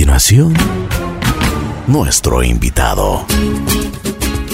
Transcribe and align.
continuación, 0.00 0.54
nuestro 1.86 2.42
invitado. 2.42 3.26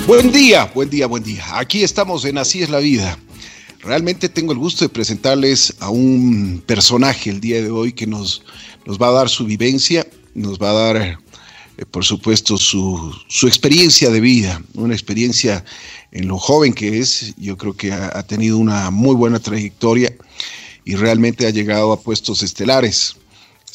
Buen 0.05 0.33
día, 0.33 0.65
buen 0.75 0.91
día, 0.91 1.07
buen 1.07 1.23
día. 1.23 1.45
Aquí 1.53 1.85
estamos 1.85 2.25
en 2.25 2.37
Así 2.37 2.65
es 2.65 2.69
la 2.69 2.81
vida. 2.81 3.17
Realmente 3.79 4.29
tengo 4.29 4.53
el 4.53 4.59
gusto 4.59 4.85
de 4.85 4.89
presentarles 4.89 5.73
a 5.79 5.89
un 5.89 6.65
personaje 6.67 7.31
el 7.31 7.41
día 7.41 7.63
de 7.63 7.71
hoy 7.71 7.93
que 7.93 8.09
nos, 8.09 8.43
nos 8.87 9.01
va 9.01 9.07
a 9.07 9.13
dar 9.13 9.29
su 9.29 9.45
vivencia, 9.45 10.05
nos 10.35 10.59
va 10.59 10.71
a 10.71 10.73
dar, 10.73 10.97
eh, 10.97 11.17
por 11.93 12.05
supuesto, 12.05 12.57
su, 12.59 13.15
su, 13.29 13.47
experiencia 13.47 14.11
de 14.11 14.19
vida, 14.19 14.61
una 14.75 14.95
experiencia 14.95 15.65
en 16.11 16.27
lo 16.27 16.39
joven 16.39 16.73
que 16.73 16.99
es. 16.99 17.37
Yo 17.37 17.57
creo 17.57 17.77
que 17.77 17.93
ha, 17.93 18.19
ha 18.19 18.27
tenido 18.27 18.59
una 18.59 18.91
muy 18.91 19.15
buena 19.15 19.39
trayectoria 19.39 20.13
y 20.85 20.97
realmente 20.97 21.47
ha 21.47 21.51
llegado 21.51 21.93
a 21.93 22.01
puestos 22.01 22.43
estelares. 22.43 23.15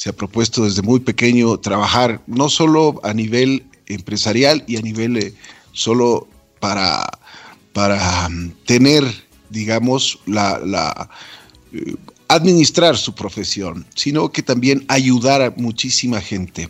Se 0.02 0.10
ha 0.10 0.14
propuesto 0.14 0.66
desde 0.66 0.82
muy 0.82 1.00
pequeño 1.00 1.60
trabajar 1.60 2.24
no 2.26 2.50
solo 2.50 3.00
a 3.04 3.14
nivel 3.14 3.68
empresarial 3.86 4.64
y 4.66 4.78
a 4.78 4.82
nivel 4.82 5.16
eh, 5.18 5.32
solo 5.74 6.28
para, 6.60 7.08
para 7.72 8.26
um, 8.26 8.50
tener, 8.66 9.04
digamos, 9.52 10.18
la, 10.26 10.58
la 10.66 11.08
eh, 11.72 11.94
administrar 12.30 12.98
su 12.98 13.14
profesión, 13.14 13.86
sino 13.94 14.32
que 14.32 14.42
también 14.42 14.86
ayudar 14.88 15.40
a 15.44 15.54
muchísima 15.56 16.20
gente. 16.20 16.68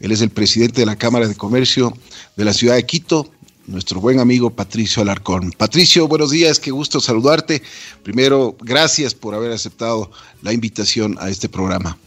Él 0.00 0.10
es 0.10 0.22
el 0.22 0.30
presidente 0.30 0.80
de 0.80 0.86
la 0.86 0.96
Cámara 0.96 1.28
de 1.28 1.34
Comercio 1.34 1.94
de 2.38 2.46
la 2.46 2.54
ciudad 2.54 2.76
de 2.76 2.86
Quito, 2.86 3.30
nuestro 3.66 4.00
buen 4.00 4.20
amigo 4.20 4.48
Patricio 4.48 5.02
Alarcón. 5.02 5.52
Patricio, 5.52 6.08
buenos 6.08 6.30
días, 6.30 6.58
qué 6.58 6.70
gusto 6.70 6.98
saludarte. 6.98 7.60
Primero, 8.02 8.56
gracias 8.58 9.12
por 9.12 9.34
haber 9.34 9.52
aceptado 9.52 10.10
la 10.40 10.54
invitación 10.54 11.18
a 11.20 11.28
este 11.28 11.50
programa. 11.50 11.98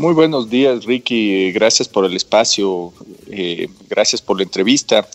Muy 0.00 0.14
buenos 0.14 0.48
días, 0.48 0.86
Ricky. 0.86 1.52
Gracias 1.52 1.86
por 1.86 2.06
el 2.06 2.16
espacio, 2.16 2.90
eh, 3.30 3.68
gracias 3.86 4.22
por 4.22 4.38
la 4.38 4.44
entrevista. 4.44 5.06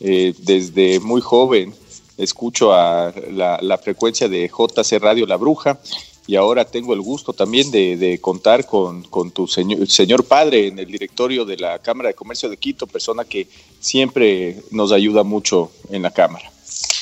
Eh, 0.00 0.34
desde 0.36 0.98
muy 0.98 1.20
joven 1.20 1.72
escucho 2.18 2.72
a 2.72 3.14
la, 3.30 3.78
frecuencia 3.78 4.28
de 4.28 4.48
JC 4.48 4.98
Radio 5.00 5.26
La 5.26 5.36
Bruja 5.36 5.78
y 6.26 6.34
ahora 6.34 6.64
tengo 6.64 6.92
el 6.92 7.02
gusto 7.02 7.32
también 7.32 7.70
de, 7.70 8.18
contar 8.20 8.66
con, 8.66 9.04
con, 9.04 9.30
tu 9.30 9.46
señor 9.46 10.24
padre 10.24 10.66
en 10.66 10.80
el 10.80 10.86
directorio 10.86 11.44
de 11.44 11.58
la 11.58 11.78
Cámara 11.78 12.08
de 12.08 12.14
Comercio 12.14 12.48
de 12.48 12.56
Quito, 12.56 12.88
persona 12.88 13.24
que 13.24 13.46
siempre 13.78 14.60
nos 14.72 14.90
ayuda 14.90 15.22
mucho 15.22 15.70
en 15.88 16.02
la 16.02 16.10
Cámara. 16.10 16.51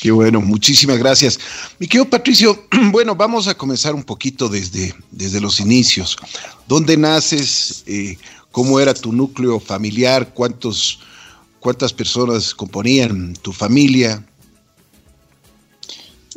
Qué 0.00 0.10
bueno, 0.10 0.40
muchísimas 0.40 0.98
gracias. 0.98 1.38
Mi 1.78 1.86
querido 1.86 2.08
Patricio, 2.08 2.66
bueno, 2.90 3.14
vamos 3.14 3.48
a 3.48 3.54
comenzar 3.54 3.94
un 3.94 4.02
poquito 4.02 4.48
desde, 4.48 4.94
desde 5.10 5.40
los 5.40 5.60
inicios. 5.60 6.16
¿Dónde 6.66 6.96
naces? 6.96 7.82
Eh, 7.86 8.16
¿Cómo 8.50 8.80
era 8.80 8.94
tu 8.94 9.12
núcleo 9.12 9.60
familiar? 9.60 10.32
¿Cuántos, 10.32 11.00
¿Cuántas 11.60 11.92
personas 11.92 12.54
componían 12.54 13.34
tu 13.42 13.52
familia? 13.52 14.24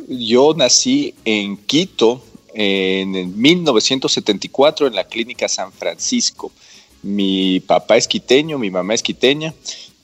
Yo 0.08 0.54
nací 0.54 1.14
en 1.24 1.56
Quito 1.56 2.22
en 2.52 3.40
1974 3.40 4.86
en 4.86 4.94
la 4.94 5.04
Clínica 5.04 5.48
San 5.48 5.72
Francisco. 5.72 6.52
Mi 7.02 7.60
papá 7.60 7.96
es 7.96 8.06
quiteño, 8.06 8.58
mi 8.58 8.70
mamá 8.70 8.94
es 8.94 9.02
quiteña 9.02 9.54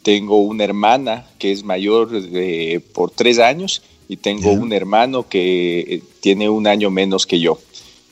tengo 0.03 0.39
una 0.39 0.65
hermana 0.65 1.27
que 1.39 1.53
es 1.53 1.63
mayor 1.63 2.11
de, 2.11 2.83
por 2.93 3.11
tres 3.11 3.39
años 3.39 3.83
y 4.09 4.17
tengo 4.17 4.51
un 4.51 4.73
hermano 4.73 5.29
que 5.29 5.81
eh, 5.81 6.03
tiene 6.21 6.49
un 6.49 6.67
año 6.67 6.91
menos 6.91 7.27
que 7.27 7.39
yo. 7.39 7.61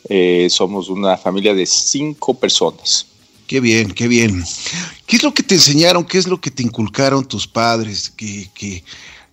Eh, 0.08 0.48
somos 0.50 0.88
una 0.88 1.16
familia 1.16 1.54
de 1.54 1.66
cinco 1.66 2.34
personas. 2.34 3.06
Qué 3.46 3.60
bien, 3.60 3.92
qué 3.92 4.06
bien. 4.08 4.44
¿Qué 5.06 5.16
es 5.16 5.22
lo 5.22 5.32
que 5.32 5.42
te 5.42 5.54
enseñaron? 5.54 6.04
¿Qué 6.04 6.18
es 6.18 6.28
lo 6.28 6.40
que 6.40 6.50
te 6.50 6.62
inculcaron 6.62 7.26
tus 7.26 7.46
padres? 7.46 8.10
Que, 8.10 8.48
que 8.54 8.84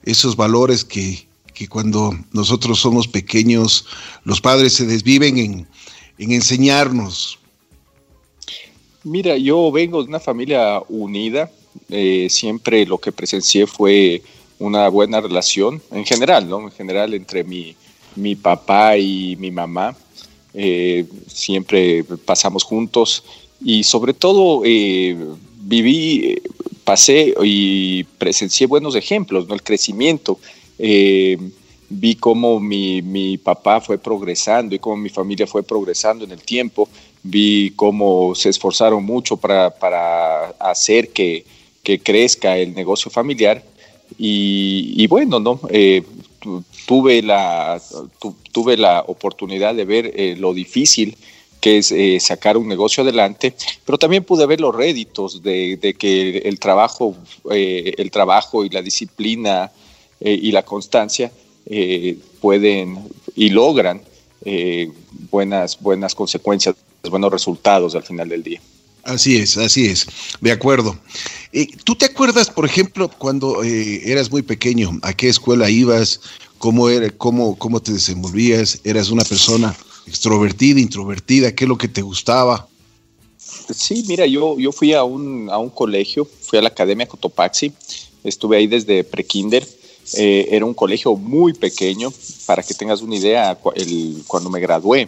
esos 0.03 0.35
valores 0.35 0.85
que, 0.85 1.27
que, 1.53 1.67
cuando 1.67 2.17
nosotros 2.31 2.79
somos 2.79 3.07
pequeños, 3.07 3.85
los 4.23 4.39
padres 4.39 4.73
se 4.73 4.85
desviven 4.85 5.37
en, 5.37 5.67
en 6.17 6.31
enseñarnos. 6.31 7.39
Mira, 9.03 9.37
yo 9.37 9.71
vengo 9.71 10.01
de 10.01 10.09
una 10.09 10.19
familia 10.19 10.81
unida, 10.87 11.51
eh, 11.89 12.27
siempre 12.29 12.85
lo 12.85 12.97
que 12.97 13.11
presencié 13.11 13.67
fue 13.67 14.21
una 14.59 14.87
buena 14.89 15.21
relación 15.21 15.81
en 15.91 16.05
general, 16.05 16.47
¿no? 16.49 16.61
En 16.61 16.71
general 16.71 17.13
entre 17.13 17.43
mi, 17.43 17.75
mi 18.15 18.35
papá 18.35 18.97
y 18.97 19.35
mi 19.37 19.51
mamá. 19.51 19.95
Eh, 20.53 21.05
siempre 21.27 22.03
pasamos 22.25 22.63
juntos 22.63 23.23
y 23.63 23.83
sobre 23.83 24.13
todo 24.13 24.61
eh, 24.63 25.17
viví, 25.59 26.41
pasé 26.83 27.33
y 27.43 28.03
presencié 28.17 28.67
buenos 28.67 28.95
ejemplos, 28.95 29.47
¿no? 29.47 29.53
El 29.53 29.63
crecimiento. 29.63 30.39
Vi 31.87 32.15
cómo 32.15 32.59
mi, 32.59 33.01
mi, 33.03 33.37
papá 33.37 33.79
fue 33.79 33.99
progresando 33.99 34.73
y 34.73 34.79
cómo 34.79 34.97
mi 34.97 35.09
familia 35.09 35.45
fue 35.45 35.61
progresando 35.61 36.25
en 36.25 36.31
el 36.31 36.41
tiempo. 36.41 36.89
Vi 37.21 37.73
cómo 37.75 38.33
se 38.33 38.49
esforzaron 38.49 39.05
mucho 39.05 39.37
para, 39.37 39.69
para 39.69 40.49
hacer 40.59 41.09
que, 41.09 41.45
que 41.85 41.99
crezca 41.99 42.57
el 42.57 42.73
negocio 42.73 43.09
familiar. 43.09 43.63
Y, 44.17 44.93
y 44.97 45.07
bueno, 45.07 45.39
¿no? 45.39 45.61
Eh, 45.69 46.03
tuve, 46.85 47.21
la, 47.21 47.81
tu, 48.19 48.35
tuve 48.51 48.77
la 48.77 49.03
oportunidad 49.07 49.75
de 49.75 49.85
ver 49.85 50.11
eh, 50.15 50.35
lo 50.37 50.53
difícil 50.53 51.15
que 51.61 51.77
es 51.79 51.91
eh, 51.91 52.19
sacar 52.19 52.57
un 52.57 52.67
negocio 52.67 53.01
adelante, 53.01 53.55
pero 53.85 53.97
también 53.97 54.23
pude 54.23 54.45
ver 54.45 54.61
los 54.61 54.75
réditos 54.75 55.41
de, 55.41 55.77
de 55.77 55.95
que 55.95 56.37
el 56.39 56.59
trabajo, 56.59 57.15
eh, 57.49 57.93
el 57.97 58.11
trabajo 58.11 58.63
y 58.63 58.69
la 58.69 58.81
disciplina 58.81 59.71
y 60.21 60.51
la 60.53 60.63
constancia 60.63 61.29
pueden 62.39 62.97
y 63.35 63.49
logran 63.49 64.01
buenas, 65.29 65.77
buenas 65.81 66.15
consecuencias, 66.15 66.75
buenos 67.09 67.31
resultados 67.31 67.95
al 67.95 68.03
final 68.03 68.29
del 68.29 68.41
día. 68.41 68.61
Así 69.05 69.37
es, 69.37 69.55
así 69.57 69.85
es, 69.85 70.07
de 70.41 70.51
acuerdo. 70.51 70.97
Eh, 71.53 71.67
¿Tú 71.83 71.93
te 71.93 72.05
acuerdas, 72.05 72.49
por 72.49 72.65
ejemplo, 72.65 73.07
cuando 73.07 73.63
eh, 73.63 74.01
eras 74.03 74.31
muy 74.31 74.41
pequeño, 74.41 74.97
a 75.03 75.13
qué 75.13 75.29
escuela 75.29 75.69
ibas, 75.69 76.21
cómo, 76.57 76.89
era, 76.89 77.11
cómo, 77.11 77.55
cómo 77.55 77.79
te 77.79 77.93
desenvolvías? 77.93 78.81
¿Eras 78.83 79.11
una 79.11 79.23
persona 79.23 79.77
extrovertida, 80.07 80.79
introvertida? 80.79 81.53
¿Qué 81.53 81.65
es 81.65 81.69
lo 81.69 81.77
que 81.77 81.87
te 81.87 82.01
gustaba? 82.01 82.67
Sí, 83.37 84.03
mira, 84.07 84.25
yo, 84.25 84.57
yo 84.57 84.71
fui 84.71 84.93
a 84.93 85.03
un, 85.03 85.51
a 85.51 85.59
un 85.59 85.69
colegio, 85.69 86.25
fui 86.25 86.57
a 86.57 86.63
la 86.63 86.69
Academia 86.69 87.07
Cotopaxi, 87.07 87.71
estuve 88.23 88.57
ahí 88.57 88.65
desde 88.65 89.03
prekinder. 89.03 89.67
Eh, 90.17 90.47
era 90.49 90.65
un 90.65 90.73
colegio 90.73 91.15
muy 91.15 91.53
pequeño, 91.53 92.11
para 92.47 92.63
que 92.63 92.73
tengas 92.73 93.03
una 93.03 93.15
idea, 93.15 93.55
el, 93.75 94.23
cuando 94.25 94.49
me 94.49 94.59
gradué, 94.59 95.07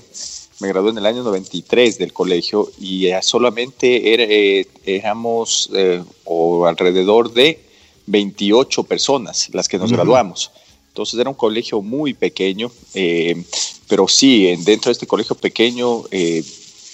me 0.59 0.69
gradué 0.69 0.91
en 0.91 0.97
el 0.97 1.05
año 1.05 1.23
93 1.23 1.97
del 1.97 2.13
colegio 2.13 2.71
y 2.79 3.07
eh, 3.07 3.19
solamente 3.21 4.59
eh, 4.59 4.67
éramos 4.85 5.69
eh, 5.73 6.03
o 6.25 6.65
alrededor 6.65 7.31
de 7.31 7.59
28 8.07 8.83
personas 8.83 9.49
las 9.53 9.67
que 9.67 9.77
nos 9.77 9.91
uh 9.91 9.93
-huh. 9.93 9.97
graduamos. 9.97 10.51
Entonces 10.89 11.19
era 11.19 11.29
un 11.29 11.35
colegio 11.35 11.81
muy 11.81 12.15
pequeño, 12.15 12.71
eh, 12.95 13.43
pero 13.87 14.07
sí, 14.07 14.45
dentro 14.65 14.89
de 14.89 14.93
este 14.93 15.05
colegio 15.05 15.35
pequeño 15.35 16.05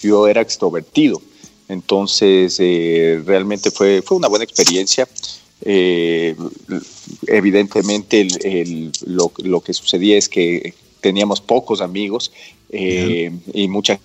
yo 0.01 0.27
era 0.27 0.41
extrovertido. 0.41 1.21
Entonces 1.69 2.57
realmente 3.25 3.71
fue, 3.71 4.01
fue 4.01 4.17
una 4.17 4.27
buena 4.27 4.43
experiencia. 4.43 5.07
evidentemente 7.27 8.19
el, 8.19 8.45
el, 8.45 8.91
lo, 9.05 9.31
lo 9.37 9.61
que 9.61 9.73
sucedía 9.73 10.17
es 10.17 10.27
que 10.27 10.73
teníamos 10.99 11.39
pocos 11.39 11.79
amigos 11.79 12.31
eh, 12.73 13.31
y 13.53 13.67
mucha 13.67 13.99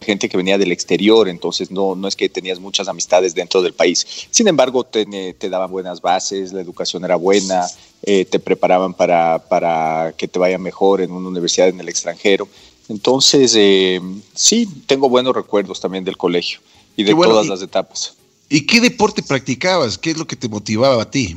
gente 0.00 0.28
que 0.28 0.36
venía 0.36 0.58
del 0.58 0.72
exterior, 0.72 1.28
entonces 1.28 1.70
no, 1.70 1.94
no 1.94 2.08
es 2.08 2.16
que 2.16 2.28
tenías 2.28 2.60
muchas 2.60 2.88
amistades 2.88 3.34
dentro 3.34 3.62
del 3.62 3.72
país. 3.72 4.06
Sin 4.30 4.48
embargo, 4.48 4.84
te, 4.84 5.04
te 5.34 5.48
daban 5.48 5.70
buenas 5.70 6.00
bases, 6.00 6.52
la 6.52 6.60
educación 6.60 7.04
era 7.04 7.16
buena, 7.16 7.66
eh, 8.02 8.24
te 8.24 8.38
preparaban 8.38 8.94
para, 8.94 9.38
para 9.38 10.14
que 10.16 10.28
te 10.28 10.38
vaya 10.38 10.58
mejor 10.58 11.00
en 11.00 11.12
una 11.12 11.28
universidad 11.28 11.68
en 11.68 11.80
el 11.80 11.88
extranjero. 11.88 12.48
Entonces, 12.88 13.54
eh, 13.56 14.00
sí, 14.34 14.68
tengo 14.86 15.08
buenos 15.08 15.34
recuerdos 15.34 15.80
también 15.80 16.04
del 16.04 16.16
colegio 16.16 16.60
y 16.96 17.04
de 17.04 17.12
bueno, 17.12 17.32
todas 17.32 17.46
y, 17.46 17.50
las 17.50 17.62
etapas. 17.62 18.14
¿Y 18.48 18.66
qué 18.66 18.80
deporte 18.80 19.22
practicabas? 19.22 19.96
¿Qué 19.96 20.10
es 20.10 20.16
lo 20.16 20.26
que 20.26 20.36
te 20.36 20.48
motivaba 20.48 21.02
a 21.02 21.10
ti? 21.10 21.36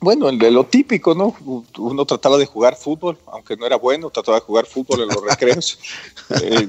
Bueno, 0.00 0.30
de 0.30 0.50
lo 0.52 0.64
típico, 0.64 1.14
¿no? 1.14 1.34
Uno 1.78 2.04
trataba 2.04 2.38
de 2.38 2.46
jugar 2.46 2.76
fútbol, 2.76 3.18
aunque 3.26 3.56
no 3.56 3.66
era 3.66 3.76
bueno, 3.76 4.10
trataba 4.10 4.38
de 4.38 4.44
jugar 4.44 4.66
fútbol 4.66 5.02
en 5.02 5.08
los 5.08 5.22
recreos. 5.22 5.78
eh, 6.42 6.68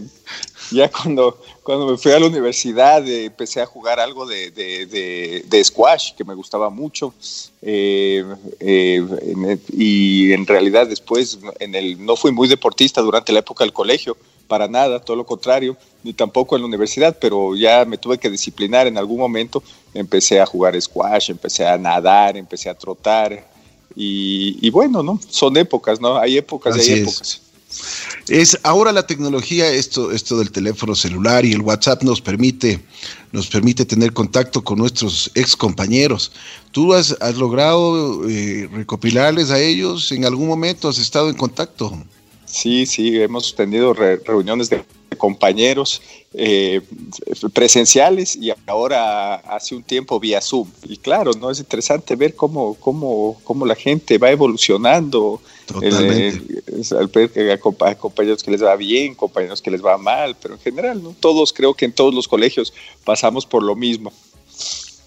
ya 0.71 0.89
cuando, 0.89 1.39
cuando 1.63 1.87
me 1.87 1.97
fui 1.97 2.11
a 2.11 2.19
la 2.19 2.27
universidad 2.27 3.07
eh, 3.07 3.25
empecé 3.25 3.61
a 3.61 3.65
jugar 3.65 3.99
algo 3.99 4.25
de, 4.25 4.49
de, 4.51 4.85
de, 4.87 5.45
de, 5.47 5.63
squash, 5.63 6.13
que 6.15 6.23
me 6.23 6.33
gustaba 6.33 6.69
mucho. 6.69 7.13
Eh, 7.61 8.23
eh, 8.59 9.05
en 9.21 9.61
y 9.69 10.31
en 10.31 10.47
realidad 10.47 10.87
después 10.87 11.39
en 11.59 11.75
el, 11.75 12.03
no 12.03 12.15
fui 12.15 12.31
muy 12.31 12.47
deportista 12.47 13.01
durante 13.01 13.31
la 13.31 13.39
época 13.39 13.63
del 13.63 13.73
colegio, 13.73 14.17
para 14.49 14.67
nada, 14.67 14.99
todo 14.99 15.15
lo 15.15 15.25
contrario, 15.25 15.77
ni 16.03 16.11
tampoco 16.11 16.55
en 16.55 16.63
la 16.63 16.67
universidad, 16.67 17.15
pero 17.21 17.55
ya 17.55 17.85
me 17.85 17.99
tuve 17.99 18.17
que 18.17 18.31
disciplinar 18.31 18.87
en 18.87 18.97
algún 18.97 19.19
momento. 19.19 19.63
Empecé 19.93 20.41
a 20.41 20.45
jugar 20.45 20.79
squash, 20.81 21.29
empecé 21.29 21.65
a 21.65 21.77
nadar, 21.77 22.35
empecé 22.35 22.67
a 22.67 22.73
trotar. 22.73 23.47
Y, 23.95 24.69
bueno, 24.71 25.03
¿no? 25.03 25.19
Son 25.29 25.55
épocas, 25.55 26.01
¿no? 26.01 26.17
Hay 26.17 26.37
épocas 26.37 26.75
y 26.77 26.91
hay 26.91 26.99
épocas. 27.01 27.41
Es 28.27 28.57
ahora 28.63 28.91
la 28.91 29.05
tecnología, 29.05 29.69
esto, 29.71 30.11
esto 30.11 30.39
del 30.39 30.51
teléfono 30.51 30.95
celular 30.95 31.45
y 31.45 31.51
el 31.51 31.61
WhatsApp 31.61 32.01
nos 32.01 32.19
permite, 32.19 32.79
nos 33.31 33.47
permite 33.47 33.85
tener 33.85 34.13
contacto 34.13 34.63
con 34.63 34.79
nuestros 34.79 35.31
ex 35.35 35.55
compañeros. 35.55 36.31
¿Tú 36.71 36.93
has, 36.93 37.15
logrado 37.37 38.27
eh, 38.27 38.67
recopilarles 38.73 39.51
a 39.51 39.59
ellos? 39.59 40.11
¿En 40.11 40.25
algún 40.25 40.47
momento 40.47 40.89
has 40.89 40.97
estado 40.97 41.29
en 41.29 41.35
contacto? 41.35 41.93
Sí, 42.49 42.85
sí, 42.85 43.21
hemos 43.21 43.55
tenido 43.55 43.93
reuniones 43.93 44.69
de 44.69 44.83
compañeros 45.17 46.01
eh, 46.33 46.81
presenciales 47.53 48.35
y 48.35 48.51
ahora 48.65 49.35
hace 49.35 49.75
un 49.75 49.83
tiempo 49.83 50.19
vía 50.19 50.41
Zoom. 50.41 50.67
Y 50.83 50.97
claro, 50.97 51.31
no 51.33 51.51
es 51.51 51.59
interesante 51.59 52.15
ver 52.15 52.35
cómo, 52.35 52.73
cómo, 52.75 53.39
cómo 53.43 53.65
la 53.65 53.75
gente 53.75 54.17
va 54.17 54.31
evolucionando. 54.31 55.39
Totalmente. 55.67 56.41
Eh, 57.35 57.57
hay 57.81 57.95
compañeros 57.95 58.43
que 58.43 58.51
les 58.51 58.63
va 58.63 58.75
bien, 58.75 59.13
compañeros 59.13 59.61
que 59.61 59.69
les 59.69 59.85
va 59.85 59.97
mal, 59.97 60.35
pero 60.41 60.55
en 60.55 60.59
general, 60.59 61.03
¿no? 61.03 61.15
todos 61.19 61.53
creo 61.53 61.75
que 61.75 61.85
en 61.85 61.91
todos 61.91 62.13
los 62.13 62.27
colegios 62.27 62.73
pasamos 63.03 63.45
por 63.45 63.61
lo 63.61 63.75
mismo. 63.75 64.11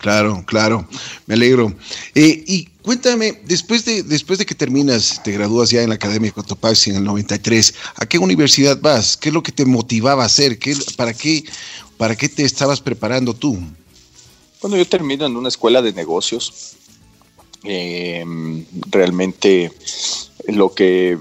Claro, 0.03 0.43
claro, 0.45 0.85
me 1.27 1.35
alegro. 1.35 1.73
Eh, 2.17 2.43
y 2.45 2.65
cuéntame, 2.83 3.41
después 3.45 3.85
de, 3.85 4.03
después 4.03 4.37
de 4.37 4.45
que 4.45 4.57
terminas, 4.57 5.23
te 5.23 5.31
gradúas 5.31 5.71
ya 5.71 5.81
en 5.81 5.91
la 5.91 5.95
Academia 5.95 6.29
de 6.29 6.35
Cotopaxi 6.35 6.91
en 6.91 6.97
el 6.97 7.05
93, 7.05 7.73
¿a 7.95 8.07
qué 8.07 8.19
universidad 8.19 8.81
vas? 8.81 9.17
¿Qué 9.17 9.29
es 9.29 9.33
lo 9.33 9.45
que 9.45 9.53
te 9.53 9.65
motivaba 9.65 10.25
a 10.25 10.27
hacer? 10.27 10.59
¿Qué, 10.59 10.77
para, 10.97 11.15
qué, 11.15 11.45
¿Para 11.99 12.17
qué 12.17 12.29
te 12.29 12.45
estabas 12.45 12.81
preparando 12.81 13.33
tú? 13.33 13.61
Bueno, 14.61 14.77
yo 14.77 14.89
termino 14.89 15.25
en 15.25 15.37
una 15.37 15.49
escuela 15.49 15.81
de 15.81 15.93
negocios. 15.93 16.75
Eh, 17.63 18.25
realmente 18.91 19.71
lo 20.49 20.75
que 20.75 21.17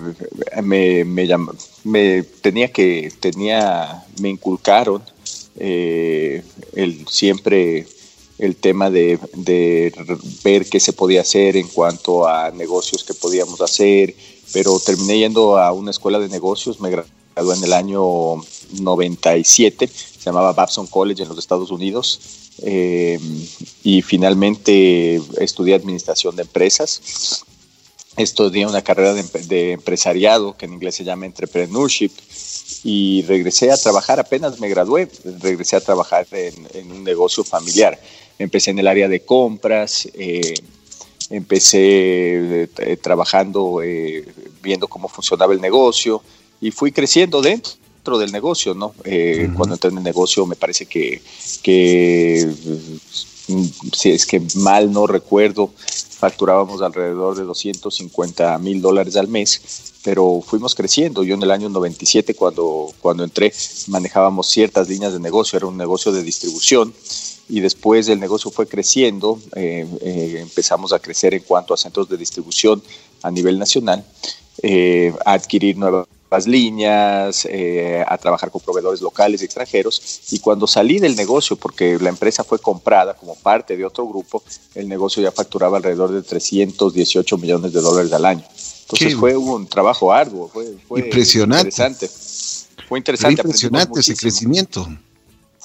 me, 0.63 1.06
me, 1.06 1.27
me, 1.84 2.24
tenía 2.24 2.72
que, 2.72 3.13
tenía, 3.19 4.04
me 4.19 4.30
inculcaron 4.30 5.04
eh, 5.60 6.44
el 6.74 7.07
siempre 7.07 7.86
el 8.42 8.56
tema 8.56 8.90
de, 8.90 9.20
ver 10.44 10.66
qué 10.68 10.80
se 10.80 10.94
podía 10.94 11.22
hacer 11.22 11.56
en 11.56 11.68
cuanto 11.68 12.28
a 12.28 12.50
negocios 12.50 13.04
que 13.04 13.14
podíamos 13.14 13.62
hacer, 13.62 14.16
pero 14.52 14.80
terminé 14.80 15.20
yendo 15.20 15.60
a 15.60 15.72
una 15.72 15.92
escuela 15.92 16.18
de 16.18 16.28
negocios, 16.28 16.82
me 16.82 16.90
gradué 16.90 17.56
en 17.56 17.64
el 17.64 17.72
año 17.72 18.38
97, 18.80 19.88
se 19.88 20.26
llamaba 20.26 20.54
Babson 20.54 20.88
College 20.88 21.22
en 21.22 21.30
los 21.30 21.38
Estados 21.38 21.70
Unidos, 21.70 22.20
eh, 22.64 23.20
y 23.84 24.02
finalmente 24.02 25.22
estudié 25.38 25.76
administración 25.76 26.36
de 26.36 26.42
empresas. 26.42 27.44
Estudié 28.18 28.66
una 28.66 28.82
carrera 28.82 29.14
de, 29.14 29.72
empresariado, 29.74 30.58
que 30.58 30.66
en 30.66 30.74
inglés 30.74 30.96
se 30.96 31.04
llama 31.04 31.28
entrepreneurship, 31.28 32.12
y 32.84 33.22
regresé 33.28 33.70
a 33.70 33.78
trabajar, 33.78 34.20
apenas 34.20 34.60
me 34.60 34.68
gradué, 34.68 35.08
regresé 35.40 35.76
a 35.76 35.82
trabajar 35.82 36.26
en 36.32 36.92
un 36.92 37.04
negocio 37.04 37.44
familiar 37.44 38.00
empecé 38.44 38.72
en 38.72 38.80
el 38.80 38.88
área 38.88 39.08
de 39.08 39.22
compras, 39.22 40.08
eh, 40.14 40.54
empecé 41.30 42.64
eh, 42.64 42.98
trabajando, 43.02 43.82
eh, 43.84 44.26
viendo 44.62 44.88
cómo 44.88 45.08
funcionaba 45.08 45.54
el 45.54 45.62
negocio 45.62 46.22
y 46.60 46.72
fui 46.72 46.92
creciendo 46.92 47.42
dentro 47.42 48.18
del 48.18 48.32
negocio, 48.32 48.74
¿no? 48.74 48.94
Cuando 49.56 49.76
entré 49.76 49.92
en 49.92 49.98
el 49.98 50.04
negocio 50.04 50.46
me 50.46 50.56
parece 50.56 50.86
que, 50.86 51.22
mm, 53.48 53.66
si 53.94 54.12
es 54.12 54.26
que 54.26 54.42
mal 54.56 54.92
no 54.92 55.08
recuerdo, 55.08 55.72
facturábamos 55.78 56.82
alrededor 56.82 57.36
de 57.36 57.44
250 57.44 58.58
mil 58.60 58.82
dólares 58.82 59.16
al 59.16 59.28
mes, 59.28 59.94
pero 60.04 60.42
fuimos 60.46 60.76
creciendo. 60.76 61.24
Yo 61.24 61.36
en 61.36 61.44
el 61.44 61.52
año 61.52 61.70
97, 61.70 62.34
cuando, 62.34 62.92
cuando 63.02 63.24
entré, 63.24 63.54
manejábamos 63.88 64.48
ciertas 64.48 64.90
líneas 64.90 65.14
de 65.14 65.20
negocio, 65.20 65.58
era 65.58 65.68
un 65.68 65.78
negocio 65.78 66.12
de 66.12 66.24
distribución 66.24 66.94
y 67.51 67.59
después 67.59 68.07
el 68.07 68.18
negocio 68.18 68.50
fue 68.50 68.65
creciendo, 68.65 69.38
eh, 69.57 69.86
eh, 70.00 70.38
empezamos 70.39 70.94
a 70.94 71.00
crecer 71.00 71.33
en 71.33 71.42
cuanto 71.44 71.74
a 71.74 71.77
centros 71.77 72.07
de 72.07 72.15
distribución 72.15 72.81
a 73.24 73.30
nivel 73.30 73.59
nacional, 73.59 74.06
eh, 74.63 75.13
a 75.25 75.33
adquirir 75.33 75.75
nuevas 75.77 76.07
líneas, 76.45 77.45
a 78.07 78.18
trabajar 78.18 78.51
con 78.51 78.62
proveedores 78.62 79.01
locales 79.01 79.42
y 79.42 79.45
extranjeros. 79.45 80.21
Y 80.31 80.39
cuando 80.39 80.65
salí 80.65 81.00
del 81.00 81.13
negocio, 81.18 81.57
porque 81.57 81.98
la 82.00 82.07
empresa 82.07 82.45
fue 82.45 82.57
comprada 82.57 83.15
como 83.15 83.36
parte 83.36 83.75
de 83.75 83.83
otro 83.83 84.07
grupo, 84.07 84.42
el 84.74 84.88
negocio 84.88 85.21
ya 85.21 85.33
facturaba 85.33 85.75
alrededor 85.75 86.13
de 86.13 86.21
318 86.21 87.38
millones 87.38 87.74
de 87.74 87.81
dólares 87.81 88.13
al 88.13 88.24
año. 88.24 88.45
Entonces 88.83 89.13
fue 89.15 89.36
un 89.36 89.68
trabajo 89.68 90.13
arduo, 90.13 90.48
fue, 90.48 91.01
impresionante. 91.01 91.68
interesante. 91.68 92.09
Fue 92.88 92.98
interesante. 92.98 93.42
impresionante 93.42 94.00
ese 94.00 94.15
crecimiento. 94.15 94.88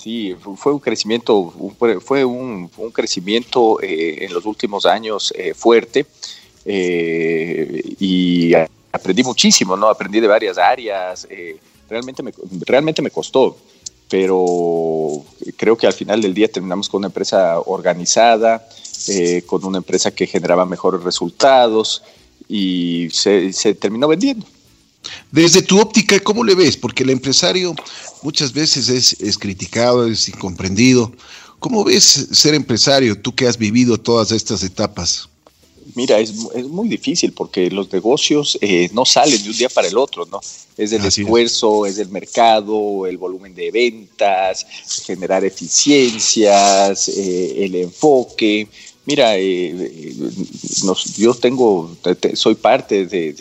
Sí, 0.06 0.36
fue 0.56 0.72
un 0.72 0.78
crecimiento, 0.78 1.52
fue 2.00 2.24
un, 2.24 2.70
crecimiento 2.92 3.82
eh, 3.82 4.24
en 4.24 4.32
los 4.32 4.46
últimos 4.46 4.86
años 4.86 5.34
eh, 5.36 5.52
fuerte 5.52 6.06
eh, 6.64 7.82
y 7.98 8.52
aprendí 8.92 9.24
muchísimo, 9.24 9.76
¿no? 9.76 9.88
Aprendí 9.88 10.20
de 10.20 10.28
varias 10.28 10.58
áreas, 10.58 11.26
realmente, 11.90 12.22
me, 12.22 12.32
realmente 12.60 13.02
me 13.02 13.10
costó, 13.10 13.58
pero 14.08 15.24
creo 15.56 15.76
que 15.76 15.88
al 15.88 15.92
final 15.92 16.22
del 16.22 16.34
día 16.34 16.46
terminamos 16.46 16.88
con 16.88 16.98
una 16.98 17.08
empresa 17.08 17.58
organizada, 17.58 18.64
con 19.46 19.64
una 19.64 19.78
empresa 19.78 20.12
que 20.12 20.28
generaba 20.28 20.64
mejores 20.66 21.02
resultados 21.02 22.04
y 22.48 23.08
se 23.10 23.74
terminó 23.74 24.06
vendiendo. 24.06 24.46
Desde 25.30 25.62
tu 25.62 25.80
óptica, 25.80 26.18
¿cómo 26.20 26.44
le 26.44 26.54
ves? 26.54 26.76
Porque 26.76 27.02
el 27.02 27.10
empresario 27.10 27.74
muchas 28.22 28.52
veces 28.52 28.88
es, 29.20 29.38
criticado, 29.38 30.06
es 30.06 30.28
incomprendido. 30.28 31.12
¿Cómo 31.58 31.84
ves 31.84 32.28
ser 32.32 32.54
empresario, 32.54 33.20
tú 33.20 33.34
que 33.34 33.46
has 33.46 33.58
vivido 33.58 33.98
todas 33.98 34.30
estas 34.32 34.62
etapas? 34.62 35.28
Mira, 35.94 36.18
es, 36.18 36.34
muy 36.34 36.88
difícil 36.88 37.32
porque 37.32 37.70
los 37.70 37.92
negocios 37.92 38.58
eh, 38.60 38.90
no 38.92 39.04
salen 39.04 39.42
de 39.42 39.50
un 39.50 39.56
día 39.56 39.68
para 39.68 39.86
el 39.86 39.96
otro, 39.96 40.26
¿no? 40.26 40.40
Es 40.76 40.92
el 40.92 41.04
esfuerzo, 41.04 41.86
es. 41.86 41.98
el 41.98 42.08
mercado, 42.08 43.06
el 43.06 43.16
volumen 43.16 43.54
de 43.54 43.70
ventas, 43.70 44.66
generar 45.06 45.44
eficiencias, 45.44 47.08
eh, 47.08 47.64
el 47.64 47.76
enfoque. 47.76 48.68
Mira, 49.06 49.38
eh, 49.38 50.14
yo 51.16 51.34
tengo, 51.34 51.96
soy 52.34 52.56
parte 52.56 53.06
de 53.06 53.32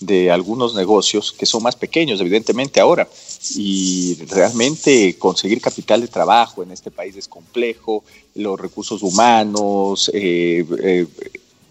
de 0.00 0.30
algunos 0.30 0.74
negocios 0.74 1.32
que 1.32 1.46
son 1.46 1.62
más 1.62 1.76
pequeños, 1.76 2.20
evidentemente 2.20 2.80
ahora, 2.80 3.08
y 3.54 4.16
realmente 4.28 5.16
conseguir 5.18 5.60
capital 5.60 6.00
de 6.00 6.08
trabajo 6.08 6.62
en 6.62 6.70
este 6.70 6.90
país 6.90 7.16
es 7.16 7.28
complejo, 7.28 8.04
los 8.34 8.60
recursos 8.60 9.02
humanos, 9.02 10.10
eh, 10.12 10.64
eh, 10.82 11.06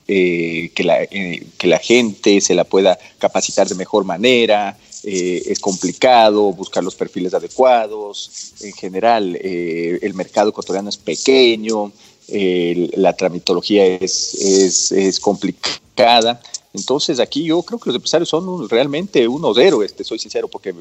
eh, 0.08 0.72
que, 0.74 0.84
la, 0.84 1.06
que 1.08 1.68
la 1.68 1.80
gente 1.80 2.42
se 2.42 2.54
la 2.56 2.64
pueda 2.64 2.98
capacitar 3.18 3.68
de 3.68 3.76
mejor 3.76 4.06
manera, 4.06 4.78
es 5.04 5.60
complicado 5.60 6.52
buscar 6.52 6.84
los 6.84 6.96
perfiles 6.96 7.32
adecuados, 7.36 8.54
en 8.62 8.74
general 8.74 9.36
el 9.36 10.14
mercado 10.16 10.50
ecuatoriano 10.50 10.90
es 10.90 10.98
pequeño, 10.98 11.92
la 12.28 13.14
tramitología 13.14 13.86
es, 13.86 14.34
es, 14.36 14.92
es 14.92 15.20
complicada. 15.20 16.42
Entonces 16.74 17.20
aquí 17.20 17.44
yo 17.44 17.62
creo 17.64 17.80
que 17.80 17.90
los 17.90 17.96
empresarios 17.96 18.30
son 18.30 18.68
realmente 18.68 19.28
unos 19.28 19.58
héroes, 19.58 19.96
te 19.96 20.04
soy 20.04 20.20
sincero, 20.20 20.48
porque 20.48 20.74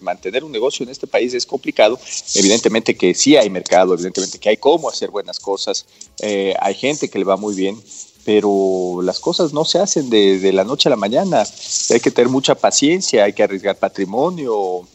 mantener 0.00 0.44
un 0.44 0.52
negocio 0.52 0.84
en 0.84 0.90
este 0.90 1.06
país 1.06 1.34
es 1.34 1.46
complicado. 1.46 1.98
Evidentemente 2.34 2.96
que 2.96 3.14
sí 3.14 3.36
hay 3.36 3.50
mercado, 3.50 3.94
evidentemente 3.94 4.38
que 4.38 4.48
hay 4.48 4.56
cómo 4.56 4.88
hacer 4.88 5.10
buenas 5.10 5.38
cosas, 5.38 5.86
eh, 6.20 6.54
hay 6.60 6.74
gente 6.74 7.08
que 7.08 7.18
le 7.18 7.24
va 7.24 7.36
muy 7.36 7.54
bien, 7.54 7.80
pero 8.24 9.00
las 9.02 9.18
cosas 9.18 9.52
no 9.52 9.64
se 9.64 9.78
hacen 9.78 10.10
de, 10.10 10.52
la 10.52 10.64
noche 10.64 10.88
a 10.88 10.90
la 10.90 10.96
mañana. 10.96 11.44
Hay 11.90 12.00
que 12.00 12.10
tener 12.10 12.30
mucha 12.30 12.54
paciencia, 12.54 13.24
hay 13.24 13.32
que 13.32 13.42
arriesgar 13.42 13.76
patrimonio 13.76 14.86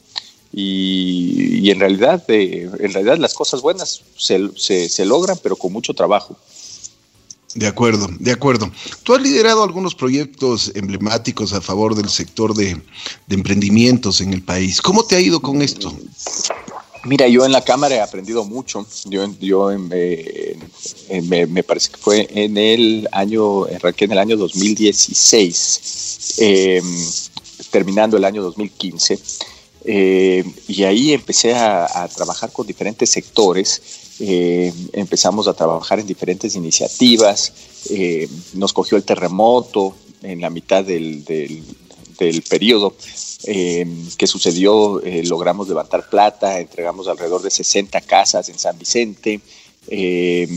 y, 0.57 1.69
en, 1.69 1.81
realidad, 1.81 2.23
eh, 2.29 2.69
en 2.79 2.93
realidad 2.93 3.17
las 3.17 3.33
cosas 3.33 3.61
buenas 3.61 4.03
se, 4.17 4.49
se 4.55 5.05
logran, 5.05 5.37
pero 5.43 5.57
con 5.57 5.73
mucho 5.73 5.93
trabajo. 5.93 6.37
De 7.55 7.65
acuerdo, 7.67 8.07
de 8.19 8.31
acuerdo. 8.33 8.69
Tú 9.03 9.15
has 9.15 9.21
liderado 9.21 9.63
algunos 9.63 9.95
proyectos 9.95 10.73
emblemáticos 10.75 11.53
a 11.53 11.61
favor 11.61 11.95
del 11.95 12.09
sector 12.09 12.53
de, 12.53 12.81
emprendimientos 13.29 14.19
en 14.19 14.33
el 14.33 14.43
país. 14.43 14.81
¿Cómo 14.81 15.05
te 15.05 15.15
ha 15.15 15.21
ido 15.21 15.41
con 15.41 15.61
esto? 15.61 15.97
Mira, 17.05 17.29
yo 17.29 17.45
en 17.45 17.53
la 17.53 17.63
Cámara 17.63 17.95
he 17.95 18.01
aprendido 18.01 18.43
mucho. 18.43 18.85
Yo, 19.05 19.25
yo 19.39 19.69
me, 19.77 21.63
parece 21.63 21.91
que 21.91 21.97
fue 21.97 22.27
en 22.29 22.57
el 22.57 23.07
año, 23.13 23.67
en 23.67 24.11
el 24.11 24.17
año 24.17 24.35
2016, 24.35 26.33
em, 26.37 26.83
terminando 27.71 28.17
el 28.17 28.25
año 28.25 28.43
2015. 28.43 29.17
Y 29.87 30.83
ahí 30.83 31.13
empecé 31.13 31.53
a, 31.53 32.07
trabajar 32.15 32.51
con 32.51 32.65
diferentes 32.65 33.09
sectores, 33.09 33.81
empezamos 34.93 35.47
a 35.47 35.53
trabajar 35.53 35.99
en 35.99 36.07
diferentes 36.07 36.55
iniciativas, 36.55 37.53
nos 38.53 38.73
cogió 38.73 38.97
el 38.97 39.03
terremoto 39.03 39.95
en 40.23 40.41
la 40.41 40.49
mitad 40.49 40.83
del, 40.83 41.23
del 41.25 42.41
periodo. 42.49 42.95
Que 43.43 44.27
sucedió, 44.27 45.01
logramos 45.25 45.67
levantar 45.67 46.09
plata, 46.09 46.59
entregamos 46.59 47.07
alrededor 47.07 47.43
de 47.43 47.51
60 47.51 48.01
casas 48.01 48.49
en 48.49 48.57
San 48.57 48.79
Vicente, 48.79 49.39
eh, 49.87 50.47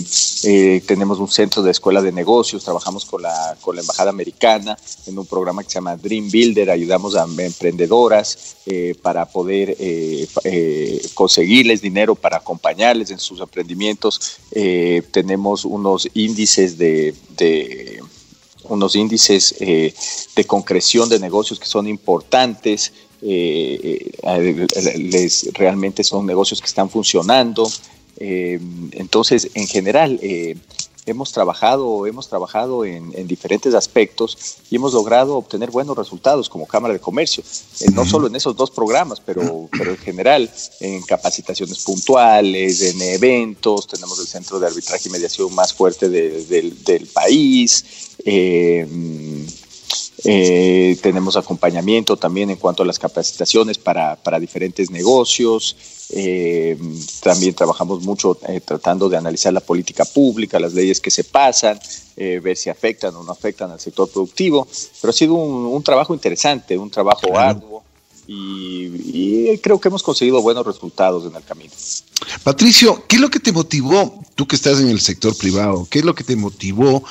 eh, 0.44 0.82
tenemos 0.87 1.18
un 1.18 1.28
centro 1.28 1.62
de 1.62 1.70
escuela 1.70 2.00
de 2.00 2.12
negocios, 2.12 2.64
trabajamos 2.64 3.04
con 3.04 3.20
la, 3.23 3.56
con 3.61 3.76
la 3.76 3.82
Embajada 3.82 4.08
Americana 4.11 4.78
en 5.06 5.18
un 5.18 5.26
programa 5.26 5.62
que 5.62 5.68
se 5.68 5.75
llama 5.75 5.97
Dream 5.97 6.30
Builder, 6.30 6.70
ayudamos 6.70 7.14
a 7.14 7.26
emprendedoras 7.38 8.56
eh, 8.66 8.94
para 9.02 9.26
poder 9.26 9.76
conseguirles 11.14 11.82
dinero 11.82 12.14
para 12.14 12.38
acompañarles 12.38 13.11
en 13.11 13.18
sus 13.18 13.40
emprendimientos. 13.40 14.38
tenemos 15.11 15.64
unos 15.64 16.08
índices 16.14 16.78
de, 16.78 17.14
de 17.37 18.00
unos 18.64 18.97
índices 18.97 19.54
de 19.58 20.44
concreción 20.47 21.08
de 21.08 21.18
negocios 21.18 21.61
que 21.61 21.66
son 21.66 21.88
importantes. 21.88 22.92
les, 23.20 24.12
realmente 25.54 26.04
son 26.04 26.25
negocios 26.26 26.61
que 26.61 26.66
están 26.66 26.88
funcionando. 26.88 27.68
Eh, 28.18 28.60
entonces, 28.92 29.50
en 29.54 29.66
general, 29.66 30.18
eh, 30.22 30.56
hemos 31.08 31.32
trabajado, 31.32 32.06
hemos 32.06 32.28
trabajado 32.28 32.84
en, 32.84 33.26
diferentes 33.26 33.75
aspectos 33.75 34.58
y 34.70 34.76
hemos 34.76 34.92
logrado 34.92 35.37
obtener 35.37 35.70
buenos 35.70 35.96
resultados 35.96 36.48
como 36.48 36.66
Cámara 36.66 36.94
de 36.94 37.00
Comercio, 37.00 37.42
eh, 37.80 37.87
no 37.92 38.04
solo 38.04 38.26
en 38.26 38.37
esos 38.37 38.56
dos 38.56 38.70
programas, 38.70 39.20
pero, 39.20 39.68
pero 39.76 39.90
en 39.92 39.98
general 39.98 40.50
en 40.80 41.02
capacitaciones 41.02 41.78
puntuales, 41.80 42.82
en 42.82 43.00
eventos, 43.02 43.87
tenemos 43.87 44.18
el 44.18 44.26
centro 44.26 44.58
de 44.58 44.66
arbitraje 44.66 45.08
y 45.08 45.12
mediación 45.12 45.54
más 45.54 45.72
fuerte 45.72 46.08
del, 46.08 46.84
del 46.84 47.06
país. 47.06 47.84
Eh, 48.25 48.87
tenemos 51.00 51.37
acompañamiento 51.37 52.16
también 52.16 52.50
en 52.50 52.56
cuanto 52.56 52.82
a 52.82 52.87
las 52.87 52.99
capacitaciones 52.99 53.78
para, 53.78 54.16
para 54.16 54.38
diferentes 54.38 54.90
negocios. 54.90 55.76
Eh, 56.11 56.76
también 57.23 57.54
trabajamos 57.54 58.02
mucho 58.02 58.38
eh, 58.49 58.61
tratando 58.61 59.08
de 59.08 59.16
analizar 59.16 59.52
la 59.52 59.61
política 59.61 60.04
pública, 60.04 60.58
las 60.58 60.73
leyes 60.75 61.00
que 61.00 61.11
se 61.11 61.25
pasan, 61.25 61.78
ver 62.16 62.56
si 62.56 62.68
afectan 62.68 63.14
o 63.14 63.23
no 63.23 63.30
afectan 63.30 63.70
al 63.70 63.78
sector 63.78 64.11
productivo. 64.11 64.66
Pero 65.00 65.11
ha 65.11 65.14
sido 65.14 65.35
un, 65.35 65.82
trabajo 65.82 66.14
interesante, 66.14 66.76
un 66.76 66.90
trabajo 66.90 67.38
arduo. 67.38 67.85
Y, 68.26 69.50
y, 69.52 69.58
creo 69.58 69.80
que 69.80 69.88
hemos 69.88 70.02
conseguido 70.02 70.42
buenos 70.42 70.66
resultados 70.66 71.25
en 71.25 71.35
el 71.35 71.42
camino. 71.44 71.73
Patricio, 72.42 73.04
¿qué 73.06 73.16
es 73.16 73.23
lo 73.23 73.30
que 73.30 73.40
te 73.40 73.52
motivó, 73.52 74.20
tú 74.35 74.47
que 74.47 74.56
estás 74.56 74.80
en 74.80 74.88
el 74.90 75.00
sector 75.00 75.37
privado, 75.37 75.87
qué 75.88 76.00
es 76.00 76.04
lo 76.04 76.14
que 76.14 76.25
te 76.25 76.37
motivó 76.37 77.02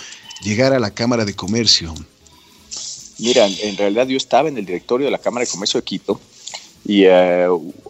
llegar 0.43 0.74
a 0.74 0.79
la 0.79 0.91
Cámara 0.91 1.25
de 1.25 1.36
Comercio? 1.36 1.93
Mira, 3.19 3.47
en 3.47 3.77
realidad 3.77 4.07
yo 4.07 4.17
estaba 4.17 4.50
en 4.50 4.57
el 4.57 4.65
directorio 4.65 5.05
de 5.05 5.12
la 5.12 5.17
Cámara 5.17 5.45
de 5.45 5.51
Comercio 5.51 5.79
de 5.79 5.86
Quito 5.86 6.19
y 6.88 7.03
eh, 7.03 7.47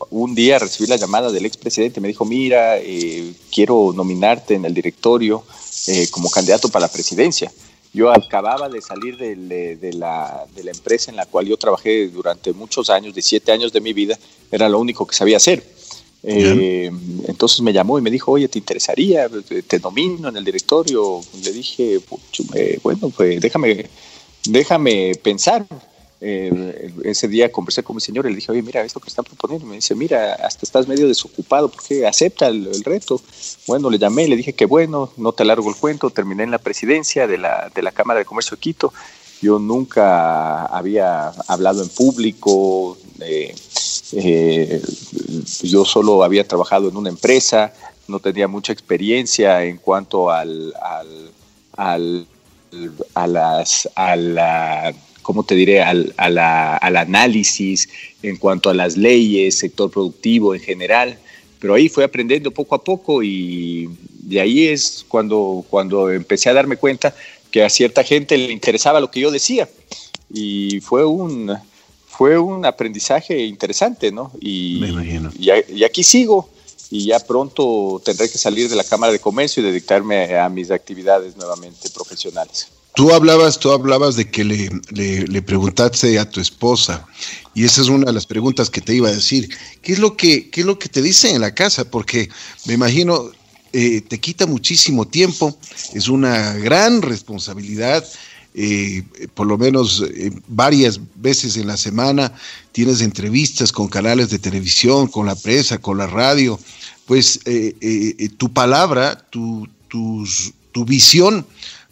un 0.10 0.34
día 0.34 0.58
recibí 0.58 0.90
la 0.90 0.96
llamada 0.96 1.32
del 1.32 1.46
expresidente, 1.46 2.02
me 2.02 2.08
dijo, 2.08 2.26
mira, 2.26 2.80
eh, 2.80 3.32
quiero 3.52 3.94
nominarte 3.96 4.56
en 4.56 4.66
el 4.66 4.74
directorio 4.74 5.44
eh, 5.86 6.08
como 6.10 6.32
candidato 6.32 6.70
para 6.70 6.88
la 6.88 6.92
presidencia. 6.92 7.52
Yo 7.94 8.12
acababa 8.12 8.70
de 8.70 8.82
salir 8.82 9.18
de, 9.18 9.94
la, 9.94 10.46
empresa 10.56 11.12
en 11.12 11.18
la 11.18 11.28
cual 11.28 11.46
yo 11.46 11.58
trabajé 11.58 12.08
durante 12.08 12.54
muchos 12.54 12.90
años, 12.90 13.14
de 13.14 13.22
siete 13.22 13.52
años 13.52 13.72
de 13.72 13.82
mi 13.82 13.94
vida, 13.94 14.18
era 14.52 14.68
lo 14.68 14.80
único 14.80 15.06
que 15.06 15.16
sabía 15.16 15.38
hacer. 15.38 15.64
entonces 16.24 17.62
me 17.62 17.74
llamó 17.74 18.00
y 18.00 18.02
me 18.02 18.12
dijo, 18.12 18.32
oye, 18.32 18.48
¿te 18.48 18.60
interesaría? 18.60 19.30
Te 19.68 19.80
nomino 19.80 20.30
en 20.30 20.38
el 20.38 20.44
directorio. 20.44 21.22
Le 21.44 21.52
dije, 21.52 22.00
bueno, 22.82 23.10
pues 23.16 23.40
déjame 23.40 23.88
déjame 24.46 25.14
pensar. 25.22 25.66
Eh, 26.20 26.92
ese 27.04 27.28
día 27.28 27.52
conversé 27.52 27.84
con 27.84 27.96
mi 27.96 28.02
señor 28.02 28.26
y 28.26 28.30
le 28.30 28.36
dije, 28.38 28.52
oye, 28.52 28.64
mira, 28.64 28.82
esto 28.82 29.00
que 29.00 29.10
están 29.10 29.26
proponiendo. 29.26 29.68
Me 29.68 29.76
dice, 29.76 29.94
mira, 29.94 30.34
hasta 30.34 30.66
estás 30.66 30.88
medio 30.88 31.08
desocupado, 31.08 31.70
porque 31.70 32.08
acepta 32.08 32.48
el, 32.48 32.84
reto? 32.84 33.22
Bueno, 33.68 33.90
le 33.90 34.00
llamé, 34.00 34.28
le 34.28 34.36
dije 34.36 34.54
que 34.54 34.66
bueno, 34.66 35.12
no 35.18 35.32
te 35.32 35.44
alargo 35.44 35.70
el 35.70 35.76
cuento, 35.76 36.10
terminé 36.10 36.44
en 36.44 36.52
la 36.52 36.58
presidencia 36.58 37.28
de 37.28 37.38
la, 37.38 37.72
de 37.74 37.82
la 37.82 37.92
Cámara 37.92 38.20
de 38.20 38.26
Comercio 38.26 38.56
de 38.56 38.62
Quito. 38.62 38.94
Yo 39.42 39.60
nunca 39.60 40.66
había 40.66 41.30
hablado 41.48 41.84
en 41.84 41.90
público, 41.90 42.98
eh, 43.20 43.54
eh, 44.14 44.82
yo 45.62 45.86
solo 45.86 46.24
había 46.24 46.48
trabajado 46.48 46.90
en 46.90 46.98
una 46.98 47.10
empresa, 47.10 47.72
no 48.08 48.20
tenía 48.20 48.48
mucha 48.48 48.74
experiencia 48.74 49.64
en 49.64 49.78
cuanto 49.78 50.32
al, 50.32 50.74
al 51.74 52.28
a 53.14 53.28
las, 53.28 53.90
a 53.96 54.16
la, 54.16 54.94
¿cómo 55.22 55.44
te 55.44 55.56
diré? 55.56 55.82
Al, 55.82 56.14
al 56.18 56.98
análisis 56.98 57.90
en 58.24 58.38
cuanto 58.38 58.70
a 58.70 58.74
las 58.74 58.98
leyes, 58.98 59.60
sector 59.60 59.92
productivo 59.92 60.56
en 60.56 60.62
general. 60.62 61.18
Pero 61.60 61.74
ahí 61.74 61.90
fui 61.90 62.04
aprendiendo 62.04 62.52
poco 62.52 62.76
a 62.76 62.84
poco 62.84 63.24
y 63.24 63.90
de 64.20 64.42
ahí 64.42 64.68
es 64.68 65.06
cuando, 65.08 65.66
cuando 65.70 66.12
empecé 66.12 66.50
a 66.50 66.54
darme 66.54 66.78
cuenta 66.78 67.16
que 67.50 67.64
a 67.64 67.70
cierta 67.70 68.04
gente 68.04 68.38
le 68.38 68.52
interesaba 68.52 69.00
lo 69.00 69.10
que 69.10 69.22
yo 69.22 69.32
decía. 69.32 69.68
Y 70.32 70.82
fue 70.82 71.06
un, 71.06 71.58
fue 72.08 72.38
un 72.38 72.66
aprendizaje 72.66 73.46
interesante, 73.46 74.12
¿no? 74.12 74.32
Y, 74.42 74.84
y 75.40 75.84
aquí 75.84 76.04
sigo 76.04 76.50
y 76.90 77.06
ya 77.06 77.20
pronto 77.20 78.02
tendré 78.04 78.30
que 78.30 78.38
salir 78.38 78.70
de 78.70 78.76
la 78.76 78.84
Cámara 78.84 79.12
de 79.12 79.20
Comercio 79.20 79.62
y 79.62 79.66
dedicarme 79.66 80.38
a 80.38 80.50
mis 80.50 80.72
actividades 80.72 81.36
nuevamente 81.36 81.90
profesionales. 81.90 82.68
Tú 82.96 83.12
hablabas, 83.12 83.60
tú 83.60 83.72
hablabas 83.72 84.16
de 84.16 84.30
que 84.30 84.44
le, 84.44 84.72
le, 85.28 85.42
preguntaste 85.44 86.18
a 86.18 86.28
tu 86.28 86.42
esposa, 86.42 87.06
y 87.54 87.64
esa 87.64 87.82
es 87.82 87.90
una 87.90 88.06
de 88.06 88.14
las 88.14 88.26
preguntas 88.26 88.72
que 88.72 88.82
te 88.82 88.96
iba 88.96 89.10
a 89.10 89.14
decir. 89.14 89.50
¿Qué 89.84 89.94
es 89.94 90.00
lo 90.00 90.18
que, 90.18 90.50
qué 90.50 90.62
es 90.62 90.66
lo 90.66 90.80
que 90.80 90.90
te 90.90 91.04
dicen 91.04 91.36
en 91.36 91.42
la 91.42 91.54
casa? 91.54 91.86
Porque 91.92 92.30
me 92.66 92.74
imagino 92.74 93.30
eh, 93.74 94.02
te 94.02 94.20
quita 94.20 94.48
muchísimo 94.48 95.08
tiempo, 95.08 95.56
es 95.94 96.08
una 96.08 96.54
gran 96.54 97.02
responsabilidad. 97.04 98.04
Eh, 98.60 99.04
por 99.36 99.46
lo 99.46 99.56
menos 99.58 100.04
eh, 100.16 100.32
varias 100.48 101.00
veces 101.16 101.58
en 101.58 101.68
la 101.68 101.78
semana 101.78 102.34
tienes 102.72 103.02
entrevistas 103.02 103.72
con 103.72 103.88
canales 103.88 104.32
de 104.32 104.40
televisión, 104.40 105.08
con 105.08 105.28
la 105.28 105.36
prensa, 105.36 105.78
con 105.78 106.00
la 106.00 106.08
radio, 106.08 106.60
pues 107.06 107.40
tu 108.38 108.52
palabra, 108.52 109.16
tu, 109.30 109.68
tu 109.88 110.86
visión 110.86 111.46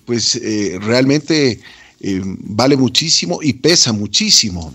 pues 0.06 0.36
eh, 0.36 0.78
realmente 0.82 1.60
eh, 2.00 2.22
vale 2.24 2.78
muchísimo 2.78 3.40
y 3.42 3.54
pesa 3.54 3.92
muchísimo. 3.92 4.74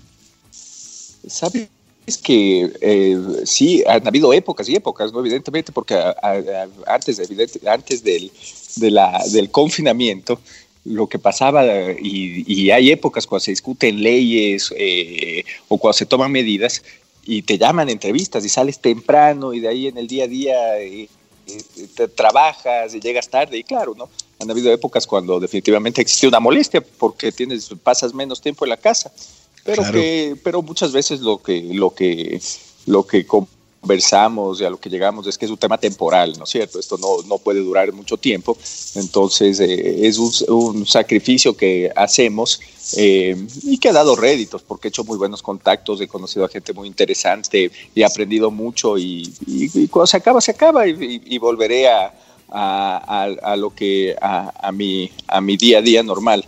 ¿Sabes 1.27 1.69
que 2.23 2.73
eh, 2.81 3.19
sí, 3.45 3.85
han 3.87 4.07
habido 4.07 4.33
épocas 4.33 4.69
y 4.69 4.75
épocas, 4.75 5.13
¿no? 5.13 5.21
evidentemente, 5.21 5.71
porque 5.71 5.97
antes, 6.87 7.21
antes 7.67 8.03
del, 8.03 8.33
del 9.33 9.51
confinamiento, 9.51 10.41
lo 10.91 11.09
que 11.09 11.19
pasaba, 11.19 11.65
y, 12.01 12.71
hay 12.71 12.91
épocas 12.91 13.27
cuando 13.27 13.45
se 13.45 13.53
discuten 13.53 14.03
leyes 14.03 14.73
o 15.69 15.79
cuando 15.79 15.95
se 15.95 16.07
toman 16.07 16.33
medidas, 16.33 16.83
y 17.25 17.43
te 17.43 17.59
llaman 17.59 17.89
entrevistas 17.89 18.45
y 18.45 18.49
sales 18.49 18.81
temprano 18.81 19.53
y 19.53 19.61
de 19.61 19.69
ahí 19.69 19.87
en 19.87 19.99
el 19.99 20.07
día 20.07 20.25
a 20.25 20.27
día 20.27 20.57
te 21.95 22.09
trabajas 22.09 22.95
y 22.95 23.01
llegas 23.01 23.29
tarde 23.29 23.59
y 23.59 23.65
claro, 23.65 23.95
¿no? 23.97 24.09
Han 24.41 24.51
habido 24.51 24.73
épocas 24.73 25.07
cuando 25.07 25.39
definitivamente 25.39 26.01
existe 26.01 26.27
una 26.27 26.41
molestia 26.41 26.81
porque 26.81 27.31
tienes 27.31 27.69
pasas 27.83 28.15
menos 28.15 28.41
tiempo 28.41 28.65
en 28.65 28.71
la 28.71 28.77
casa, 28.77 29.13
pero 29.65 29.83
que 29.93 30.37
pero 30.43 30.63
muchas 30.63 30.93
veces 30.93 31.21
lo 31.21 31.39
que 31.39 31.61
lo 31.61 31.95
que 31.95 32.41
lo 32.87 33.07
que 33.07 33.27
conversamos 33.81 34.61
y 34.61 34.65
a 34.65 34.71
lo 34.71 34.79
que 34.79 34.91
llegamos 34.91 35.27
es 35.27 35.39
que 35.39 35.47
es 35.47 35.51
un 35.51 35.57
tema 35.57 35.79
temporal, 35.79 36.35
¿no 36.37 36.45
es 36.45 36.51
cierto? 36.51 36.79
Esto 36.79 36.99
no, 36.99 37.23
no 37.27 37.39
puede 37.39 37.61
durar 37.61 37.93
mucho 37.93 38.17
tiempo, 38.19 38.57
entonces 38.95 39.59
eh, 39.61 40.07
es 40.07 40.19
un, 40.19 40.87
sacrificio 40.87 41.57
que 41.57 41.91
hacemos 41.97 42.61
eh, 42.97 43.37
y 43.63 43.79
que 43.79 43.89
ha 43.89 43.93
dado 43.93 44.17
réditos, 44.17 44.63
porque 44.63 44.89
he 44.89 44.91
hecho 44.91 45.05
muy 45.05 45.17
buenos 45.17 45.43
contactos, 45.43 46.01
he 46.01 46.09
conocido 46.09 46.45
a 46.45 46.49
gente 46.49 46.73
muy 46.73 46.89
interesante 46.89 47.71
y 47.95 48.01
he 48.01 48.05
aprendido 48.05 48.51
mucho 48.51 48.99
y, 48.99 49.33
cuando 49.91 50.07
se 50.07 50.17
acaba, 50.17 50.41
se 50.41 50.51
acaba 50.51 50.87
y, 50.87 51.39
volveré 51.39 51.89
a, 51.89 52.13
a, 52.51 53.57
lo 53.57 53.75
que 53.75 54.15
a, 54.21 54.71
mi, 54.73 55.11
a 55.27 55.41
mi 55.41 55.57
día 55.57 55.79
a 55.79 55.83
día 55.83 56.03
normal, 56.03 56.45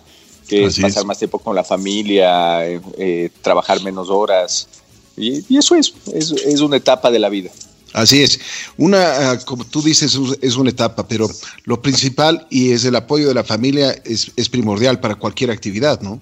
que 0.48 0.64
es 0.64 0.78
pasar 0.78 1.04
más 1.06 1.18
tiempo 1.18 1.38
con 1.38 1.54
la 1.54 1.64
familia, 1.64 2.66
eh, 2.66 3.30
trabajar 3.40 3.82
menos 3.82 4.10
horas. 4.10 4.68
Y, 5.16 5.56
eso 5.56 5.74
es, 5.74 5.92
es, 6.12 6.60
una 6.60 6.76
etapa 6.76 7.10
de 7.10 7.18
la 7.18 7.28
vida. 7.28 7.50
Así 7.92 8.22
es. 8.22 8.40
Una, 8.78 9.32
ah, 9.32 9.38
como 9.44 9.64
tú 9.64 9.82
dices, 9.82 10.18
es 10.40 10.56
una 10.56 10.70
etapa, 10.70 11.06
pero 11.06 11.28
lo 11.64 11.82
principal 11.82 12.46
y 12.50 12.72
es 12.72 12.84
el 12.84 12.96
apoyo 12.96 13.28
de 13.28 13.34
la 13.34 13.44
familia 13.44 13.94
es, 14.04 14.30
primordial 14.48 15.00
para 15.00 15.14
cualquier 15.16 15.50
actividad, 15.50 16.00
¿no? 16.00 16.20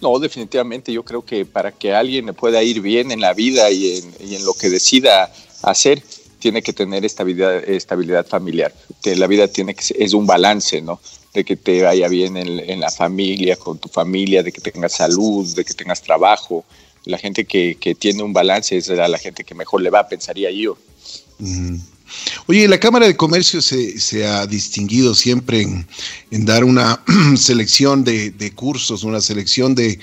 No, 0.00 0.18
definitivamente 0.18 0.92
yo 0.92 1.04
creo 1.04 1.24
que 1.24 1.44
para 1.44 1.72
que 1.72 1.92
alguien 1.92 2.26
pueda 2.34 2.62
ir 2.62 2.80
bien 2.80 3.12
en 3.12 3.20
la 3.20 3.34
vida 3.34 3.70
y 3.70 4.02
en, 4.18 4.44
lo 4.44 4.54
que 4.54 4.70
decida 4.70 5.32
hacer, 5.62 6.02
tiene 6.38 6.62
que 6.62 6.72
tener 6.72 7.04
estabilidad, 7.04 7.68
estabilidad 7.68 8.26
familiar. 8.26 8.74
Que 9.02 9.14
la 9.14 9.26
vida 9.26 9.46
tiene 9.46 9.74
que 9.74 9.94
es 9.96 10.14
un 10.14 10.26
balance, 10.26 10.80
¿no? 10.80 11.00
De 11.34 11.44
que 11.44 11.54
te 11.54 11.82
vaya 11.82 12.08
bien 12.08 12.36
en, 12.36 12.80
la 12.80 12.90
familia, 12.90 13.56
con 13.56 13.78
tu 13.78 13.88
familia, 13.88 14.42
de 14.42 14.50
que 14.50 14.60
tengas 14.60 14.94
salud, 14.94 15.46
de 15.54 15.64
que 15.64 15.74
tengas 15.74 16.02
trabajo. 16.02 16.64
La 17.04 17.18
gente 17.18 17.44
que, 17.44 17.76
tiene 17.98 18.22
un 18.22 18.32
balance 18.32 18.76
es 18.76 18.88
la, 18.88 19.18
gente 19.18 19.44
que 19.44 19.54
mejor 19.54 19.82
le 19.82 19.90
va, 19.90 20.08
pensaría 20.08 20.50
yo. 20.50 20.76
Oye, 22.46 22.66
la 22.68 22.80
Cámara 22.80 23.06
de 23.06 23.16
Comercio 23.16 23.62
se, 23.62 24.26
ha 24.26 24.46
distinguido 24.46 25.14
siempre 25.14 25.62
en, 26.30 26.44
dar 26.44 26.64
una 26.64 27.02
selección 27.36 28.04
de, 28.04 28.52
cursos, 28.54 29.04
una 29.04 29.20
selección 29.20 29.74
de, 29.74 29.98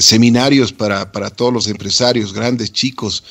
seminarios 0.00 0.72
para, 0.72 1.30
todos 1.30 1.52
los 1.52 1.66
empresarios, 1.68 2.32
grandes, 2.32 2.72
chicos. 2.72 3.24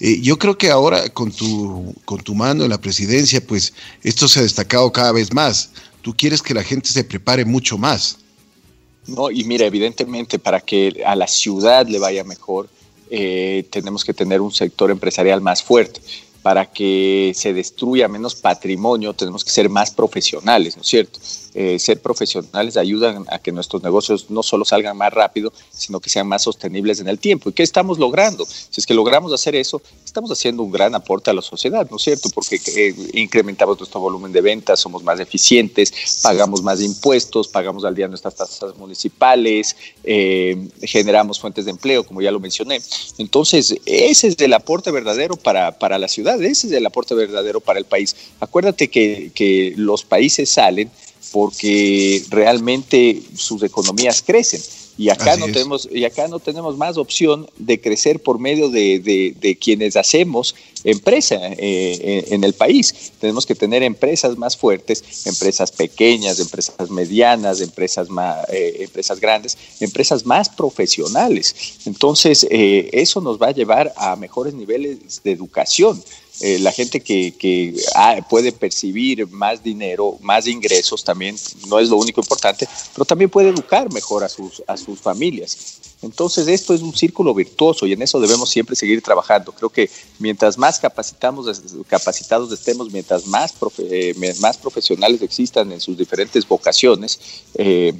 Eh, 0.00 0.20
yo 0.20 0.38
creo 0.38 0.58
que 0.58 0.70
ahora 0.70 1.08
con 1.10 1.30
tu, 1.30 1.94
con 2.04 2.20
tu 2.20 2.34
mando 2.34 2.64
en 2.64 2.70
la 2.70 2.80
presidencia, 2.80 3.44
pues 3.44 3.72
esto 4.02 4.26
se 4.26 4.40
ha 4.40 4.42
destacado 4.42 4.90
cada 4.92 5.12
vez 5.12 5.32
más. 5.32 5.70
Tú 6.02 6.14
quieres 6.16 6.42
que 6.42 6.54
la 6.54 6.64
gente 6.64 6.88
se 6.88 7.04
prepare 7.04 7.44
mucho 7.44 7.78
más. 7.78 8.18
No, 9.06 9.30
y 9.30 9.44
mira, 9.44 9.66
evidentemente 9.66 10.38
para 10.38 10.60
que 10.60 11.02
a 11.04 11.14
la 11.14 11.26
ciudad 11.26 11.86
le 11.86 11.98
vaya 11.98 12.24
mejor, 12.24 12.68
eh, 13.10 13.66
tenemos 13.70 14.04
que 14.04 14.14
tener 14.14 14.40
un 14.40 14.52
sector 14.52 14.90
empresarial 14.90 15.40
más 15.40 15.62
fuerte 15.62 16.00
para 16.42 16.66
que 16.66 17.32
se 17.34 17.52
destruya 17.52 18.08
menos 18.08 18.34
patrimonio, 18.34 19.14
tenemos 19.14 19.44
que 19.44 19.50
ser 19.50 19.68
más 19.68 19.90
profesionales, 19.90 20.76
¿no 20.76 20.82
es 20.82 20.88
cierto? 20.88 21.18
Eh, 21.54 21.78
ser 21.78 22.00
profesionales 22.00 22.76
ayudan 22.76 23.24
a 23.28 23.38
que 23.38 23.52
nuestros 23.52 23.82
negocios 23.82 24.28
no 24.28 24.42
solo 24.42 24.64
salgan 24.64 24.96
más 24.96 25.12
rápido, 25.12 25.52
sino 25.70 26.00
que 26.00 26.10
sean 26.10 26.26
más 26.26 26.42
sostenibles 26.42 27.00
en 27.00 27.08
el 27.08 27.18
tiempo. 27.18 27.48
¿Y 27.48 27.52
qué 27.52 27.62
estamos 27.62 27.98
logrando? 27.98 28.44
Si 28.44 28.80
es 28.80 28.86
que 28.86 28.94
logramos 28.94 29.32
hacer 29.32 29.54
eso, 29.54 29.80
estamos 30.04 30.30
haciendo 30.32 30.62
un 30.62 30.72
gran 30.72 30.94
aporte 30.94 31.30
a 31.30 31.34
la 31.34 31.42
sociedad, 31.42 31.88
¿no 31.90 31.96
es 31.96 32.02
cierto? 32.02 32.28
Porque 32.34 32.60
eh, 32.76 32.94
incrementamos 33.14 33.78
nuestro 33.78 34.00
volumen 34.00 34.32
de 34.32 34.40
ventas, 34.40 34.80
somos 34.80 35.04
más 35.04 35.20
eficientes, 35.20 35.92
pagamos 36.22 36.62
más 36.62 36.80
impuestos, 36.80 37.46
pagamos 37.48 37.84
al 37.84 37.94
día 37.94 38.08
nuestras 38.08 38.34
tasas 38.34 38.76
municipales, 38.76 39.76
eh, 40.02 40.68
generamos 40.82 41.38
fuentes 41.38 41.64
de 41.64 41.70
empleo, 41.70 42.04
como 42.04 42.20
ya 42.20 42.32
lo 42.32 42.40
mencioné. 42.40 42.80
Entonces, 43.18 43.76
ese 43.86 44.28
es 44.28 44.40
el 44.40 44.52
aporte 44.54 44.90
verdadero 44.90 45.36
para, 45.36 45.78
para 45.78 45.98
la 45.98 46.08
ciudad, 46.08 46.42
ese 46.42 46.66
es 46.66 46.72
el 46.72 46.84
aporte 46.84 47.14
verdadero 47.14 47.60
para 47.60 47.78
el 47.78 47.84
país. 47.84 48.16
Acuérdate 48.40 48.88
que, 48.88 49.30
que 49.34 49.74
los 49.76 50.04
países 50.04 50.50
salen 50.50 50.90
porque 51.34 52.22
realmente 52.30 53.20
sus 53.34 53.60
economías 53.64 54.22
crecen. 54.22 54.60
Y 54.96 55.08
acá, 55.08 55.36
no 55.36 55.46
tenemos, 55.46 55.88
y 55.90 56.04
acá 56.04 56.28
no 56.28 56.38
tenemos 56.38 56.76
más 56.76 56.96
opción 56.96 57.50
de 57.58 57.80
crecer 57.80 58.22
por 58.22 58.38
medio 58.38 58.70
de, 58.70 59.58
quienes 59.60 59.96
hacemos 59.96 60.54
empresa 60.84 61.34
eh, 61.42 62.26
en 62.30 62.44
el 62.44 62.52
país. 62.52 63.10
Tenemos 63.18 63.46
que 63.46 63.56
tener 63.56 63.82
empresas 63.82 64.38
más 64.38 64.56
fuertes, 64.56 65.26
empresas 65.26 65.72
pequeñas, 65.72 66.38
empresas 66.38 66.88
medianas, 66.88 67.60
empresas, 67.60 68.08
más, 68.08 68.48
eh, 68.50 68.76
empresas 68.82 69.18
grandes, 69.18 69.58
empresas 69.80 70.24
más 70.24 70.48
profesionales. 70.48 71.80
Entonces, 71.84 72.46
eh, 72.48 72.90
eso 72.92 73.20
nos 73.20 73.42
va 73.42 73.48
a 73.48 73.52
llevar 73.52 73.92
a 73.96 74.14
mejores 74.14 74.54
niveles 74.54 75.20
de 75.24 75.32
educación. 75.32 76.00
Eh, 76.40 76.58
la 76.58 76.72
gente 76.72 77.00
que, 77.00 77.32
puede 78.28 78.52
percibir 78.52 79.26
más 79.28 79.62
dinero, 79.62 80.18
más 80.20 80.46
ingresos 80.46 81.04
también, 81.04 81.36
no 81.68 81.78
es 81.78 81.88
lo 81.88 81.96
único 81.96 82.20
importante, 82.20 82.68
pero 82.92 83.04
también 83.04 83.30
puede 83.30 83.50
educar 83.50 83.92
mejor 83.92 84.24
a 84.24 84.28
sus, 84.28 84.62
a 84.66 84.76
sus 84.76 85.00
familias. 85.00 85.80
Entonces 86.04 86.46
esto 86.48 86.74
es 86.74 86.82
un 86.82 86.94
círculo 86.94 87.34
virtuoso 87.34 87.86
y 87.86 87.92
en 87.92 88.02
eso 88.02 88.20
debemos 88.20 88.50
siempre 88.50 88.76
seguir 88.76 89.02
trabajando. 89.02 89.52
Creo 89.52 89.70
que 89.70 89.90
mientras 90.18 90.58
más 90.58 90.78
capacitamos, 90.78 91.62
capacitados 91.86 92.52
estemos, 92.52 92.92
mientras 92.92 93.26
más, 93.26 93.54
eh, 93.78 94.14
más 94.40 94.58
profesionales 94.58 95.22
existan 95.22 95.72
en 95.72 95.80
sus 95.80 95.96
diferentes 95.96 96.46
vocaciones, 96.46 97.18
eh, 97.54 97.94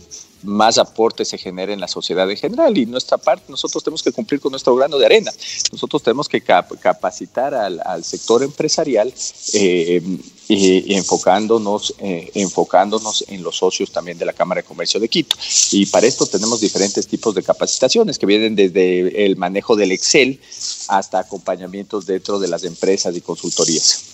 más 0.44 0.78
aporte 0.78 1.24
se 1.24 1.38
genere 1.38 1.72
en 1.72 1.80
la 1.80 1.88
sociedad 1.88 2.30
en 2.30 2.36
general. 2.36 2.76
Y 2.78 2.86
nuestra 2.86 3.18
parte, 3.18 3.44
nosotros 3.48 3.82
tenemos 3.82 4.02
que 4.02 4.12
cumplir 4.12 4.40
con 4.40 4.50
nuestro 4.50 4.74
grano 4.74 4.98
de 4.98 5.06
arena. 5.06 5.32
Nosotros 5.72 6.02
tenemos 6.02 6.28
que 6.28 6.40
capacitar 6.40 7.54
al, 7.54 8.04
sector 8.04 8.42
empresarial 8.42 9.12
eh, 9.54 10.02
y, 10.48 10.94
enfocándonos, 10.94 11.94
eh, 11.98 12.30
enfocándonos 12.34 13.24
en 13.28 13.42
los 13.42 13.56
socios 13.56 13.90
también 13.90 14.18
de 14.18 14.26
la 14.26 14.32
Cámara 14.32 14.60
de 14.60 14.66
Comercio 14.66 15.00
de 15.00 15.08
Quito. 15.08 15.36
Y 15.72 15.86
para 15.86 16.06
esto 16.06 16.26
tenemos 16.26 16.60
diferentes 16.60 17.06
tipos 17.06 17.34
de 17.34 17.42
capacitaciones 17.42 18.18
que 18.18 18.26
vienen 18.26 18.54
desde 18.54 19.24
el 19.24 19.36
manejo 19.36 19.76
del 19.76 19.92
Excel 19.92 20.40
hasta 20.88 21.20
acompañamientos 21.20 22.06
dentro 22.06 22.38
de 22.38 22.48
las 22.48 22.64
empresas 22.64 23.16
y 23.16 23.20
consultorías. 23.20 24.04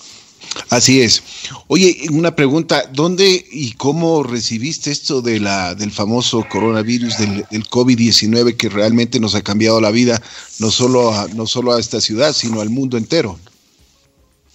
Así 0.68 1.00
es. 1.00 1.22
Oye, 1.68 2.06
una 2.12 2.34
pregunta, 2.34 2.84
¿dónde 2.92 3.44
y 3.50 3.72
cómo 3.72 4.22
recibiste 4.22 4.90
esto 4.90 5.22
de 5.22 5.40
la, 5.40 5.74
del 5.74 5.90
famoso 5.90 6.44
coronavirus, 6.48 7.18
del, 7.18 7.68
COVID-19 7.68 8.56
que 8.56 8.68
realmente 8.68 9.20
nos 9.20 9.34
ha 9.34 9.42
cambiado 9.42 9.80
la 9.80 9.90
vida, 9.90 10.20
no 10.58 10.70
solo 10.70 11.12
a, 11.12 11.28
no 11.28 11.46
solo 11.46 11.72
a 11.72 11.80
esta 11.80 12.00
ciudad, 12.00 12.32
sino 12.32 12.60
al 12.60 12.70
mundo 12.70 12.96
entero? 12.96 13.38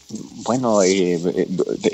Bueno, 0.10 0.84
eh, 0.84 1.19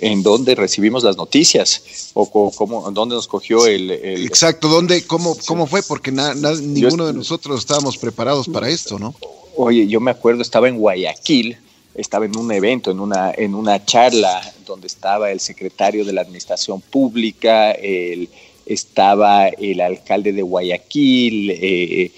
¿en 0.01 0.21
dónde 0.21 0.55
recibimos 0.55 1.03
las 1.03 1.15
noticias? 1.15 2.11
¿O 2.13 2.29
cómo, 2.51 2.91
dónde 2.91 3.15
nos 3.15 3.27
cogió 3.27 3.65
el...? 3.65 3.91
Exacto, 3.91 4.67
¿dónde, 4.67 5.05
cómo, 5.05 5.37
cómo 5.45 5.65
fue? 5.65 5.81
Porque 5.81 6.11
ninguno 6.11 7.07
de 7.07 7.13
nosotros 7.13 7.59
estábamos 7.59 7.97
preparados 7.97 8.47
para 8.47 8.69
esto, 8.69 8.99
¿no? 8.99 9.15
Oye, 9.55 9.87
yo 9.87 9.99
me 9.99 10.11
acuerdo, 10.11 10.41
estaba 10.41 10.67
en 10.67 10.77
Guayaquil, 10.77 11.57
estaba 11.95 12.25
en 12.25 12.37
un 12.37 12.51
evento, 12.51 12.91
en 12.91 12.99
una, 12.99 13.31
en 13.35 13.53
una 13.53 13.83
charla 13.85 14.41
donde 14.65 14.87
estaba 14.87 15.31
el 15.31 15.39
secretario 15.39 16.05
de 16.05 16.13
la 16.13 16.21
Administración 16.21 16.81
Pública, 16.81 17.71
el, 17.71 18.29
estaba 18.65 19.49
el 19.49 19.81
alcalde 19.81 20.31
de 20.31 20.41
Guayaquil 20.41 21.51
eh, 21.51 22.11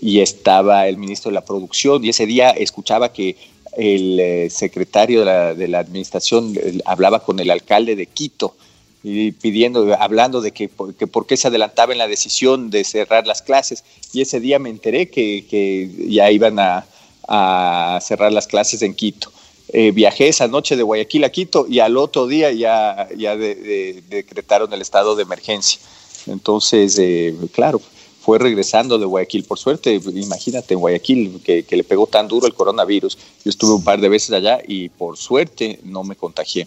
y 0.00 0.20
estaba 0.20 0.86
el 0.86 0.96
ministro 0.96 1.30
de 1.30 1.34
la 1.34 1.44
Producción 1.44 2.04
y 2.04 2.10
ese 2.10 2.26
día 2.26 2.50
escuchaba 2.50 3.12
que 3.12 3.36
el 3.76 4.20
eh, 4.20 4.50
secretario 4.50 5.24
de 5.24 5.68
la, 5.68 5.78
Administración 5.80 6.54
hablaba 6.84 7.24
con 7.24 7.40
el 7.40 7.50
alcalde 7.50 7.96
de 7.96 8.06
Quito 8.06 8.54
y 9.02 9.32
pidiendo, 9.32 9.94
hablando 9.98 10.40
de 10.40 10.52
que, 10.52 10.70
que, 10.96 11.06
por 11.06 11.26
qué 11.26 11.36
se 11.36 11.48
adelantaba 11.48 11.92
en 11.92 11.98
la 11.98 12.06
decisión 12.06 12.70
de 12.70 12.84
cerrar 12.84 13.26
las 13.26 13.42
clases. 13.42 13.84
Y 14.14 14.22
ese 14.22 14.40
día 14.40 14.58
me 14.58 14.70
enteré 14.70 15.10
que 15.10 15.90
ya 16.08 16.30
iban 16.30 16.58
a, 16.58 16.86
a 17.28 17.98
cerrar 18.02 18.32
las 18.32 18.46
clases 18.46 18.82
en 18.82 18.94
Quito. 18.94 19.32
Eh, 19.68 19.90
viajé 19.90 20.28
esa 20.28 20.46
noche 20.46 20.76
de 20.76 20.82
Guayaquil 20.82 21.24
a 21.24 21.30
Quito 21.30 21.66
y 21.68 21.80
al 21.80 21.96
otro 21.96 22.26
día 22.26 22.52
ya, 22.52 23.08
ya 23.16 23.36
decretaron 23.36 24.72
el 24.72 24.82
estado 24.82 25.16
de 25.16 25.22
emergencia. 25.22 25.80
Entonces, 26.26 26.98
eh, 26.98 27.34
claro, 27.52 27.80
fue 28.24 28.38
regresando 28.38 28.98
de 28.98 29.04
Guayaquil. 29.04 29.44
Por 29.44 29.58
suerte, 29.58 30.00
imagínate, 30.14 30.74
en 30.74 30.80
Guayaquil, 30.80 31.40
que, 31.44 31.66
le 31.68 31.84
pegó 31.84 32.06
tan 32.06 32.26
duro 32.26 32.46
el 32.46 32.54
coronavirus. 32.54 33.18
Yo 33.44 33.50
estuve 33.50 33.74
un 33.74 33.84
par 33.84 34.00
de 34.00 34.08
veces 34.08 34.30
allá 34.32 34.60
y 34.66 34.88
por 34.88 35.18
suerte 35.18 35.80
no 35.84 36.04
me 36.04 36.16
contagié. 36.16 36.66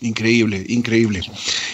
Increíble, 0.00 0.64
increíble. 0.68 1.20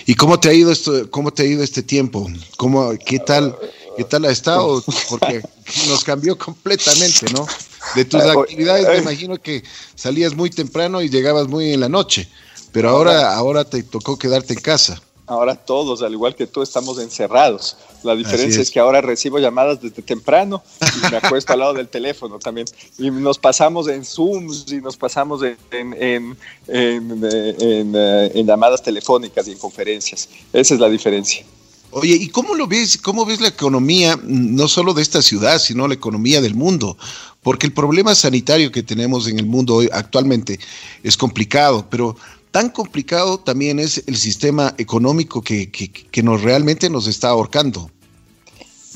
¿Y 0.04 0.14
cómo 0.14 0.38
te 0.38 0.48
ha 0.48 0.52
ido 0.52 0.72
esto, 0.72 1.10
cómo 1.10 1.32
te 1.32 1.44
ha 1.44 1.46
ido 1.46 1.62
este 1.62 1.82
tiempo? 1.82 2.26
¿Cómo, 2.56 2.90
qué 3.04 3.18
tal, 3.20 3.56
qué 3.96 4.04
tal 4.04 4.24
ha 4.24 4.30
estado? 4.30 4.82
Porque 5.08 5.42
nos 5.86 6.04
cambió 6.04 6.36
completamente, 6.36 7.26
¿no? 7.32 7.46
De 7.94 8.04
tus 8.04 8.22
eh, 8.22 8.30
actividades 8.30 8.86
me 8.86 8.96
eh. 8.96 9.02
imagino 9.02 9.36
que 9.36 9.62
salías 9.94 10.34
muy 10.34 10.50
temprano 10.50 11.02
y 11.02 11.08
llegabas 11.08 11.48
muy 11.48 11.72
en 11.72 11.80
la 11.80 11.88
noche, 11.88 12.28
pero 12.72 12.90
ahora, 12.90 13.34
ahora 13.34 13.64
te 13.64 13.82
tocó 13.82 14.18
quedarte 14.18 14.54
en 14.54 14.60
casa. 14.60 15.00
Ahora 15.28 15.54
todos, 15.56 16.00
al 16.02 16.12
igual 16.14 16.34
que 16.34 16.46
tú, 16.46 16.62
estamos 16.62 16.98
encerrados. 16.98 17.76
La 18.02 18.16
diferencia 18.16 18.62
es. 18.62 18.70
que 18.70 18.80
ahora 18.80 19.02
recibo 19.02 19.38
llamadas 19.38 19.82
desde 19.82 20.00
temprano 20.00 20.62
y 20.80 21.10
me 21.10 21.16
acuesto 21.22 21.52
al 21.52 21.58
lado 21.58 21.74
del 21.74 21.88
teléfono 21.88 22.38
también. 22.38 22.66
Y 22.96 23.10
nos 23.10 23.38
pasamos 23.38 23.88
en 23.88 24.06
Zooms 24.06 24.64
y 24.72 24.76
nos 24.76 24.96
pasamos 24.96 25.42
en, 25.42 25.56
en, 25.70 26.36
en, 26.66 27.24
en, 27.24 28.46
llamadas 28.46 28.82
telefónicas 28.82 29.46
y 29.48 29.52
en 29.52 29.58
conferencias. 29.58 30.30
Esa 30.50 30.74
es 30.74 30.80
la 30.80 30.88
diferencia. 30.88 31.44
Oye, 31.90 32.16
¿y 32.16 32.28
cómo 32.28 32.54
lo 32.54 32.66
ves? 32.66 32.96
¿Cómo 32.96 33.26
ves 33.26 33.40
la 33.40 33.48
economía, 33.48 34.18
no 34.22 34.66
solo 34.66 34.94
de 34.94 35.02
esta 35.02 35.20
ciudad, 35.20 35.58
sino 35.58 35.88
la 35.88 35.94
economía 35.94 36.40
del 36.40 36.54
mundo? 36.54 36.96
Porque 37.42 37.66
el 37.66 37.72
problema 37.72 38.14
sanitario 38.14 38.72
que 38.72 38.82
tenemos 38.82 39.28
en 39.28 39.38
el 39.38 39.46
mundo 39.46 39.76
hoy 39.76 39.88
actualmente 39.92 40.58
es 41.02 41.16
complicado, 41.16 41.86
pero 41.88 42.16
tan 42.50 42.70
complicado 42.70 43.38
también 43.38 43.78
es 43.78 44.02
el 44.06 44.16
sistema 44.16 44.74
económico 44.78 45.42
que, 45.42 45.70
que, 45.70 46.22
nos 46.22 46.42
realmente 46.42 46.90
nos 46.90 47.06
está 47.06 47.28
ahorcando. 47.28 47.90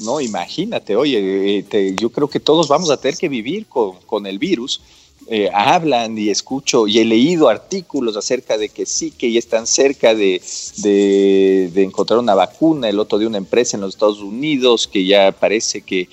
No, 0.00 0.20
imagínate, 0.20 0.96
oye, 0.96 1.64
eh, 1.70 1.96
yo 1.98 2.10
creo 2.10 2.28
que 2.28 2.40
todos 2.40 2.66
vamos 2.66 2.90
a 2.90 2.96
tener 2.96 3.16
que 3.16 3.28
vivir 3.28 3.66
con, 3.66 4.00
con 4.06 4.26
el 4.26 4.38
virus 4.38 4.80
eh, 5.28 5.48
hablan 5.54 6.18
y 6.18 6.30
escucho 6.30 6.88
y 6.88 6.98
he 6.98 7.04
leído 7.04 7.48
artículos 7.48 8.16
acerca 8.16 8.58
de 8.58 8.68
que 8.68 8.86
sí, 8.86 9.12
que 9.12 9.30
ya 9.30 9.38
están 9.38 9.68
cerca 9.68 10.16
de, 10.16 10.42
de, 10.78 11.82
encontrar 11.82 12.18
una 12.18 12.34
vacuna, 12.34 12.88
el 12.88 12.98
otro 12.98 13.18
de 13.18 13.28
una 13.28 13.38
empresa 13.38 13.76
en 13.76 13.82
los 13.82 13.94
Estados 13.94 14.20
Unidos 14.20 14.88
que 14.88 15.06
ya 15.06 15.30
parece 15.30 15.82
que, 15.82 16.08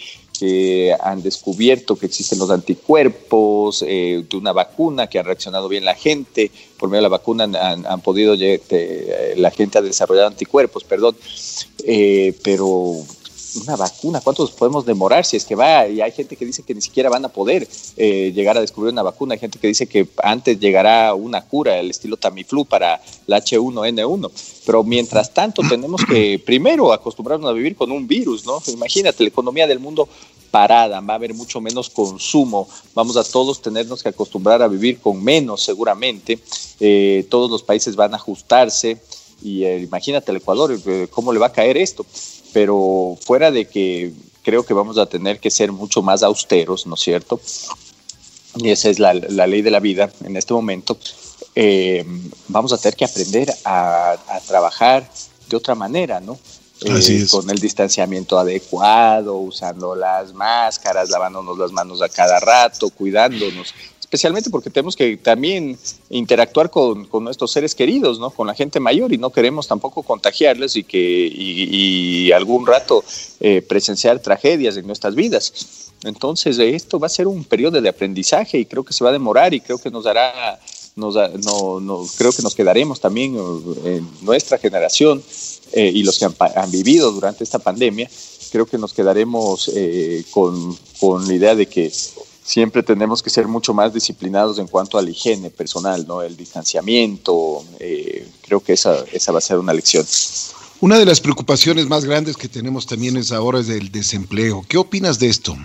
han 1.02 1.22
descubierto 1.22 1.96
que 1.96 2.06
existen 2.06 2.40
los 2.40 2.50
anticuerpos 2.50 3.84
eh, 3.88 4.24
de 4.30 4.38
una 4.38 4.52
vacuna, 4.52 5.08
que 5.08 5.20
han 5.20 5.26
reaccionado 5.26 5.68
bien 5.68 5.86
la 5.86 5.96
gente, 5.96 6.52
por 6.78 6.90
medio 6.90 7.00
de 7.00 7.10
la 7.10 7.18
vacuna 7.18 7.44
han, 7.44 7.86
han 7.86 8.02
podido, 8.02 8.36
la 8.36 9.52
gente 9.52 9.78
ha 9.78 9.82
desarrollado 9.82 10.28
anticuerpos, 10.28 10.84
perdón, 10.84 11.16
pero 12.44 13.04
una 13.56 13.76
vacuna, 13.76 14.22
¿cuántos 14.22 14.52
podemos 14.52 14.86
demorar 14.86 15.26
si 15.26 15.38
es 15.38 15.46
que 15.46 15.56
va? 15.56 15.88
Y 15.88 16.02
hay 16.02 16.12
gente 16.12 16.36
que 16.36 16.46
dice 16.46 16.64
que 16.64 16.76
ni 16.76 16.82
siquiera 16.82 17.10
van 17.10 17.26
a 17.26 17.30
poder 17.30 17.68
eh, 17.98 18.32
llegar 18.34 18.58
a 18.58 18.62
descubrir 18.62 18.94
una 18.94 19.04
vacuna, 19.04 19.34
hay 19.34 19.40
gente 19.40 19.60
que 19.60 19.68
dice 19.68 19.88
que 19.88 20.08
antes 20.24 20.60
llegará 20.60 21.14
una 21.14 21.42
cura, 21.46 21.80
el 21.80 21.90
estilo 21.90 22.18
Tamiflu 22.18 22.66
para 22.66 23.02
la 23.28 23.42
H1N1, 23.42 24.32
pero 24.66 24.84
mientras 24.84 25.34
tanto 25.34 25.62
tenemos 25.68 26.02
que 26.06 26.42
primero 26.46 26.94
acostumbrarnos 26.94 27.50
a 27.50 27.54
vivir 27.54 27.76
con 27.76 27.92
un 27.92 28.08
virus, 28.08 28.46
¿no? 28.46 28.62
Imagínate, 28.68 29.24
la 29.24 29.30
economía 29.30 29.68
del 29.68 29.80
mundo 29.80 30.08
parada, 30.52 31.00
va 31.02 31.14
a 31.14 31.18
haber 31.18 31.34
mucho 31.34 31.62
menos 31.62 31.90
consumo, 31.90 32.68
vamos 32.96 33.18
a 33.18 33.24
todos 33.24 33.62
tenernos 33.62 34.02
que 34.02 34.10
acostumbrar 34.10 34.62
a 34.62 34.68
vivir 34.68 35.00
con 35.00 35.24
menos 35.24 35.64
seguramente, 35.64 36.40
eh, 36.80 37.26
todos 37.30 37.52
los 37.52 37.64
países 37.64 37.96
van 37.96 38.14
a 38.14 38.18
ajustarse 38.18 38.98
y 39.42 39.64
eh, 39.64 39.80
imagínate 39.80 40.32
el 40.32 40.38
Ecuador, 40.38 40.78
cómo 41.12 41.32
le 41.32 41.40
va 41.40 41.48
a 41.48 41.52
caer 41.52 41.78
esto 41.78 42.06
pero 42.54 43.18
fuera 43.22 43.52
de 43.52 43.66
que 43.66 44.14
creo 44.44 44.66
que 44.66 44.74
vamos 44.74 44.98
a 44.98 45.06
tener 45.06 45.40
que 45.40 45.52
ser 45.52 45.72
mucho 45.72 46.02
más 46.02 46.24
austeros, 46.24 46.88
¿no 46.88 46.96
es 46.96 47.02
cierto? 47.02 47.40
Y 48.56 48.70
esa 48.70 48.90
es 48.90 49.00
la, 49.00 49.14
ley 49.14 49.62
de 49.62 49.72
la 49.72 49.80
vida 49.80 50.10
en 50.24 50.36
este 50.36 50.54
momento. 50.54 50.98
Eh, 51.56 52.06
vamos 52.48 52.74
a 52.74 52.78
tener 52.78 52.96
que 52.96 53.06
aprender 53.06 53.54
a, 53.66 54.18
trabajar 54.48 55.10
de 55.48 55.56
otra 55.58 55.76
manera, 55.76 56.20
¿no? 56.20 56.40
Eh, 56.82 57.28
con 57.30 57.50
el 57.50 57.60
distanciamiento 57.60 58.40
adecuado, 58.40 59.36
usando 59.36 59.96
las 59.96 60.34
máscaras, 60.34 61.10
lavándonos 61.10 61.58
las 61.58 61.72
manos 61.72 62.02
a 62.02 62.08
cada 62.08 62.40
rato, 62.40 62.90
cuidándonos 62.90 63.74
especialmente 64.10 64.50
porque 64.50 64.72
tenemos 64.72 64.96
que 64.96 65.18
también 65.18 65.78
interactuar 66.10 66.72
con, 66.72 67.08
nuestros 67.22 67.52
seres 67.52 67.76
queridos, 67.76 68.20
¿no? 68.20 68.32
Con 68.32 68.48
la 68.48 68.56
gente 68.56 68.80
mayor 68.80 69.14
y 69.14 69.20
no 69.20 69.30
queremos 69.30 69.68
tampoco 69.68 70.02
contagiarles 70.02 70.76
y 70.78 70.84
que 70.84 70.98
y, 71.00 72.32
algún 72.32 72.66
rato 72.66 73.04
eh, 73.40 73.62
presenciar 73.62 74.20
tragedias 74.20 74.78
en 74.78 74.88
nuestras 74.88 75.14
vidas. 75.14 75.92
Entonces 76.04 76.58
esto 76.58 77.00
va 77.00 77.06
a 77.06 77.10
ser 77.10 77.28
un 77.28 77.44
periodo 77.44 77.80
de 77.80 77.88
aprendizaje 77.88 78.58
y 78.58 78.66
creo 78.66 78.84
que 78.84 78.94
se 78.94 79.04
va 79.04 79.12
a 79.12 79.14
demorar 79.14 79.54
y 79.54 79.62
creo 79.62 79.78
que 79.78 79.92
nos 79.92 80.06
dará, 80.06 80.60
nos, 80.96 81.14
no, 81.44 82.08
creo 82.18 82.32
que 82.32 82.42
nos 82.42 82.56
quedaremos 82.56 83.00
también 83.00 83.36
eh, 83.36 83.98
en 83.98 84.26
nuestra 84.26 84.58
generación 84.58 85.22
eh, 85.74 85.92
y 85.94 86.02
los 86.02 86.18
que 86.18 86.26
han, 86.26 86.72
vivido 86.72 87.12
durante 87.12 87.44
esta 87.44 87.60
pandemia, 87.60 88.10
creo 88.52 88.66
que 88.66 88.80
nos 88.80 88.92
quedaremos 88.92 89.72
con, 90.32 90.76
con 91.00 91.28
la 91.28 91.34
idea 91.36 91.54
de 91.54 91.68
que 91.68 91.92
siempre 92.50 92.82
tenemos 92.82 93.22
que 93.22 93.30
ser 93.30 93.48
mucho 93.48 93.76
más 93.76 93.94
disciplinados 93.94 94.58
en 94.58 94.66
cuanto 94.66 94.98
a 94.98 95.04
la 95.04 95.12
higiene 95.12 95.52
personal, 95.52 96.08
¿no? 96.08 96.24
El 96.24 96.36
distanciamiento, 96.36 97.64
eh, 97.80 98.28
creo 98.42 98.60
que 98.60 98.74
esa, 98.74 99.06
esa 99.14 99.32
va 99.32 99.38
a 99.38 99.42
ser 99.42 99.60
una 99.60 99.72
lección. 99.72 100.04
Una 100.82 100.98
de 100.98 101.06
las 101.06 101.20
preocupaciones 101.22 101.88
más 101.88 102.06
grandes 102.06 102.38
que 102.38 102.48
tenemos 102.48 102.88
también 102.88 103.18
es 103.18 103.32
ahora 103.32 103.60
es 103.60 103.70
el 103.70 103.92
desempleo. 103.92 104.66
¿Qué 104.68 104.80
opinas 104.80 105.20
de 105.20 105.28
esto? 105.28 105.56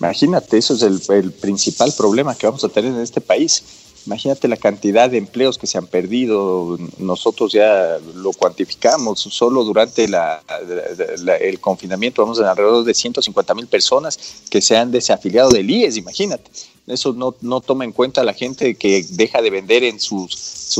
Imagínate, 0.00 0.58
eso 0.58 0.74
es 0.74 0.82
el, 0.82 1.00
el 1.08 1.32
principal 1.32 1.94
problema 1.96 2.34
que 2.34 2.46
vamos 2.46 2.62
a 2.64 2.68
tener 2.68 2.92
en 2.92 3.00
este 3.00 3.22
país 3.22 3.62
Imagínate 4.06 4.48
la 4.48 4.56
cantidad 4.56 5.08
de 5.08 5.18
empleos 5.18 5.56
que 5.56 5.66
se 5.66 5.78
han 5.78 5.86
perdido. 5.86 6.78
Nosotros 6.98 7.52
ya 7.52 7.98
lo 8.14 8.32
cuantificamos. 8.32 9.20
Solo 9.20 9.64
durante 9.64 10.04
el 10.04 11.60
confinamiento 11.60 12.22
vamos 12.22 12.40
a 12.40 12.50
alrededor 12.50 12.84
de 12.84 12.94
150 12.94 13.54
mil 13.54 13.66
personas 13.66 14.18
que 14.50 14.60
se 14.60 14.76
han 14.76 14.90
desafiliado 14.90 15.50
del 15.50 15.70
IES. 15.70 15.96
Imagínate. 15.96 16.50
Eso 16.86 17.14
no, 17.14 17.34
no 17.40 17.62
toma 17.62 17.84
en 17.84 17.92
cuenta 17.92 18.22
la 18.24 18.34
gente 18.34 18.74
que 18.74 19.06
deja 19.08 19.40
de 19.40 19.48
vender 19.48 19.84
en 19.84 19.98
sus, 19.98 20.70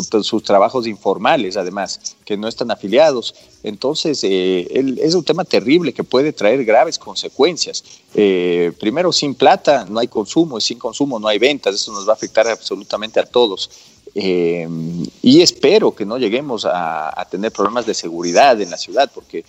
trabajos 0.45 0.87
informales, 0.87 1.57
además, 1.57 2.17
que 2.27 2.37
no 2.37 2.47
están 2.47 2.71
afiliados. 2.71 3.35
Entonces, 3.63 4.23
eh, 4.23 4.69
es 5.01 5.15
un 5.15 5.25
tema 5.25 5.45
terrible 5.45 5.95
que 5.95 6.05
puede 6.05 6.35
traer 6.35 6.63
graves 6.67 6.99
consecuencias. 6.99 7.83
Eh, 8.15 8.73
primero, 8.79 9.13
sin 9.13 9.35
plata 9.35 9.87
no 9.89 9.99
hay 9.99 10.09
consumo 10.09 10.59
y 10.59 10.61
sin 10.61 10.79
consumo 10.79 11.19
no 11.19 11.27
hay 11.27 11.39
ventas. 11.39 11.75
Eso 11.75 11.93
nos 11.93 12.07
va 12.07 12.13
a 12.13 12.17
afectar 12.17 12.47
absolutamente 12.49 13.19
a 13.19 13.25
todos. 13.25 13.71
Eh, 14.15 14.69
y 15.23 15.41
espero 15.41 15.95
que 15.95 16.05
no 16.05 16.19
lleguemos 16.19 16.67
a, 16.67 17.27
tener 17.31 17.51
problemas 17.51 17.87
de 17.87 17.95
seguridad 17.95 18.61
en 18.61 18.71
la 18.71 18.77
ciudad, 18.77 19.11
porque 19.13 19.45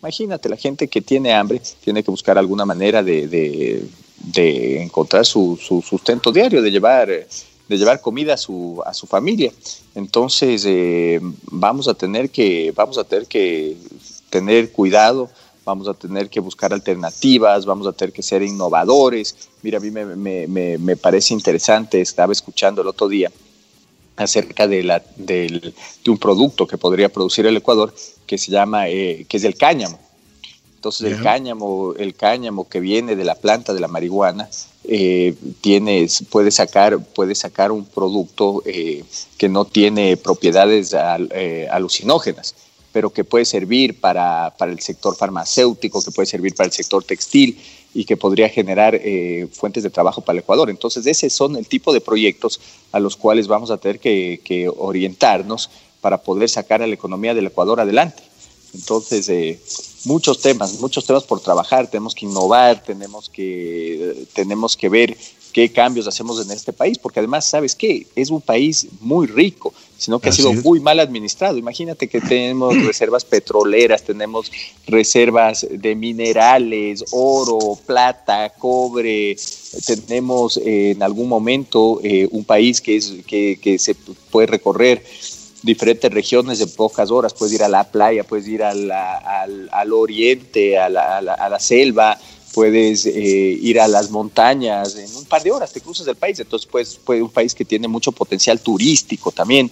imagínate, 0.00 0.48
la 0.48 0.56
gente 0.56 0.88
que 0.88 1.02
tiene 1.02 1.34
hambre 1.34 1.60
tiene 1.82 2.02
que 2.02 2.10
buscar 2.10 2.38
alguna 2.38 2.64
manera 2.64 3.02
de 3.02 3.86
encontrar 4.34 5.26
su, 5.26 5.58
sustento 5.84 6.32
diario, 6.32 6.62
de 6.62 6.70
llevar, 6.70 7.08
de 7.08 7.78
llevar 7.78 8.00
comida 8.00 8.34
a 8.34 8.36
su, 8.36 8.82
a 8.84 8.94
su 8.94 9.06
familia. 9.06 9.52
Entonces 9.94 10.64
eh, 10.66 11.20
vamos, 11.50 11.88
a 11.88 11.94
tener 11.94 12.30
que, 12.30 12.72
vamos 12.74 12.98
a 12.98 13.04
tener 13.04 13.26
que 13.26 13.76
tener 14.30 14.72
cuidado, 14.72 15.30
vamos 15.64 15.88
a 15.88 15.94
tener 15.94 16.28
que 16.28 16.40
buscar 16.40 16.72
alternativas, 16.72 17.64
vamos 17.64 17.86
a 17.86 17.92
tener 17.92 18.12
que 18.12 18.22
ser 18.22 18.42
innovadores. 18.42 19.34
Mira, 19.62 19.78
a 19.78 19.80
mí 19.80 19.90
me, 19.90 20.96
parece 20.96 21.34
interesante, 21.34 22.00
estaba 22.00 22.32
escuchando 22.32 22.82
el 22.82 22.88
otro 22.88 23.08
día 23.08 23.30
acerca 24.16 24.68
de, 24.68 24.82
la, 24.84 25.02
de 25.16 25.72
un 26.06 26.18
producto 26.18 26.66
que 26.66 26.78
podría 26.78 27.08
producir 27.08 27.46
el 27.46 27.56
Ecuador 27.56 27.92
que 28.26 28.38
se 28.38 28.50
llama, 28.50 28.88
eh, 28.88 29.26
que 29.28 29.36
es 29.36 29.44
el 29.44 29.56
cáñamo. 29.56 29.98
Entonces 30.84 31.12
el 31.12 31.22
cáñamo, 31.22 31.94
el 31.96 32.14
cáñamo 32.14 32.68
que 32.68 32.78
viene 32.78 33.16
de 33.16 33.24
la 33.24 33.36
planta 33.36 33.72
de 33.72 33.80
la 33.80 33.88
marihuana, 33.88 34.50
eh, 34.86 35.34
puede, 36.28 36.50
sacar, 36.50 37.02
puede 37.02 37.34
sacar 37.34 37.72
un 37.72 37.86
producto 37.86 38.62
eh, 38.66 39.02
que 39.38 39.48
no 39.48 39.64
tiene 39.64 40.18
propiedades 40.18 40.94
eh, 40.94 41.66
alucinógenas, 41.70 42.54
pero 42.92 43.08
que 43.08 43.24
puede 43.24 43.46
servir 43.46 43.98
para, 43.98 44.52
el 44.60 44.78
sector 44.80 45.16
farmacéutico, 45.16 46.02
que 46.04 46.10
puede 46.10 46.26
servir 46.26 46.54
para 46.54 46.66
el 46.66 46.72
sector 46.74 47.02
textil 47.02 47.58
y 47.94 48.04
que 48.04 48.18
podría 48.18 48.50
generar 48.50 49.00
fuentes 49.52 49.84
de 49.84 49.88
trabajo 49.88 50.20
para 50.20 50.36
el 50.36 50.42
Ecuador. 50.42 50.68
Entonces, 50.68 51.06
ese 51.06 51.30
son 51.30 51.56
el 51.56 51.66
tipo 51.66 51.94
de 51.94 52.02
proyectos 52.02 52.60
a 52.92 53.00
los 53.00 53.16
cuales 53.16 53.48
vamos 53.48 53.70
a 53.70 53.78
tener 53.78 54.00
que 54.00 54.70
orientarnos 54.76 55.70
para 56.02 56.18
poder 56.18 56.50
sacar 56.50 56.82
a 56.82 56.86
la 56.86 56.94
economía 56.94 57.32
del 57.32 57.46
Ecuador 57.46 57.80
adelante. 57.80 58.22
Entonces, 58.74 59.28
eh, 59.28 59.58
muchos 60.04 60.40
temas, 60.40 60.80
muchos 60.80 61.04
temas 61.06 61.24
por 61.24 61.40
trabajar, 61.40 61.88
tenemos 61.88 62.14
que 62.14 62.26
innovar, 62.26 62.82
tenemos 62.82 63.28
que, 63.28 64.26
tenemos 64.32 64.76
que 64.76 64.88
ver 64.88 65.16
qué 65.54 65.70
cambios 65.70 66.08
hacemos 66.08 66.44
en 66.44 66.50
este 66.50 66.72
país, 66.72 66.98
porque 66.98 67.20
además, 67.20 67.46
¿sabes 67.46 67.76
qué? 67.76 68.08
Es 68.16 68.30
un 68.30 68.40
país 68.40 68.88
muy 69.00 69.28
rico, 69.28 69.72
sino 69.96 70.18
que 70.18 70.28
ha 70.28 70.32
sido 70.32 70.52
muy 70.52 70.80
mal 70.80 70.98
administrado. 70.98 71.56
Imagínate 71.56 72.08
que 72.08 72.20
tenemos 72.20 72.76
reservas 72.84 73.24
petroleras, 73.24 74.02
tenemos 74.02 74.50
reservas 74.86 75.64
de 75.70 75.94
minerales, 75.94 77.04
oro, 77.12 77.78
plata, 77.86 78.52
cobre, 78.58 79.36
tenemos 79.86 80.56
eh, 80.56 80.90
en 80.90 81.02
algún 81.04 81.28
momento 81.28 82.00
eh, 82.02 82.28
un 82.32 82.44
país 82.44 82.80
que, 82.80 82.96
es, 82.96 83.12
que, 83.24 83.58
que 83.62 83.78
se 83.78 83.94
puede 83.94 84.48
recorrer 84.48 85.04
diferentes 85.64 86.12
regiones 86.12 86.60
en 86.60 86.70
pocas 86.70 87.10
horas. 87.10 87.32
Puedes 87.34 87.54
ir 87.54 87.62
a 87.62 87.68
la 87.68 87.84
playa, 87.84 88.22
puedes 88.22 88.46
ir 88.46 88.62
al, 88.62 88.90
al, 88.90 89.92
oriente, 89.92 90.78
a 90.78 90.88
la, 90.88 91.18
a 91.18 91.48
la, 91.48 91.58
selva, 91.58 92.18
puedes 92.52 93.06
eh, 93.06 93.12
ir 93.60 93.80
a 93.80 93.88
las 93.88 94.10
montañas. 94.10 94.96
En 94.96 95.16
un 95.16 95.24
par 95.24 95.42
de 95.42 95.50
horas 95.50 95.72
te 95.72 95.80
cruzas 95.80 96.06
el 96.06 96.16
país. 96.16 96.38
Entonces, 96.38 96.68
pues, 96.70 97.00
un 97.06 97.30
país 97.30 97.54
que 97.54 97.64
tiene 97.64 97.88
mucho 97.88 98.12
potencial 98.12 98.60
turístico 98.60 99.32
también. 99.32 99.70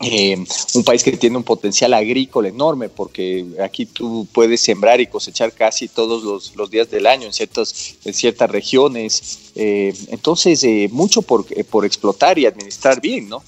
Eh, 0.00 0.36
un 0.74 0.84
país 0.84 1.02
que 1.02 1.16
tiene 1.16 1.36
un 1.36 1.42
potencial 1.42 1.92
agrícola 1.92 2.48
enorme, 2.48 2.88
porque 2.88 3.44
aquí 3.60 3.84
tú 3.84 4.28
puedes 4.32 4.60
sembrar 4.60 5.00
y 5.00 5.08
cosechar 5.08 5.52
casi 5.52 5.88
todos 5.88 6.22
los, 6.22 6.54
los 6.54 6.70
días 6.70 6.88
del 6.88 7.04
año 7.04 7.26
en, 7.26 7.32
ciertas 7.32 7.96
en 8.04 8.14
ciertas 8.14 8.48
regiones. 8.48 9.50
Eh, 9.54 9.92
entonces, 10.08 10.64
mucho 10.92 11.20
por, 11.20 11.44
por 11.66 11.84
explotar 11.84 12.38
y 12.38 12.46
administrar 12.46 13.00
bien, 13.00 13.28
¿no? 13.28 13.42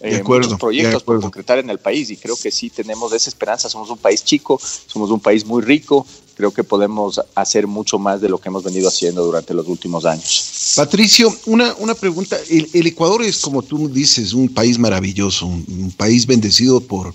Eh, 0.00 0.16
acuerdo, 0.16 0.48
muchos 0.48 0.60
proyectos 0.60 1.02
por 1.02 1.20
concretar 1.20 1.58
en 1.58 1.68
el 1.68 1.78
país 1.78 2.10
y 2.10 2.16
creo 2.16 2.36
que 2.36 2.50
sí 2.50 2.70
tenemos 2.70 3.12
esa 3.12 3.28
esperanza. 3.28 3.68
Somos 3.68 3.90
un 3.90 3.98
país 3.98 4.24
chico, 4.24 4.58
somos 4.86 5.10
un 5.10 5.20
país 5.20 5.44
muy 5.44 5.62
rico, 5.62 6.06
creo 6.34 6.52
que 6.52 6.64
podemos 6.64 7.20
hacer 7.34 7.66
mucho 7.66 7.98
más 7.98 8.20
de 8.20 8.30
lo 8.30 8.38
que 8.38 8.48
hemos 8.48 8.64
venido 8.64 8.88
haciendo 8.88 9.22
durante 9.24 9.52
los 9.52 9.68
últimos 9.68 10.06
años. 10.06 10.72
Patricio, 10.74 11.34
una, 11.46 11.74
una 11.78 11.94
pregunta. 11.94 12.38
El, 12.48 12.86
Ecuador 12.86 13.22
es, 13.22 13.40
como 13.40 13.62
tú 13.62 13.88
dices, 13.88 14.32
un 14.32 14.48
país 14.48 14.78
maravilloso, 14.78 15.46
un, 15.46 15.92
país 15.96 16.26
bendecido 16.26 16.80
por, 16.80 17.12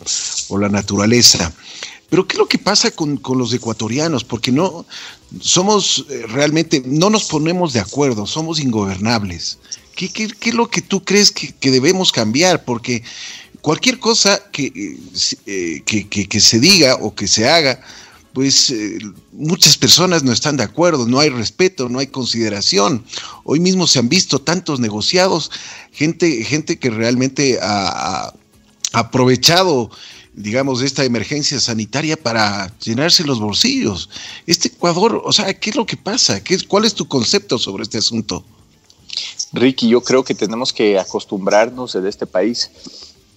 por 0.48 0.62
la 0.62 0.69
naturaleza. 0.69 1.52
Pero 2.15 2.30
¿qué 2.30 2.36
es 2.36 2.39
lo 2.39 2.47
que 2.47 2.58
pasa 2.58 2.91
con, 2.91 3.19
los 3.38 3.54
ecuatorianos? 3.54 4.23
Porque 4.23 4.49
no 4.49 4.86
somos 5.41 6.06
eh, 6.10 6.23
realmente, 6.30 6.82
no 6.86 7.10
nos 7.10 7.25
ponemos 7.25 7.73
de 7.73 7.82
acuerdo, 7.82 8.25
somos 8.25 8.62
ingobernables. 8.62 9.58
¿Qué, 9.97 10.10
es 10.41 10.54
lo 10.54 10.69
que 10.69 10.82
tú 10.82 11.04
crees 11.04 11.30
que, 11.30 11.54
debemos 11.69 12.13
cambiar? 12.13 12.63
Porque 12.63 13.04
cualquier 13.60 13.99
cosa 13.99 14.41
que, 14.54 14.97
eh, 15.45 15.84
que, 15.84 16.39
se 16.39 16.62
diga 16.62 16.95
o 17.01 17.13
que 17.13 17.28
se 17.28 17.49
haga, 17.49 17.82
pues 18.32 18.69
eh, 18.69 18.97
muchas 19.34 19.75
personas 19.75 20.23
no 20.23 20.32
están 20.32 20.56
de 20.56 20.63
acuerdo, 20.63 21.06
no 21.10 21.19
hay 21.19 21.28
respeto, 21.28 21.89
no 21.89 21.99
hay 21.99 22.08
consideración. 22.08 23.04
Hoy 23.43 23.60
mismo 23.60 23.88
se 23.88 23.99
han 23.99 24.08
visto 24.08 24.39
tantos 24.39 24.80
negociados, 24.80 25.51
gente, 25.91 26.45
gente 26.45 26.80
que 26.80 26.91
realmente 26.91 27.60
ha, 27.62 28.34
aprovechado, 28.95 29.91
digamos, 30.36 30.82
esta 30.82 31.04
emergencia 31.04 31.60
sanitaria 31.60 32.17
para 32.17 32.71
llenarse 32.80 33.24
los 33.24 33.39
bolsillos. 33.39 34.10
Este 34.45 34.67
Ecuador, 34.67 35.21
o 35.24 35.32
sea, 35.32 35.54
¿qué 35.54 35.69
es 35.69 35.76
lo 35.76 35.86
que 35.86 35.98
pasa? 35.98 36.43
¿Qué, 36.43 36.58
¿Cuál 36.67 36.86
es 36.86 36.93
tu 36.93 37.08
concepto 37.08 37.58
sobre 37.58 37.84
este 37.84 37.98
asunto? 37.98 38.43
Ricky, 39.54 39.88
yo 39.88 40.02
creo 40.02 40.24
que 40.24 40.36
tenemos 40.36 40.74
que 40.74 41.00
acostumbrarnos 41.00 41.95
en 41.95 42.06
este 42.06 42.28
país 42.28 42.69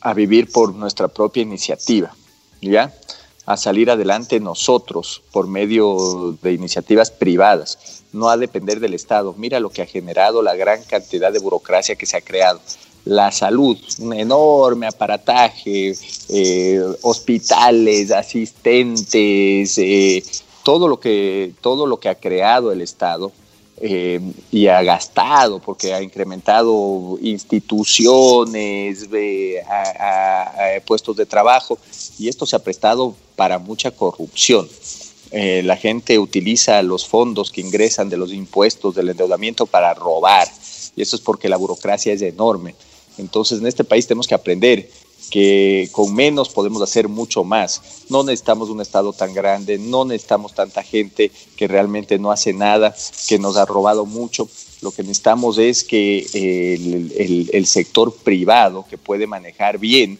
a 0.00 0.12
vivir 0.14 0.50
por 0.50 0.74
nuestra 0.74 1.08
propia 1.08 1.42
iniciativa, 1.42 2.14
¿ya? 2.60 2.92
a 3.48 3.56
salir 3.56 3.90
adelante 3.90 4.40
nosotros 4.40 5.22
por 5.32 5.46
medio 5.46 6.36
de 6.42 6.52
iniciativas 6.52 7.10
privadas, 7.10 8.02
no 8.12 8.28
a 8.28 8.36
depender 8.36 8.78
del 8.78 8.92
Estado. 8.92 9.34
Mira 9.38 9.58
lo 9.58 9.70
que 9.70 9.80
ha 9.80 9.86
generado 9.86 10.42
la 10.42 10.54
gran 10.54 10.82
cantidad 10.82 11.32
de 11.32 11.38
burocracia 11.38 11.96
que 11.96 12.04
se 12.04 12.18
ha 12.18 12.20
creado. 12.20 12.60
La 13.08 13.32
salud, 13.32 13.78
un 14.00 14.12
enorme 14.12 14.86
aparataje, 14.86 15.94
eh, 16.28 16.82
hospitales, 17.00 18.10
asistentes, 18.10 19.78
eh, 19.78 20.22
todo, 20.62 20.86
lo 20.86 21.00
que, 21.00 21.54
todo 21.62 21.86
lo 21.86 21.98
que 21.98 22.10
ha 22.10 22.16
creado 22.16 22.70
el 22.70 22.82
Estado 22.82 23.32
eh, 23.80 24.20
y 24.52 24.66
ha 24.66 24.82
gastado 24.82 25.58
porque 25.58 25.94
ha 25.94 26.02
incrementado 26.02 27.18
instituciones, 27.22 29.08
puestos 30.84 31.16
de 31.16 31.24
trabajo 31.24 31.78
y 32.18 32.28
esto 32.28 32.44
se 32.44 32.56
ha 32.56 32.58
prestado 32.58 33.14
para 33.36 33.58
mucha 33.58 33.90
corrupción. 33.90 34.68
La 35.32 35.78
gente 35.78 36.18
utiliza 36.18 36.82
los 36.82 37.08
fondos 37.08 37.50
que 37.50 37.62
ingresan 37.62 38.10
de 38.10 38.18
los 38.18 38.34
impuestos, 38.34 38.94
del 38.94 39.08
endeudamiento 39.08 39.64
para 39.64 39.94
robar 39.94 40.46
y 40.94 41.00
eso 41.00 41.16
es 41.16 41.22
porque 41.22 41.48
la 41.48 41.56
burocracia 41.56 42.12
es 42.12 42.20
enorme. 42.20 42.74
Entonces 43.18 43.60
en 43.60 43.66
este 43.66 43.84
país 43.84 44.06
tenemos 44.06 44.26
que 44.26 44.34
aprender 44.34 44.88
que 45.30 45.88
con 45.92 46.14
menos 46.14 46.48
podemos 46.48 46.82
hacer 46.82 47.08
mucho 47.08 47.44
más. 47.44 48.04
No 48.08 48.22
necesitamos 48.22 48.70
un 48.70 48.80
Estado 48.80 49.12
tan 49.12 49.34
grande, 49.34 49.78
no 49.78 50.04
necesitamos 50.04 50.54
tanta 50.54 50.82
gente 50.82 51.30
que 51.56 51.68
realmente 51.68 52.18
no 52.18 52.30
hace 52.30 52.52
nada, 52.52 52.94
que 53.26 53.38
nos 53.38 53.56
ha 53.56 53.66
robado 53.66 54.06
mucho. 54.06 54.48
Lo 54.80 54.90
que 54.90 55.02
necesitamos 55.02 55.58
es 55.58 55.84
que 55.84 56.20
el, 57.52 57.66
sector 57.66 58.14
privado, 58.14 58.86
que 58.88 58.96
puede 58.96 59.26
manejar 59.26 59.78
bien 59.78 60.18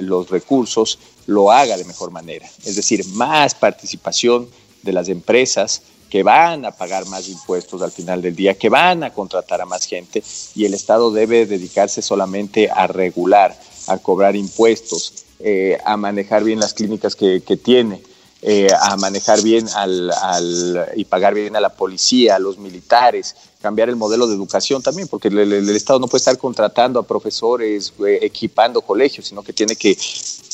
los 0.00 0.28
recursos, 0.30 0.98
lo 1.26 1.52
haga 1.52 1.76
de 1.76 1.84
mejor 1.84 2.10
manera. 2.10 2.50
Es 2.64 2.76
decir, 2.76 3.06
más 3.08 3.54
participación 3.54 4.48
de 4.82 4.92
las 4.92 5.08
empresas 5.08 5.82
que 6.10 6.22
van 6.22 6.66
a 6.66 6.72
pagar 6.72 7.06
más 7.06 7.28
impuestos 7.28 7.80
al 7.80 7.92
final 7.92 8.20
del 8.20 8.34
día, 8.34 8.58
que 8.58 8.68
van 8.68 9.04
a 9.04 9.14
contratar 9.14 9.60
a 9.60 9.66
más 9.66 9.86
gente 9.86 10.22
y 10.54 10.64
el 10.64 10.74
Estado 10.74 11.12
debe 11.12 11.46
dedicarse 11.46 12.02
solamente 12.02 12.68
a 12.68 12.86
regular 12.88 13.56
a 13.86 13.98
cobrar 13.98 14.36
impuestos, 14.36 15.24
eh, 15.40 15.78
a 15.84 15.96
manejar 15.96 16.44
bien 16.44 16.60
las 16.60 16.74
clínicas 16.74 17.16
que, 17.16 17.40
tiene, 17.62 18.02
eh, 18.42 18.68
a 18.80 18.96
manejar 18.96 19.42
bien 19.42 19.66
al, 19.74 20.88
y 20.96 21.04
pagar 21.04 21.34
bien 21.34 21.56
a 21.56 21.60
la 21.60 21.68
policía, 21.68 22.36
a 22.36 22.38
los 22.38 22.56
militares, 22.56 23.36
cambiar 23.60 23.90
el 23.90 23.96
modelo 23.96 24.26
de 24.26 24.34
educación 24.34 24.82
también, 24.82 25.08
porque 25.08 25.28
el, 25.28 25.68
Estado 25.76 25.98
no 25.98 26.08
puede 26.08 26.20
estar 26.20 26.38
contratando 26.38 26.98
a 26.98 27.02
profesores, 27.02 27.92
eh, 28.06 28.18
equipando 28.22 28.80
colegios, 28.80 29.26
sino 29.26 29.42
que 29.42 29.52
tiene 29.52 29.76
que 29.76 29.96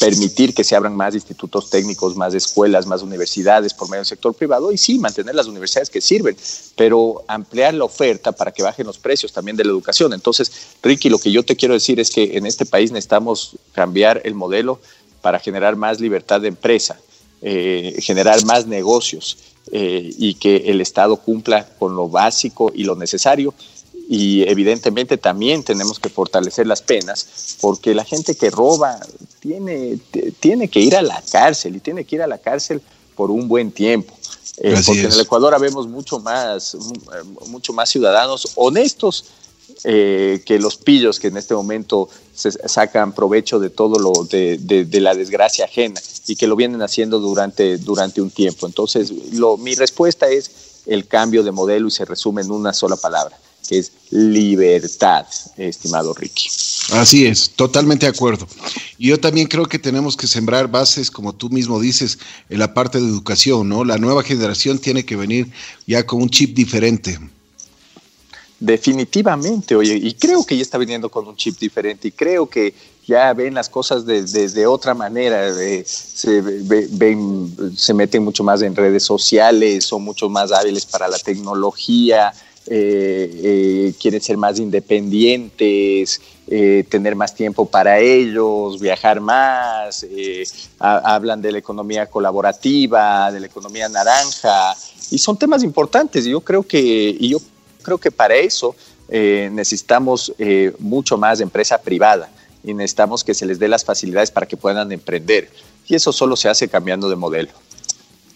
permitir 0.00 0.52
que 0.52 0.64
se 0.64 0.74
abran 0.74 0.96
más 0.96 1.14
institutos 1.14 1.70
técnicos, 1.70 2.16
más 2.16 2.34
escuelas, 2.34 2.86
más 2.86 3.02
universidades 3.02 3.72
por 3.72 3.88
medio 3.88 4.00
del 4.00 4.06
sector 4.06 4.34
privado 4.34 4.72
y 4.72 4.78
sí, 4.78 4.98
mantener 4.98 5.36
las 5.36 5.46
universidades 5.46 5.88
que 5.88 6.00
sirven, 6.00 6.36
pero 6.76 7.24
ampliar 7.28 7.72
la 7.74 7.84
oferta 7.84 8.32
para 8.32 8.50
que 8.50 8.64
bajen 8.64 8.86
los 8.86 8.98
precios 8.98 9.32
también 9.32 9.56
de 9.56 9.64
la 9.64 9.70
educación. 9.70 10.12
Entonces, 10.12 10.50
Ricky, 10.82 11.08
lo 11.08 11.18
que 11.18 11.30
yo 11.30 11.44
te 11.44 11.54
quiero 11.54 11.74
decir 11.74 12.00
es 12.00 12.10
que 12.10 12.36
en 12.36 12.46
este 12.46 12.66
país 12.66 12.90
necesitamos 12.90 13.56
cambiar 13.72 14.20
el 14.24 14.34
modelo 14.34 14.80
para 15.22 15.38
generar 15.38 15.76
más 15.76 16.00
libertad 16.00 16.40
de 16.40 16.48
empresa, 16.48 16.98
eh, 17.48 17.94
generar 18.00 18.44
más 18.44 18.66
negocios 18.66 19.38
eh, 19.70 20.12
y 20.18 20.34
que 20.34 20.56
el 20.66 20.80
Estado 20.80 21.16
cumpla 21.16 21.64
con 21.78 21.94
lo 21.94 22.08
básico 22.08 22.72
y 22.74 22.82
lo 22.82 22.96
necesario 22.96 23.54
y 24.08 24.42
evidentemente 24.48 25.16
también 25.16 25.62
tenemos 25.62 26.00
que 26.00 26.08
fortalecer 26.08 26.66
las 26.66 26.82
penas 26.82 27.56
porque 27.60 27.94
la 27.94 28.04
gente 28.04 28.34
que 28.34 28.50
roba 28.50 28.98
tiene, 29.38 29.96
tiene 30.40 30.66
que 30.66 30.80
ir 30.80 30.96
a 30.96 31.02
la 31.02 31.22
cárcel 31.30 31.76
y 31.76 31.78
tiene 31.78 32.02
que 32.02 32.16
ir 32.16 32.22
a 32.22 32.26
la 32.26 32.38
cárcel 32.38 32.82
por 33.14 33.30
un 33.30 33.46
buen 33.46 33.70
tiempo. 33.70 34.12
Eh, 34.56 34.82
porque 34.84 35.02
en 35.02 35.12
el 35.12 35.20
Ecuador 35.20 35.56
vemos 35.60 35.86
mucho 35.86 36.18
más, 36.18 36.76
mucho 37.46 37.72
más 37.72 37.88
ciudadanos 37.88 38.48
honestos 38.56 39.24
eh, 39.84 40.42
que 40.44 40.58
los 40.58 40.76
pillos 40.76 41.20
que 41.20 41.28
en 41.28 41.36
este 41.36 41.54
momento 41.54 42.08
se 42.34 42.50
sacan 42.50 43.12
provecho 43.12 43.58
de 43.58 43.70
todo 43.70 43.98
lo 43.98 44.24
de, 44.24 44.88
la 45.00 45.14
desgracia 45.14 45.64
ajena 45.64 46.00
y 46.26 46.36
que 46.36 46.46
lo 46.46 46.56
vienen 46.56 46.82
haciendo 46.82 47.18
durante, 47.18 47.78
durante 47.78 48.20
un 48.20 48.30
tiempo. 48.30 48.66
Entonces, 48.66 49.10
lo, 49.32 49.56
mi 49.56 49.74
respuesta 49.74 50.28
es 50.28 50.82
el 50.86 51.06
cambio 51.06 51.42
de 51.42 51.52
modelo 51.52 51.88
y 51.88 51.90
se 51.90 52.04
resume 52.04 52.42
en 52.42 52.50
una 52.50 52.72
sola 52.72 52.96
palabra, 52.96 53.38
que 53.68 53.78
es 53.78 53.92
libertad, 54.10 55.26
estimado 55.56 56.14
Ricky. 56.14 56.48
Así 56.92 57.26
es, 57.26 57.50
totalmente 57.50 58.06
de 58.06 58.10
acuerdo. 58.10 58.46
Y 58.98 59.08
yo 59.08 59.18
también 59.18 59.48
creo 59.48 59.66
que 59.66 59.78
tenemos 59.78 60.16
que 60.16 60.26
sembrar 60.26 60.70
bases, 60.70 61.10
como 61.10 61.34
tú 61.34 61.50
mismo 61.50 61.80
dices, 61.80 62.18
en 62.48 62.60
la 62.60 62.74
parte 62.74 63.00
de 63.00 63.06
educación, 63.06 63.68
¿no? 63.68 63.84
La 63.84 63.98
nueva 63.98 64.22
generación 64.22 64.78
tiene 64.78 65.04
que 65.04 65.16
venir 65.16 65.50
ya 65.86 66.06
con 66.06 66.22
un 66.22 66.30
chip 66.30 66.54
diferente. 66.54 67.18
Definitivamente, 68.58 69.76
oye, 69.76 69.94
y 69.94 70.14
creo 70.14 70.44
que 70.44 70.56
ya 70.56 70.62
está 70.62 70.78
viniendo 70.78 71.10
con 71.10 71.28
un 71.28 71.36
chip 71.36 71.58
diferente 71.58 72.08
y 72.08 72.12
creo 72.12 72.46
que 72.48 72.72
ya 73.06 73.32
ven 73.34 73.54
las 73.54 73.68
cosas 73.68 74.06
de, 74.06 74.66
otra 74.66 74.94
manera, 74.94 75.52
se, 75.84 76.40
ven, 76.40 77.54
se 77.76 77.92
meten 77.92 78.24
mucho 78.24 78.42
más 78.42 78.62
en 78.62 78.74
redes 78.74 79.04
sociales, 79.04 79.84
son 79.84 80.02
mucho 80.02 80.28
más 80.28 80.52
hábiles 80.52 80.86
para 80.86 81.06
la 81.06 81.18
tecnología, 81.18 82.32
eh, 82.68 83.30
eh, 83.44 83.94
quieren 84.00 84.20
ser 84.20 84.36
más 84.36 84.58
independientes, 84.58 86.20
eh, 86.48 86.84
tener 86.88 87.14
más 87.14 87.32
tiempo 87.32 87.66
para 87.66 88.00
ellos, 88.00 88.80
viajar 88.80 89.20
más, 89.20 90.04
hablan 90.80 91.40
de 91.40 91.52
la 91.52 91.58
economía 91.58 92.06
colaborativa, 92.06 93.30
de 93.30 93.38
la 93.38 93.46
economía 93.46 93.88
naranja, 93.88 94.74
y 95.10 95.18
son 95.18 95.36
temas 95.38 95.62
importantes. 95.62 96.24
Yo 96.24 96.40
creo 96.40 96.64
que, 96.64 97.16
y 97.20 97.28
yo 97.28 97.38
creo 97.86 97.98
que 97.98 98.10
para 98.10 98.34
eso 98.34 98.74
necesitamos 99.08 100.34
mucho 100.78 101.16
más 101.16 101.38
de 101.38 101.44
empresa 101.44 101.78
privada 101.78 102.28
y 102.64 102.74
necesitamos 102.74 103.22
que 103.22 103.32
se 103.32 103.46
les 103.46 103.60
dé 103.60 103.68
las 103.68 103.84
facilidades 103.84 104.32
para 104.32 104.46
que 104.46 104.56
puedan 104.56 104.90
emprender. 104.90 105.48
Y 105.86 105.94
eso 105.94 106.12
solo 106.12 106.34
se 106.34 106.48
hace 106.48 106.68
cambiando 106.68 107.08
de 107.08 107.14
modelo. 107.14 107.50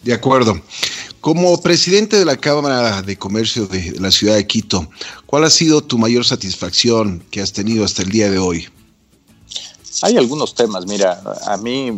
De 0.03 0.13
acuerdo. 0.13 0.59
Como 1.19 1.61
presidente 1.61 2.17
de 2.17 2.25
la 2.25 2.37
Cámara 2.37 3.01
de 3.03 3.17
Comercio 3.17 3.67
de 3.67 3.99
la 3.99 4.09
ciudad 4.09 4.35
de 4.35 4.47
Quito, 4.47 4.89
¿cuál 5.27 5.43
ha 5.43 5.51
sido 5.51 5.83
tu 5.83 5.99
mayor 5.99 6.25
satisfacción 6.25 7.23
que 7.29 7.41
has 7.41 7.51
tenido 7.51 7.85
hasta 7.85 8.01
el 8.01 8.09
día 8.09 8.31
de 8.31 8.39
hoy? 8.39 8.67
Hay 10.01 10.17
algunos 10.17 10.55
temas, 10.55 10.87
mira, 10.87 11.21
a 11.45 11.57
mí 11.57 11.89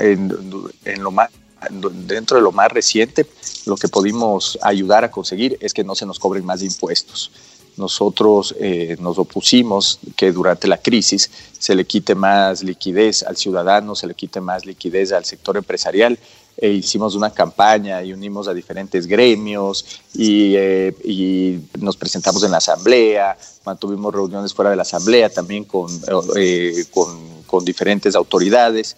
en, 0.00 1.02
lo 1.02 1.10
más, 1.12 1.30
dentro 1.70 2.36
de 2.36 2.42
lo 2.42 2.52
más 2.52 2.70
reciente, 2.70 3.26
lo 3.66 3.76
que 3.76 3.88
pudimos 3.88 4.58
ayudar 4.62 5.04
a 5.04 5.10
conseguir 5.10 5.58
es 5.60 5.74
que 5.74 5.84
no 5.84 5.94
se 5.94 6.06
nos 6.06 6.18
cobren 6.18 6.44
más 6.44 6.62
impuestos. 6.62 7.30
Nosotros 7.76 8.54
eh, 8.58 8.96
nos 8.98 9.18
opusimos 9.18 10.00
que 10.16 10.32
durante 10.32 10.66
la 10.66 10.78
crisis 10.78 11.30
se 11.58 11.74
le 11.74 11.84
quite 11.86 12.14
más 12.14 12.62
liquidez 12.62 13.22
al 13.22 13.36
ciudadano, 13.36 13.94
se 13.94 14.06
le 14.06 14.14
quite 14.14 14.40
más 14.40 14.66
liquidez 14.66 15.12
al 15.12 15.24
sector 15.24 15.56
empresarial 15.56 16.18
e 16.60 16.70
hicimos 16.70 17.14
una 17.14 17.30
campaña 17.30 18.02
y 18.02 18.12
unimos 18.12 18.48
a 18.48 18.54
diferentes 18.54 19.06
gremios 19.06 20.00
y, 20.12 20.54
eh, 20.56 20.92
y, 21.04 21.60
nos 21.78 21.96
presentamos 21.96 22.42
en 22.42 22.50
la 22.50 22.56
asamblea, 22.56 23.38
mantuvimos 23.64 24.12
reuniones 24.12 24.52
fuera 24.52 24.70
de 24.70 24.76
la 24.76 24.82
asamblea 24.82 25.30
también 25.30 25.64
con, 25.64 25.88
eh, 26.36 26.84
con, 26.90 27.64
diferentes 27.64 28.14
autoridades 28.14 28.96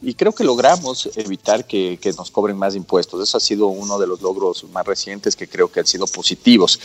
y 0.00 0.14
creo 0.14 0.32
que 0.32 0.44
logramos 0.44 1.10
evitar 1.16 1.66
que, 1.66 1.98
que, 2.00 2.12
nos 2.12 2.30
cobren 2.30 2.56
más 2.56 2.76
impuestos. 2.76 3.20
Eso 3.20 3.36
ha 3.36 3.40
sido 3.40 3.66
uno 3.66 3.98
de 3.98 4.06
los 4.06 4.20
logros 4.22 4.64
más 4.70 4.86
recientes 4.86 5.34
que 5.34 5.48
creo 5.48 5.70
que 5.70 5.80
han 5.80 5.86
sido 5.86 6.06
positivos. 6.06 6.78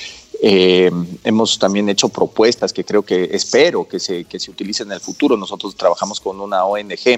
Eh, 0.45 0.91
hemos 1.23 1.58
también 1.58 1.88
hecho 1.88 2.10
propuestas 2.10 2.73
que 2.73 2.84
creo 2.84 3.01
que 3.01 3.29
espero 3.32 3.88
que 3.88 3.97
se, 3.97 4.25
que 4.25 4.41
se 4.41 4.51
utilicen 4.51 4.88
en 4.88 4.93
el 4.93 4.99
futuro. 4.99 5.38
Nosotros 5.38 5.73
trabajamos 5.73 6.19
con 6.19 6.41
una 6.41 6.65
ONG, 6.65 7.17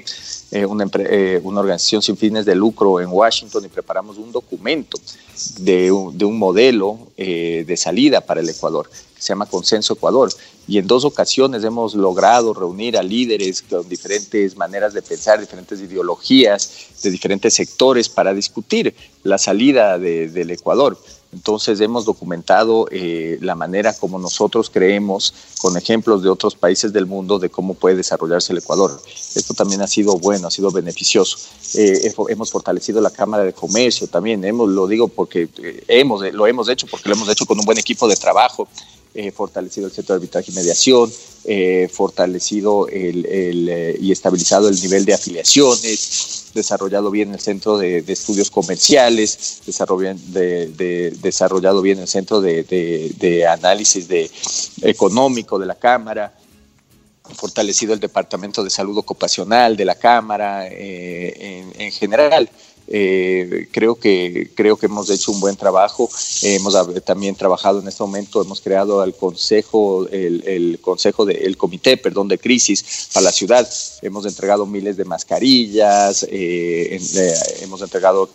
una, 0.68 0.88
una, 1.42 1.60
organización 1.60 2.02
sin 2.02 2.16
fines 2.16 2.44
de 2.44 2.54
lucro 2.54 3.00
en 3.00 3.08
Washington 3.08 3.64
y 3.64 3.68
preparamos 3.68 4.16
un 4.16 4.30
documento 4.30 4.96
de 5.58 5.90
un, 5.90 6.16
de 6.16 6.24
un 6.24 6.38
modelo 6.38 7.00
de 7.16 7.76
salida 7.76 8.20
para 8.20 8.40
el 8.40 8.48
Ecuador 8.48 8.88
que 8.88 9.22
se 9.22 9.28
llama 9.28 9.46
Consenso 9.46 9.94
Ecuador. 9.94 10.30
Y 10.68 10.78
en 10.78 10.86
dos 10.86 11.04
ocasiones 11.04 11.64
hemos 11.64 11.94
logrado 11.94 12.52
reunir 12.52 12.98
a 12.98 13.02
líderes 13.02 13.62
con 13.62 13.88
diferentes 13.88 14.56
maneras 14.56 14.92
de 14.92 15.02
pensar, 15.02 15.40
diferentes 15.40 15.80
ideologías, 15.80 16.88
de 17.02 17.10
diferentes 17.10 17.54
sectores 17.54 18.08
para 18.08 18.34
discutir 18.34 18.94
la 19.22 19.38
salida 19.38 19.98
del 19.98 20.50
Ecuador. 20.50 20.98
Entonces 21.32 21.80
hemos 21.80 22.04
documentado 22.04 22.88
eh, 22.90 23.38
la 23.40 23.54
manera 23.54 23.92
como 23.92 24.18
nosotros 24.18 24.70
creemos, 24.70 25.34
con 25.60 25.76
ejemplos 25.76 26.22
de 26.22 26.28
otros 26.28 26.54
países 26.54 26.92
del 26.92 27.06
mundo, 27.06 27.38
de 27.38 27.50
cómo 27.50 27.74
puede 27.74 27.96
desarrollarse 27.96 28.52
el 28.52 28.58
Ecuador. 28.58 29.00
Esto 29.34 29.54
también 29.54 29.82
ha 29.82 29.86
sido 29.86 30.18
bueno, 30.18 30.48
ha 30.48 30.50
sido 30.50 30.70
beneficioso. 30.70 31.38
Eh, 31.74 32.12
hemos 32.28 32.50
fortalecido 32.50 33.00
la 33.00 33.10
Cámara 33.10 33.44
de 33.44 33.52
Comercio 33.52 34.06
también, 34.06 34.44
hemos, 34.44 34.68
lo 34.68 34.86
digo 34.86 35.08
porque 35.08 35.48
eh, 35.58 35.84
hemos, 35.88 36.22
lo 36.32 36.46
hemos 36.46 36.68
hecho, 36.68 36.86
porque 36.86 37.08
lo 37.08 37.16
hemos 37.16 37.28
hecho 37.28 37.44
con 37.44 37.58
un 37.58 37.64
buen 37.64 37.78
equipo 37.78 38.08
de 38.08 38.16
trabajo 38.16 38.68
eh, 39.18 39.32
fortalecido 39.32 39.86
el 39.86 39.92
centro 39.94 40.14
de 40.14 40.18
arbitraje 40.18 40.52
y 40.52 40.54
mediación, 40.54 41.10
eh, 41.44 41.88
fortalecido 41.90 42.86
el, 42.86 43.24
eh, 43.26 43.96
y 43.98 44.12
estabilizado 44.12 44.68
el 44.68 44.78
nivel 44.78 45.06
de 45.06 45.14
afiliaciones, 45.14 46.50
desarrollado 46.52 47.10
bien 47.10 47.32
el 47.32 47.40
centro 47.40 47.78
de, 47.78 48.04
estudios 48.06 48.50
comerciales, 48.50 49.62
de, 49.64 51.16
desarrollado 51.22 51.80
bien 51.80 51.98
el 51.98 52.08
centro 52.08 52.42
de, 52.42 53.46
análisis 53.50 54.06
de, 54.06 54.30
económico 54.82 55.58
de 55.58 55.64
la 55.64 55.76
Cámara, 55.76 56.34
fortalecido 57.36 57.94
el 57.94 58.00
departamento 58.00 58.62
de 58.62 58.68
salud 58.68 58.98
ocupacional 58.98 59.78
de 59.78 59.84
la 59.86 59.94
Cámara 59.94 60.68
en 60.68 61.90
general. 61.90 62.50
Eh, 62.88 63.68
creo, 63.72 63.96
que, 63.96 64.50
creo 64.54 64.76
que 64.76 64.86
hemos 64.86 65.10
hecho 65.10 65.32
un 65.32 65.40
buen 65.40 65.56
trabajo. 65.56 66.08
hemos 66.42 66.74
también 67.04 67.34
trabajado 67.34 67.80
en 67.80 67.88
este 67.88 68.02
momento, 68.02 68.42
hemos 68.42 68.60
creado 68.60 69.02
el 69.02 69.14
consejo, 69.14 70.06
el, 70.08 70.78
consejo 70.80 71.24
de, 71.24 71.34
el 71.34 71.56
comité, 71.56 71.96
perdón, 71.96 72.28
de 72.28 72.38
crisis 72.38 73.08
para 73.12 73.24
la 73.24 73.32
ciudad. 73.32 73.68
Hemos 74.02 74.26
entregado 74.26 74.66
miles 74.66 74.96
de 74.96 75.04
mascarillas, 75.04 76.24
eh, 76.24 76.98
eh, 77.00 77.34
hemos 77.62 77.82
entregado 77.82 78.28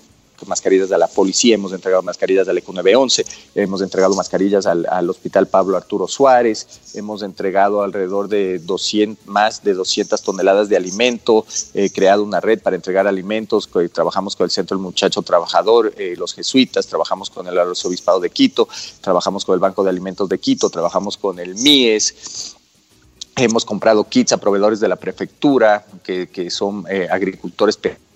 mascarillas 0.47 0.91
a 0.91 0.97
la 0.97 1.07
policía, 1.07 1.55
hemos 1.55 1.73
entregado 1.73 2.03
mascarillas 2.03 2.47
al 2.47 2.57
ECU 2.57 2.73
911, 2.73 3.25
hemos 3.55 3.81
entregado 3.81 4.15
mascarillas 4.15 4.65
al, 4.65 5.09
Hospital 5.09 5.47
Pablo 5.47 5.77
Arturo 5.77 6.07
Suárez, 6.07 6.67
hemos 6.93 7.21
entregado 7.21 7.81
alrededor 7.83 8.27
de 8.27 8.59
200, 8.59 9.27
más 9.27 9.63
de 9.63 9.73
200 9.73 10.21
toneladas 10.21 10.69
de 10.69 10.77
alimento, 10.77 11.45
eh, 11.73 11.89
creado 11.89 12.23
una 12.23 12.39
red 12.39 12.61
para 12.61 12.75
entregar 12.75 13.07
alimentos, 13.07 13.69
trabajamos 13.93 14.35
con 14.35 14.45
el 14.45 14.51
Centro 14.51 14.77
del 14.77 14.83
Muchacho 14.83 15.21
Trabajador, 15.21 15.93
eh, 15.97 16.15
los 16.17 16.33
jesuitas, 16.33 16.87
trabajamos 16.87 17.29
con 17.29 17.47
el 17.47 17.57
Arzobispado 17.57 18.19
de 18.19 18.29
Quito, 18.29 18.67
trabajamos 19.01 19.45
con 19.45 19.53
el 19.53 19.59
Banco 19.59 19.83
de 19.83 19.89
Alimentos 19.89 20.29
de 20.29 20.39
Quito, 20.39 20.69
trabajamos 20.69 21.17
con 21.17 21.39
el 21.39 21.55
MIES, 21.55 22.55
Hemos 23.37 23.63
comprado 23.63 24.03
kits 24.03 24.33
a 24.33 24.37
proveedores 24.37 24.81
de 24.81 24.89
la 24.89 24.97
prefectura, 24.97 25.85
que, 26.03 26.49
son 26.51 26.85
eh, 26.89 27.07
agricultores 27.09 27.77
pequeños 27.77 28.10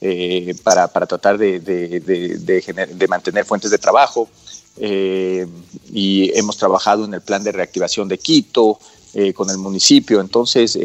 eh, 0.00 0.54
para, 0.62 0.88
para, 0.88 1.06
tratar 1.06 1.38
de, 1.38 1.60
de, 1.60 2.00
de, 2.00 3.08
mantener 3.08 3.44
fuentes 3.44 3.70
de 3.70 3.78
trabajo. 3.78 4.28
Eh, 4.78 5.46
y 5.92 6.36
hemos 6.36 6.56
trabajado 6.56 7.04
en 7.04 7.14
el 7.14 7.20
plan 7.20 7.44
de 7.44 7.52
reactivación 7.52 8.08
de 8.08 8.18
Quito 8.18 8.78
eh, 9.14 9.32
con 9.32 9.50
el 9.50 9.58
municipio. 9.58 10.20
Entonces, 10.20 10.78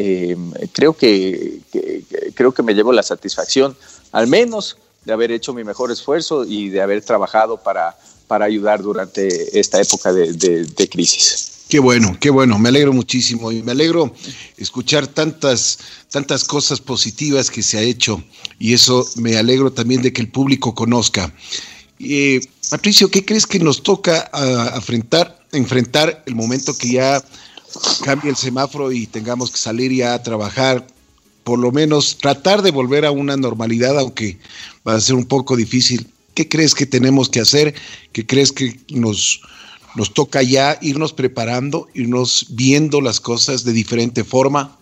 creo, 0.72 0.92
que, 0.92 1.60
creo 2.34 2.52
que 2.52 2.62
me 2.62 2.74
llevo 2.74 2.92
la 2.92 3.02
satisfacción, 3.02 3.76
al 4.12 4.26
menos, 4.26 4.76
de 5.04 5.12
haber 5.12 5.32
hecho 5.32 5.54
mi 5.54 5.64
mejor 5.64 5.90
esfuerzo 5.90 6.44
y 6.44 6.68
de 6.68 6.82
haber 6.82 7.02
trabajado 7.02 7.56
para, 7.56 7.96
para 8.26 8.44
ayudar 8.44 8.82
durante 8.82 9.58
esta 9.58 9.80
época 9.80 10.12
de 10.12 10.88
crisis. 10.90 11.47
Qué 11.68 11.80
bueno, 11.80 12.16
qué 12.18 12.30
bueno, 12.30 12.58
me 12.58 12.70
alegro 12.70 12.94
muchísimo 12.94 13.52
y 13.52 13.62
me 13.62 13.72
alegro 13.72 14.14
escuchar 14.56 15.06
tantas, 15.06 15.78
tantas 16.10 16.44
cosas 16.44 16.80
positivas 16.80 17.50
que 17.50 17.62
se 17.62 17.76
ha 17.76 17.82
hecho 17.82 18.22
y 18.58 18.72
eso 18.72 19.06
me 19.16 19.36
alegro 19.36 19.70
también 19.70 20.00
de 20.00 20.10
que 20.10 20.22
el 20.22 20.28
público 20.28 20.74
conozca. 20.74 21.30
Eh, 21.98 22.40
Patricio, 22.70 23.10
¿qué 23.10 23.22
crees 23.22 23.46
que 23.46 23.58
nos 23.58 23.82
toca 23.82 24.30
afrontar, 24.72 25.44
enfrentar 25.52 26.22
el 26.26 26.34
momento 26.34 26.76
que 26.76 26.92
ya 26.92 27.22
cambie 28.02 28.30
el 28.30 28.36
semáforo 28.36 28.90
y 28.90 29.06
tengamos 29.06 29.50
que 29.50 29.58
salir 29.58 29.92
ya 29.92 30.14
a 30.14 30.22
trabajar? 30.22 30.86
Por 31.44 31.58
lo 31.58 31.70
menos 31.70 32.16
tratar 32.16 32.62
de 32.62 32.70
volver 32.70 33.04
a 33.04 33.10
una 33.10 33.36
normalidad, 33.36 33.98
aunque 33.98 34.38
va 34.86 34.94
a 34.94 35.00
ser 35.02 35.16
un 35.16 35.26
poco 35.26 35.54
difícil. 35.54 36.06
¿Qué 36.32 36.48
crees 36.48 36.74
que 36.74 36.86
tenemos 36.86 37.28
que 37.28 37.40
hacer? 37.40 37.74
¿Qué 38.12 38.24
crees 38.24 38.52
que 38.52 38.80
nos, 38.88 39.42
nos 39.98 40.14
toca 40.14 40.44
ya 40.44 40.78
irnos 40.80 41.12
preparando, 41.12 41.88
irnos 41.92 42.46
viendo 42.50 43.00
las 43.00 43.18
cosas 43.18 43.64
de 43.64 43.72
diferente 43.72 44.22
forma. 44.22 44.78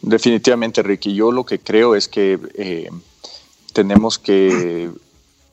Definitivamente, 0.00 0.84
Ricky. 0.84 1.12
Yo 1.12 1.32
lo 1.32 1.44
que 1.44 1.58
creo 1.58 1.96
es 1.96 2.06
que 2.06 2.38
eh, 2.54 2.88
tenemos 3.72 4.20
que 4.20 4.88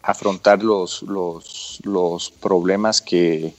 afrontar 0.03 0.63
los, 0.63 1.01
los, 1.01 1.79
los, 1.83 2.29
problemas 2.29 3.01
que 3.01 3.55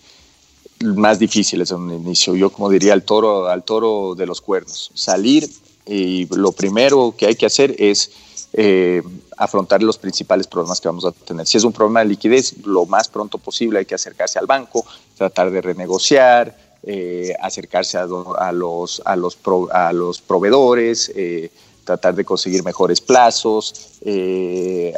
más 0.79 1.19
difíciles 1.19 1.73
en 1.73 1.79
un 1.79 1.95
inicio. 1.95 2.37
Yo 2.37 2.51
como 2.51 2.71
diría 2.71 2.93
al 2.93 3.03
toro, 3.03 3.49
al 3.49 3.65
toro 3.65 4.15
de 4.15 4.27
los 4.27 4.41
cuernos, 4.41 4.93
salir 4.95 5.51
y 5.85 6.27
lo 6.33 6.53
primero 6.53 7.13
que 7.19 7.27
hay 7.27 7.35
que 7.35 7.47
hacer 7.47 7.75
es 7.77 8.13
eh, 8.53 9.03
afrontar 9.41 9.83
los 9.83 9.97
principales 9.97 10.47
problemas 10.47 10.81
que 10.83 10.89
vamos 10.89 11.07
a 11.07 11.13
tener. 11.13 11.47
Si 11.47 11.57
es 11.57 11.65
un 11.65 11.73
problema 11.73 12.01
de 12.01 12.07
liquidez, 12.07 12.55
lo 12.67 12.85
más 12.85 13.09
pronto 13.09 13.39
posible 13.39 13.79
hay 13.79 13.87
que 13.87 13.95
acercarse 13.95 14.39
al 14.39 14.45
banco, 14.45 14.85
tratar 15.17 15.51
de 15.51 15.63
renegociar, 15.63 16.55
eh, 16.83 17.35
acercarse 17.41 17.97
a, 17.97 18.05
los, 18.53 19.01
a, 19.03 19.17
los 19.17 20.21
proveedores, 20.21 21.11
eh, 21.17 21.51
tratar 21.85 22.15
de 22.15 22.25
conseguir 22.25 22.63
mejores 22.63 23.01
plazos, 23.01 23.99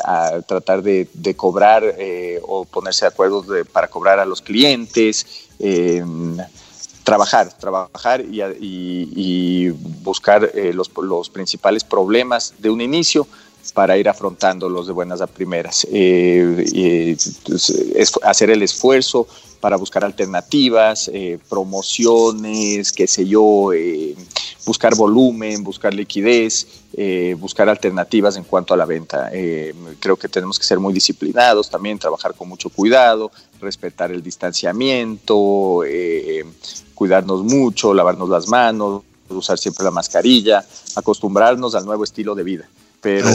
a 0.04 0.40
tratar 0.44 0.82
de, 0.82 1.06
cobrar 1.36 1.84
o 2.42 2.64
ponerse 2.64 3.04
de 3.04 3.10
acuerdo 3.10 3.44
para 3.72 3.86
cobrar 3.86 4.18
a 4.18 4.24
los 4.24 4.42
clientes 4.42 5.48
trabajar, 7.04 7.56
trabajar 7.58 8.24
y, 8.28 9.68
buscar 10.02 10.50
los, 10.74 11.30
principales 11.30 11.84
problemas 11.84 12.54
de 12.58 12.70
un 12.70 12.80
inicio 12.80 13.28
para 13.70 13.96
ir 13.96 14.08
afrontándolos 14.08 14.86
de 14.86 14.92
buenas 14.92 15.20
a 15.20 15.26
primeras. 15.26 15.86
Eh, 15.90 17.16
hacer 18.22 18.50
el 18.50 18.62
esfuerzo 18.62 19.26
para 19.60 19.76
buscar 19.76 20.04
alternativas, 20.04 21.10
eh, 21.12 21.38
promociones, 21.48 22.92
qué 22.92 23.06
sé 23.06 23.26
yo, 23.26 23.72
eh, 23.72 24.16
buscar 24.66 24.94
volumen, 24.94 25.62
buscar 25.62 25.94
liquidez, 25.94 26.66
buscar 27.38 27.68
alternativas 27.68 28.36
en 28.36 28.44
cuanto 28.44 28.74
a 28.74 28.76
la 28.76 28.84
venta. 28.84 29.30
creo 29.98 30.16
que 30.16 30.28
tenemos 30.28 30.58
que 30.58 30.64
ser 30.64 30.78
muy 30.78 30.92
disciplinados 30.92 31.70
también, 31.70 31.98
trabajar 31.98 32.34
con 32.34 32.48
mucho 32.48 32.68
cuidado, 32.68 33.30
respetar 33.60 34.12
el 34.12 34.22
distanciamiento, 34.22 35.82
cuidarnos 36.94 37.42
mucho, 37.42 37.94
lavarnos 37.94 38.28
las 38.28 38.46
manos, 38.46 39.02
usar 39.30 39.58
siempre 39.58 39.84
la 39.84 39.90
mascarilla, 39.90 40.64
acostumbrarnos 40.94 41.74
al 41.74 41.86
nuevo 41.86 42.04
estilo 42.04 42.34
de 42.34 42.42
vida 42.42 42.68
pero 43.02 43.28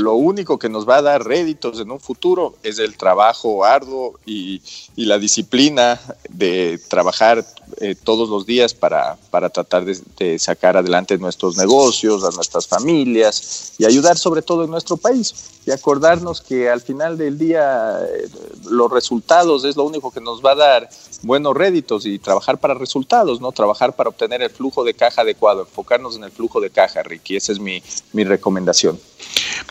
lo 0.00 0.14
único 0.16 0.58
que 0.58 0.68
nos 0.68 0.86
va 0.86 0.98
a 0.98 1.02
dar 1.02 1.24
réditos 1.24 1.80
en 1.80 1.90
un 1.90 1.98
futuro 1.98 2.56
es 2.62 2.78
el 2.78 2.98
trabajo 2.98 3.64
arduo 3.64 4.20
y, 4.26 4.60
la 4.96 5.18
disciplina 5.18 6.00
de 6.28 6.78
trabajar 6.88 7.44
eh, 7.78 7.94
todos 7.94 8.28
los 8.28 8.46
días 8.46 8.74
para, 8.74 9.16
para 9.30 9.48
tratar 9.50 9.84
de, 9.84 10.38
sacar 10.38 10.76
adelante 10.76 11.18
nuestros 11.18 11.56
negocios, 11.56 12.22
a 12.24 12.30
nuestras 12.30 12.66
familias 12.66 13.72
y 13.78 13.84
ayudar 13.84 14.16
sobre 14.16 14.42
todo 14.42 14.64
en 14.64 14.70
nuestro 14.70 14.96
país 14.96 15.52
y 15.66 15.70
acordarnos 15.70 16.40
que 16.40 16.68
al 16.68 16.80
final 16.80 17.16
del 17.16 17.38
día 17.38 17.98
eh, 18.02 18.28
los 18.64 18.90
resultados 18.90 19.64
es 19.64 19.76
lo 19.76 19.84
único 19.84 20.10
que 20.10 20.20
nos 20.20 20.44
va 20.44 20.52
a 20.52 20.56
dar 20.56 20.88
buenos 21.22 21.54
réditos 21.54 22.06
y 22.06 22.18
trabajar 22.18 22.58
para 22.58 22.74
resultados, 22.74 23.40
¿no? 23.40 23.52
Trabajar 23.52 23.96
para 23.96 24.10
obtener 24.10 24.42
el 24.42 24.50
flujo 24.50 24.84
de 24.84 24.94
caja 24.94 25.22
adecuado, 25.22 25.62
enfocarnos 25.62 26.16
en 26.16 26.24
el 26.24 26.30
flujo 26.30 26.60
de 26.60 26.70
caja, 26.70 27.02
Ricky, 27.02 27.36
esa 27.36 27.52
es 27.52 27.58
mi, 27.58 27.82
mi 28.12 28.24
recomendación. 28.24 28.98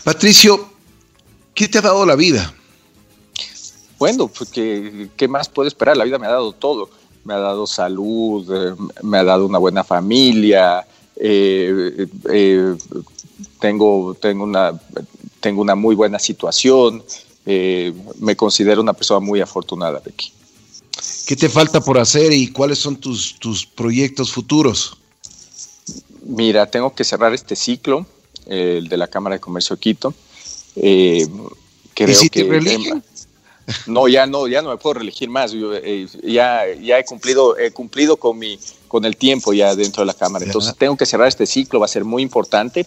Patricio, 0.02 0.68
¿qué 1.54 1.68
te 1.68 1.78
ha 1.78 1.82
dado 1.82 2.04
la 2.04 2.16
vida? 2.16 2.54
Bueno, 3.98 4.28
pues 4.28 4.50
¿qué, 4.50 5.28
más 5.28 5.48
puedo 5.48 5.68
esperar? 5.68 5.96
La 5.96 6.04
vida 6.04 6.18
me 6.18 6.26
ha 6.26 6.30
dado 6.30 6.52
todo. 6.52 6.90
Me 7.24 7.32
ha 7.32 7.38
dado 7.38 7.66
salud, 7.66 8.46
eh, 8.52 8.74
me 9.02 9.18
ha 9.18 9.24
dado 9.24 9.46
una 9.46 9.56
buena 9.56 9.82
familia, 9.82 10.86
eh, 11.16 12.06
eh, 12.30 12.76
tengo, 13.58 14.14
tengo, 14.20 14.44
una, 14.44 14.78
tengo 15.40 15.62
una 15.62 15.74
muy 15.74 15.94
buena 15.94 16.18
situación. 16.18 17.02
me 17.46 18.36
considero 18.36 18.82
una 18.82 18.92
persona 18.92 19.20
muy 19.20 19.40
afortunada, 19.40 20.02
Ricky. 20.04 20.32
¿Qué 21.26 21.36
te 21.36 21.48
falta 21.48 21.80
por 21.80 21.98
hacer 21.98 22.32
y 22.32 22.48
cuáles 22.48 22.78
son 22.78 22.96
tus, 22.96 23.38
tus 23.38 23.64
proyectos 23.64 24.30
futuros? 24.30 24.98
Mira, 26.26 26.70
tengo 26.70 26.94
que 26.94 27.04
cerrar 27.04 27.32
este 27.32 27.56
ciclo, 27.56 28.06
el 28.46 28.88
de 28.88 28.96
la 28.96 29.08
Cámara 29.08 29.36
de 29.36 29.40
Comercio 29.40 29.76
de 29.76 29.80
Quito. 29.80 30.14
Eh, 30.76 31.26
creo 31.94 32.14
si 32.14 32.28
te 32.28 32.46
que, 32.48 33.00
no, 33.86 34.08
ya 34.08 34.26
no, 34.26 34.46
ya 34.46 34.62
no 34.62 34.70
me 34.70 34.76
puedo 34.76 34.94
reelegir 34.94 35.28
más. 35.30 35.52
Eh, 35.54 36.06
ya, 36.22 36.64
ya 36.80 36.98
he 36.98 37.04
cumplido, 37.04 37.58
he 37.58 37.70
cumplido 37.70 38.16
con 38.16 38.38
mi, 38.38 38.58
con 38.94 39.04
el 39.04 39.16
tiempo 39.16 39.52
ya 39.52 39.74
dentro 39.74 40.02
de 40.02 40.06
la 40.06 40.14
cámara. 40.14 40.44
Entonces 40.44 40.72
tengo 40.78 40.96
que 40.96 41.04
cerrar 41.04 41.26
este 41.26 41.46
ciclo, 41.46 41.80
va 41.80 41.86
a 41.86 41.88
ser 41.88 42.04
muy 42.04 42.22
importante. 42.22 42.86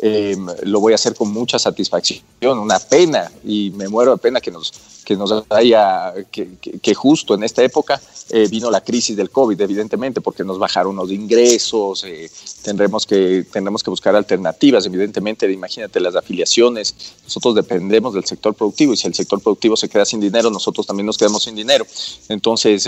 Eh, 0.00 0.36
lo 0.62 0.78
voy 0.78 0.92
a 0.92 0.94
hacer 0.94 1.16
con 1.16 1.32
mucha 1.32 1.58
satisfacción, 1.58 2.22
una 2.40 2.78
pena 2.78 3.32
y 3.44 3.72
me 3.72 3.88
muero 3.88 4.12
de 4.12 4.18
pena 4.18 4.40
que 4.40 4.52
nos, 4.52 4.72
que 5.04 5.16
nos 5.16 5.42
haya, 5.50 6.14
que, 6.30 6.50
que, 6.80 6.94
justo 6.94 7.34
en 7.34 7.42
esta 7.42 7.64
época 7.64 8.00
eh, 8.30 8.46
vino 8.48 8.70
la 8.70 8.80
crisis 8.80 9.16
del 9.16 9.30
COVID, 9.30 9.60
evidentemente, 9.60 10.20
porque 10.20 10.44
nos 10.44 10.56
bajaron 10.56 10.94
los 10.94 11.10
ingresos, 11.10 12.04
eh, 12.04 12.30
tendremos, 12.62 13.04
que, 13.04 13.44
tendremos 13.52 13.82
que 13.82 13.90
buscar 13.90 14.14
alternativas, 14.14 14.86
evidentemente, 14.86 15.50
imagínate 15.50 15.98
las 15.98 16.14
afiliaciones, 16.14 16.94
nosotros 17.24 17.56
dependemos 17.56 18.14
del 18.14 18.24
sector 18.24 18.54
productivo 18.54 18.92
y 18.92 18.96
si 18.96 19.08
el 19.08 19.14
sector 19.14 19.42
productivo 19.42 19.76
se 19.76 19.88
queda 19.88 20.04
sin 20.04 20.20
dinero, 20.20 20.48
nosotros 20.48 20.86
también 20.86 21.06
nos 21.06 21.18
quedamos 21.18 21.42
sin 21.42 21.56
dinero. 21.56 21.84
Entonces, 22.28 22.86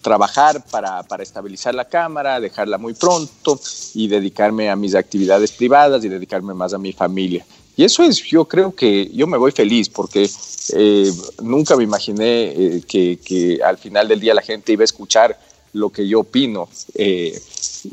trabajar 0.00 0.64
para, 0.70 1.02
para, 1.02 1.22
estabilizar 1.22 1.74
la 1.74 1.84
cámara, 1.84 2.40
dejarla 2.40 2.78
muy 2.78 2.94
pronto 2.94 3.60
y 3.94 4.08
dedicarme 4.08 4.70
a 4.70 4.76
mis 4.76 4.94
actividades 4.94 5.52
privadas 5.52 6.04
y 6.04 6.08
dedicarme 6.08 6.54
más 6.54 6.72
a 6.72 6.78
mi 6.78 6.92
familia. 6.92 7.44
Y 7.76 7.84
eso 7.84 8.02
es, 8.02 8.22
yo 8.24 8.44
creo 8.44 8.74
que 8.74 9.10
yo 9.12 9.26
me 9.26 9.38
voy 9.38 9.52
feliz 9.52 9.88
porque 9.88 10.28
eh, 10.74 11.12
nunca 11.42 11.76
me 11.76 11.84
imaginé 11.84 12.52
eh, 12.52 12.82
que, 12.86 13.58
al 13.64 13.78
final 13.78 14.08
del 14.08 14.20
día 14.20 14.34
la 14.34 14.42
gente 14.42 14.72
iba 14.72 14.82
a 14.82 14.84
escuchar 14.84 15.38
lo 15.72 15.90
que 15.90 16.06
yo 16.06 16.20
opino. 16.20 16.68
Eh, 16.94 17.40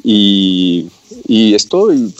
y, 0.04 0.90
y, 1.26 1.56
estoy, 1.56 2.14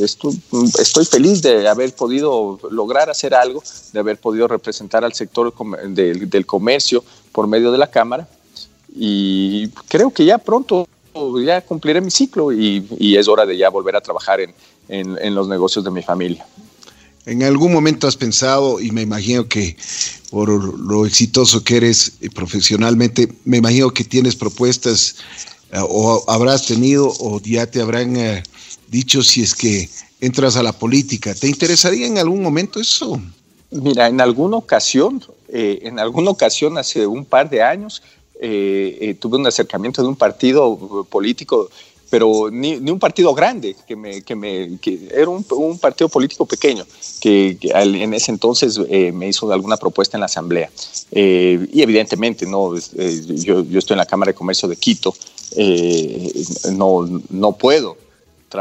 estoy, 0.00 1.04
feliz 1.04 1.42
de 1.42 1.68
haber 1.68 1.94
podido 1.94 2.58
lograr 2.70 3.10
hacer 3.10 3.34
algo, 3.34 3.62
de 3.92 3.98
haber 3.98 4.16
podido 4.18 4.48
representar 4.48 5.04
al 5.04 5.12
sector 5.12 5.52
del 5.90 6.46
comercio 6.46 7.04
por 7.32 7.46
medio 7.46 7.70
de 7.70 7.76
la 7.76 7.90
Cámara 7.90 8.26
y 8.94 9.68
creo 9.88 10.10
que 10.10 10.24
ya 10.24 10.38
pronto 10.38 10.86
ya 11.44 11.60
cumpliré 11.62 12.00
mi 12.00 12.10
ciclo 12.10 12.52
y, 12.52 13.16
es 13.16 13.28
hora 13.28 13.44
de 13.44 13.56
ya 13.56 13.70
volver 13.70 13.96
a 13.96 14.00
trabajar 14.00 14.40
en, 14.40 14.54
en, 14.88 15.34
los 15.34 15.48
negocios 15.48 15.84
de 15.84 15.90
mi 15.90 16.02
familia. 16.02 16.46
¿En 17.26 17.42
algún 17.42 17.72
momento 17.72 18.06
has 18.06 18.16
pensado, 18.16 18.80
y 18.80 18.90
me 18.90 19.02
imagino 19.02 19.48
que 19.48 19.76
por 20.30 20.48
lo 20.48 21.06
exitoso 21.06 21.64
que 21.64 21.76
eres 21.76 22.12
profesionalmente, 22.34 23.28
me 23.44 23.58
imagino 23.58 23.90
que 23.90 24.04
tienes 24.04 24.36
propuestas 24.36 25.16
eh, 25.72 25.78
o 25.82 26.24
habrás 26.28 26.66
tenido 26.66 27.12
o 27.20 27.40
ya 27.40 27.66
te 27.66 27.80
habrán 27.80 28.16
eh, 28.16 28.42
dicho 28.88 29.22
si 29.22 29.42
es 29.42 29.54
que 29.54 29.88
entras 30.20 30.56
a 30.56 30.62
la 30.62 30.72
política? 30.72 31.34
¿Te 31.34 31.48
interesaría 31.48 32.06
en 32.06 32.18
algún 32.18 32.42
momento 32.42 32.80
eso? 32.80 33.20
Mira, 33.70 34.08
en 34.08 34.20
alguna 34.20 34.56
ocasión, 34.56 35.22
eh, 35.48 35.80
en 35.82 35.98
alguna 35.98 36.30
ocasión 36.30 36.78
hace 36.78 37.06
un 37.06 37.24
par 37.24 37.50
de 37.50 37.62
años, 37.62 38.02
eh, 38.40 38.98
eh, 39.00 39.14
tuve 39.14 39.36
un 39.36 39.46
acercamiento 39.48 40.00
de 40.00 40.08
un 40.08 40.14
partido 40.14 41.06
político, 41.10 41.68
pero 42.08 42.50
ni, 42.52 42.76
un 42.76 42.98
partido 42.98 43.34
grande, 43.34 43.74
que, 43.86 43.96
me, 43.96 44.22
que, 44.22 44.36
me, 44.36 44.78
que 44.80 45.08
era 45.12 45.28
un, 45.28 45.44
un, 45.50 45.78
partido 45.78 46.08
político 46.08 46.46
pequeño, 46.46 46.86
que, 47.20 47.58
en 47.60 48.14
ese 48.14 48.30
entonces 48.30 48.80
eh, 48.88 49.10
me 49.10 49.28
hizo 49.28 49.52
alguna 49.52 49.76
propuesta 49.76 50.16
en 50.16 50.20
la 50.20 50.26
Asamblea. 50.26 50.70
y 51.10 51.82
evidentemente, 51.82 52.46
no, 52.46 52.76
yo, 52.76 53.64
yo, 53.64 53.78
estoy 53.78 53.94
en 53.94 53.98
la 53.98 54.06
Cámara 54.06 54.30
de 54.30 54.36
Comercio 54.36 54.68
de 54.68 54.76
Quito, 54.76 55.12
no, 56.72 57.22
no 57.30 57.52
puedo 57.52 57.96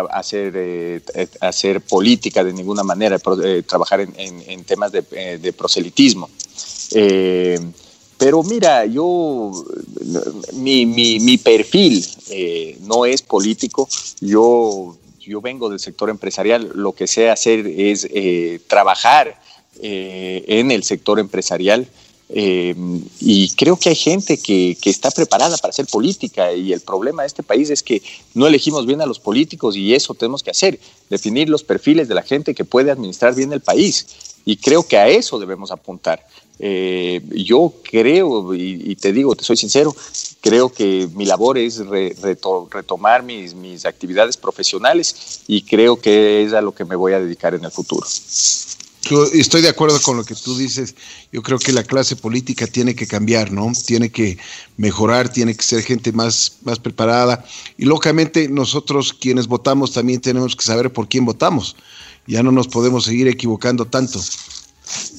hacer, 0.10 1.04
hacer 1.40 1.82
política 1.82 2.44
de 2.44 2.52
ninguna 2.52 2.84
manera, 2.84 3.20
trabajar 3.66 4.02
en, 4.02 4.14
en, 4.18 4.64
temas 4.64 4.92
de, 4.92 5.38
de 5.38 5.54
proselitismo. 5.54 6.30
Pero 8.18 8.42
mira, 8.44 8.86
yo, 8.86 9.52
mi, 10.54 10.86
mi, 10.86 11.38
perfil 11.38 12.04
eh, 12.30 12.78
no 12.82 13.06
es 13.06 13.22
político, 13.22 13.88
yo, 14.20 14.98
yo 15.20 15.40
vengo 15.40 15.70
del 15.70 15.80
sector 15.80 16.10
empresarial, 16.10 16.72
lo 16.74 16.94
que 16.94 17.06
sé 17.06 17.30
hacer 17.30 17.68
es 17.68 18.08
eh, 18.12 18.60
trabajar 18.68 19.40
eh, 19.82 20.44
en 20.48 20.72
el 20.72 20.84
sector 20.84 21.20
empresarial. 21.20 21.88
y 22.30 23.50
creo 23.56 23.78
que 23.78 23.90
hay 23.90 23.96
gente 23.96 24.38
que, 24.38 24.76
que, 24.82 24.90
está 24.90 25.12
preparada 25.12 25.56
para 25.58 25.70
hacer 25.70 25.86
política. 25.86 26.52
Y 26.54 26.74
el 26.74 26.82
problema 26.82 27.22
de 27.22 27.28
este 27.28 27.44
país 27.44 27.70
es 27.70 27.84
que 27.84 28.02
no 28.34 28.48
elegimos 28.48 28.86
bien 28.88 29.00
a 29.02 29.06
los 29.06 29.20
políticos 29.20 29.78
y 29.78 29.94
eso 29.94 30.16
tenemos 30.16 30.42
que 30.42 30.52
hacer, 30.52 30.80
definir 31.10 31.50
los 31.50 31.64
perfiles 31.64 32.08
de 32.08 32.16
la 32.16 32.24
gente 32.24 32.56
que 32.56 32.66
puede 32.66 32.90
administrar 32.92 33.36
bien 33.36 33.54
el 33.54 33.62
país. 33.62 34.08
Y 34.44 34.58
creo 34.58 34.84
que 34.84 34.98
a 34.98 35.08
eso 35.08 35.40
debemos 35.40 35.72
apuntar. 35.72 36.26
Eh, 36.60 37.22
yo 37.32 37.74
creo, 37.84 38.54
y, 38.54 38.96
te 38.96 39.14
digo, 39.14 39.36
te 39.36 39.44
soy 39.44 39.58
sincero, 39.58 39.96
creo 40.42 40.70
que 40.70 41.08
mi 41.14 41.26
labor 41.26 41.58
es 41.58 41.80
retomar 42.72 43.24
mis, 43.24 43.54
mis 43.54 43.86
actividades 43.86 44.38
profesionales 44.38 45.42
y 45.48 45.62
creo 45.62 46.00
que 46.00 46.44
es 46.44 46.54
a 46.54 46.62
lo 46.62 46.74
que 46.74 46.86
me 46.86 46.96
voy 46.96 47.14
a 47.14 47.20
dedicar 47.20 47.54
en 47.54 47.64
el 47.66 47.72
futuro. 47.72 48.08
estoy 49.34 49.62
de 49.62 49.70
acuerdo 49.70 50.02
con 50.02 50.18
lo 50.18 50.24
que 50.24 50.36
tú 50.36 50.58
dices. 50.58 50.96
Yo 51.32 51.44
creo 51.44 51.60
que 51.60 51.72
la 51.72 51.84
clase 51.84 52.16
política 52.16 52.66
tiene 52.66 52.96
que 52.96 53.06
cambiar, 53.06 53.52
¿no? 53.52 53.72
Tiene 53.86 54.10
que 54.10 54.38
mejorar, 54.78 55.30
tiene 55.30 55.56
que 55.56 55.64
ser 55.64 55.84
gente 55.84 56.12
más, 56.12 56.58
más 56.64 56.80
preparada. 56.80 57.46
Y 57.78 57.86
lógicamente 57.86 58.50
nosotros 58.50 59.14
quienes 59.14 59.48
votamos 59.48 59.94
también 59.94 60.22
tenemos 60.22 60.56
que 60.56 60.66
saber 60.66 60.92
por 60.92 61.08
quién 61.08 61.26
votamos. 61.26 61.76
Ya 62.26 62.44
no 62.44 62.52
nos 62.52 62.68
podemos 62.68 63.06
seguir 63.06 63.28
equivocando 63.28 63.86
tanto. 63.86 64.20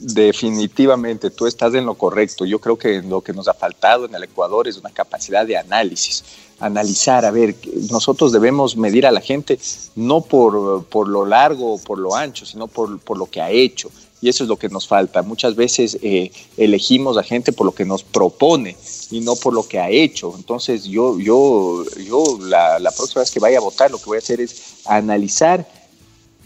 Definitivamente, 0.00 1.30
tú 1.30 1.46
estás 1.46 1.74
en 1.74 1.86
lo 1.86 1.94
correcto. 1.94 2.44
Yo 2.44 2.60
creo 2.60 2.78
que 2.78 3.02
lo 3.02 3.20
que 3.20 3.32
nos 3.32 3.48
ha 3.48 3.54
faltado 3.54 4.06
en 4.06 4.14
el 4.14 4.24
Ecuador 4.24 4.68
es 4.68 4.76
una 4.76 4.90
capacidad 4.90 5.46
de 5.46 5.56
análisis. 5.56 6.24
Analizar, 6.60 7.24
a 7.24 7.30
ver, 7.30 7.54
nosotros 7.90 8.32
debemos 8.32 8.76
medir 8.76 9.06
a 9.06 9.12
la 9.12 9.20
gente 9.20 9.58
no 9.94 10.20
por, 10.20 10.84
por 10.84 11.08
lo 11.08 11.24
largo 11.24 11.74
o 11.74 11.78
por 11.78 11.98
lo 11.98 12.14
ancho, 12.14 12.46
sino 12.46 12.66
por, 12.66 12.98
por, 13.00 13.18
lo 13.18 13.26
que 13.26 13.40
ha 13.40 13.50
hecho. 13.50 13.90
Y 14.20 14.28
eso 14.28 14.42
es 14.42 14.48
lo 14.48 14.56
que 14.56 14.68
nos 14.68 14.88
falta. 14.88 15.22
Muchas 15.22 15.54
veces 15.54 15.98
eh, 16.02 16.32
elegimos 16.56 17.16
a 17.16 17.22
gente 17.22 17.52
por 17.52 17.66
lo 17.66 17.72
que 17.72 17.84
nos 17.84 18.02
propone 18.02 18.76
y 19.10 19.20
no 19.20 19.36
por 19.36 19.54
lo 19.54 19.68
que 19.68 19.78
ha 19.78 19.90
hecho. 19.90 20.32
Entonces 20.36 20.84
yo, 20.84 21.18
yo, 21.20 21.84
yo 21.96 22.38
la, 22.40 22.80
la 22.80 22.90
próxima 22.90 23.20
vez 23.20 23.30
que 23.30 23.40
vaya 23.40 23.58
a 23.58 23.62
votar, 23.62 23.90
lo 23.90 23.98
que 23.98 24.06
voy 24.06 24.16
a 24.16 24.18
hacer 24.18 24.40
es 24.40 24.78
analizar 24.86 25.66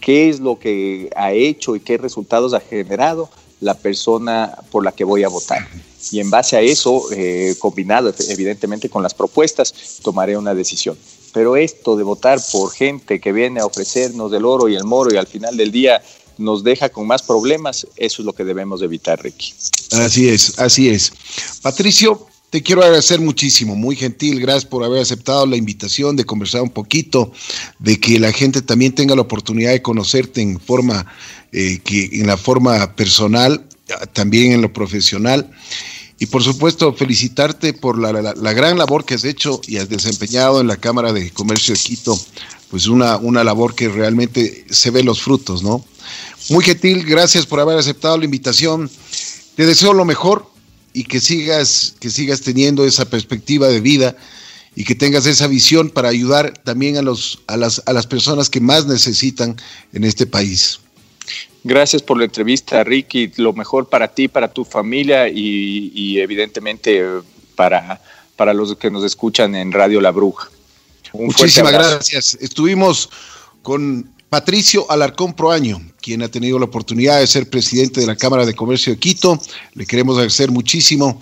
qué 0.03 0.29
es 0.29 0.41
lo 0.41 0.59
que 0.59 1.09
ha 1.15 1.31
hecho 1.31 1.75
y 1.75 1.79
qué 1.79 1.97
resultados 1.97 2.53
ha 2.53 2.59
generado 2.59 3.29
la 3.61 3.73
persona 3.73 4.57
por 4.69 4.83
la 4.83 4.91
que 4.91 5.05
voy 5.05 5.23
a 5.23 5.29
votar. 5.29 5.65
Y 6.11 6.19
en 6.19 6.29
base 6.29 6.57
a 6.57 6.61
eso, 6.61 7.05
eh, 7.13 7.55
combinado 7.57 8.13
evidentemente 8.27 8.89
con 8.89 9.01
las 9.01 9.13
propuestas, 9.13 9.73
tomaré 10.03 10.37
una 10.37 10.53
decisión. 10.53 10.97
Pero 11.31 11.55
esto 11.55 11.95
de 11.95 12.03
votar 12.03 12.39
por 12.51 12.71
gente 12.71 13.21
que 13.21 13.31
viene 13.31 13.61
a 13.61 13.65
ofrecernos 13.65 14.33
el 14.33 14.43
oro 14.45 14.67
y 14.67 14.75
el 14.75 14.83
moro 14.83 15.13
y 15.13 15.17
al 15.17 15.25
final 15.25 15.55
del 15.55 15.71
día 15.71 16.03
nos 16.37 16.63
deja 16.63 16.89
con 16.89 17.07
más 17.07 17.21
problemas, 17.21 17.87
eso 17.95 18.21
es 18.21 18.25
lo 18.25 18.33
que 18.33 18.43
debemos 18.43 18.81
evitar, 18.81 19.21
Ricky. 19.23 19.53
Así 19.91 20.27
es, 20.27 20.59
así 20.59 20.89
es. 20.89 21.13
Patricio, 21.61 22.27
te 22.53 22.61
quiero 22.61 22.83
agradecer 22.83 23.19
muchísimo, 23.19 23.75
muy 23.75 23.95
gentil, 23.95 24.39
gracias 24.39 24.65
por 24.65 24.83
haber 24.83 25.01
aceptado 25.01 25.47
la 25.47 25.57
invitación 25.57 26.15
de 26.15 26.23
conversar 26.23 26.61
un 26.61 26.69
poquito, 26.69 27.31
de 27.79 27.99
que 27.99 28.19
la 28.19 28.31
gente 28.31 28.61
también 28.61 28.93
tenga 28.93 29.15
la 29.15 29.23
oportunidad 29.23 29.71
de 29.71 29.81
conocerte 29.81 30.39
en 30.39 30.59
forma, 30.59 31.07
eh, 31.51 31.79
que 31.83 32.11
en 32.11 32.27
la 32.27 32.37
forma 32.37 32.95
personal, 32.95 33.65
también 34.13 34.51
en 34.51 34.61
lo 34.61 34.71
profesional. 34.71 35.49
Y 36.19 36.27
por 36.27 36.43
supuesto, 36.43 36.93
felicitarte 36.93 37.73
por 37.73 37.97
la, 37.97 38.11
la, 38.21 38.53
gran 38.53 38.77
labor 38.77 39.03
que 39.03 39.15
has 39.15 39.23
hecho 39.23 39.59
y 39.65 39.77
has 39.77 39.89
desempeñado 39.89 40.61
en 40.61 40.67
la 40.67 40.77
Cámara 40.77 41.11
de 41.11 41.31
Comercio 41.31 41.73
de 41.73 41.79
Quito, 41.79 42.15
pues 42.69 42.85
una, 42.85 43.17
una 43.17 43.43
labor 43.43 43.73
que 43.73 43.89
realmente 43.89 44.63
se 44.69 44.91
ve 44.91 45.01
los 45.01 45.23
frutos, 45.23 45.63
¿no? 45.63 45.83
Muy 46.51 46.63
gentil, 46.63 47.03
gracias 47.03 47.47
por 47.47 47.59
haber 47.59 47.79
aceptado 47.79 48.15
la 48.15 48.25
invitación. 48.25 48.91
Te 49.55 49.65
deseo 49.65 49.93
lo 49.93 50.05
mejor, 50.05 50.52
y 50.93 51.03
que 51.03 51.19
sigas, 51.19 51.95
que 51.99 52.09
sigas 52.09 52.41
teniendo 52.41 52.85
esa 52.85 53.05
perspectiva 53.05 53.67
de 53.67 53.81
vida 53.81 54.15
y 54.75 54.85
que 54.85 54.95
tengas 54.95 55.25
esa 55.25 55.47
visión 55.47 55.89
para 55.89 56.09
ayudar 56.09 56.53
también 56.63 56.97
a, 56.97 57.01
los, 57.01 57.41
a, 57.47 57.57
las, 57.57 57.81
a 57.85 57.93
las 57.93 58.07
personas 58.07 58.49
que 58.49 58.59
más 58.59 58.85
necesitan 58.85 59.55
en 59.91 60.03
este 60.03 60.25
país. 60.25 60.79
Gracias 61.63 62.01
por 62.01 62.17
la 62.17 62.25
entrevista, 62.25 62.83
Ricky. 62.83 63.31
Lo 63.37 63.53
mejor 63.53 63.87
para 63.87 64.09
ti, 64.09 64.27
para 64.27 64.51
tu 64.51 64.65
familia 64.65 65.29
y, 65.29 65.91
y 65.93 66.19
evidentemente 66.19 67.01
para, 67.55 68.01
para 68.35 68.53
los 68.53 68.75
que 68.75 68.91
nos 68.91 69.03
escuchan 69.03 69.55
en 69.55 69.71
Radio 69.71 70.01
La 70.01 70.11
Bruja. 70.11 70.49
Muchísimas 71.13 71.71
gracias. 71.71 72.37
Estuvimos 72.41 73.09
con 73.61 74.12
Patricio 74.33 74.89
Alarcón 74.89 75.33
Proaño, 75.33 75.79
quien 76.01 76.23
ha 76.23 76.27
tenido 76.27 76.57
la 76.57 76.65
oportunidad 76.65 77.19
de 77.19 77.27
ser 77.27 77.51
presidente 77.51 78.01
de 78.01 78.07
la 78.07 78.15
Cámara 78.15 78.47
de 78.47 78.55
Comercio 78.55 78.91
de 78.91 78.97
Quito. 78.97 79.39
Le 79.75 79.85
queremos 79.85 80.15
agradecer 80.15 80.49
muchísimo 80.49 81.19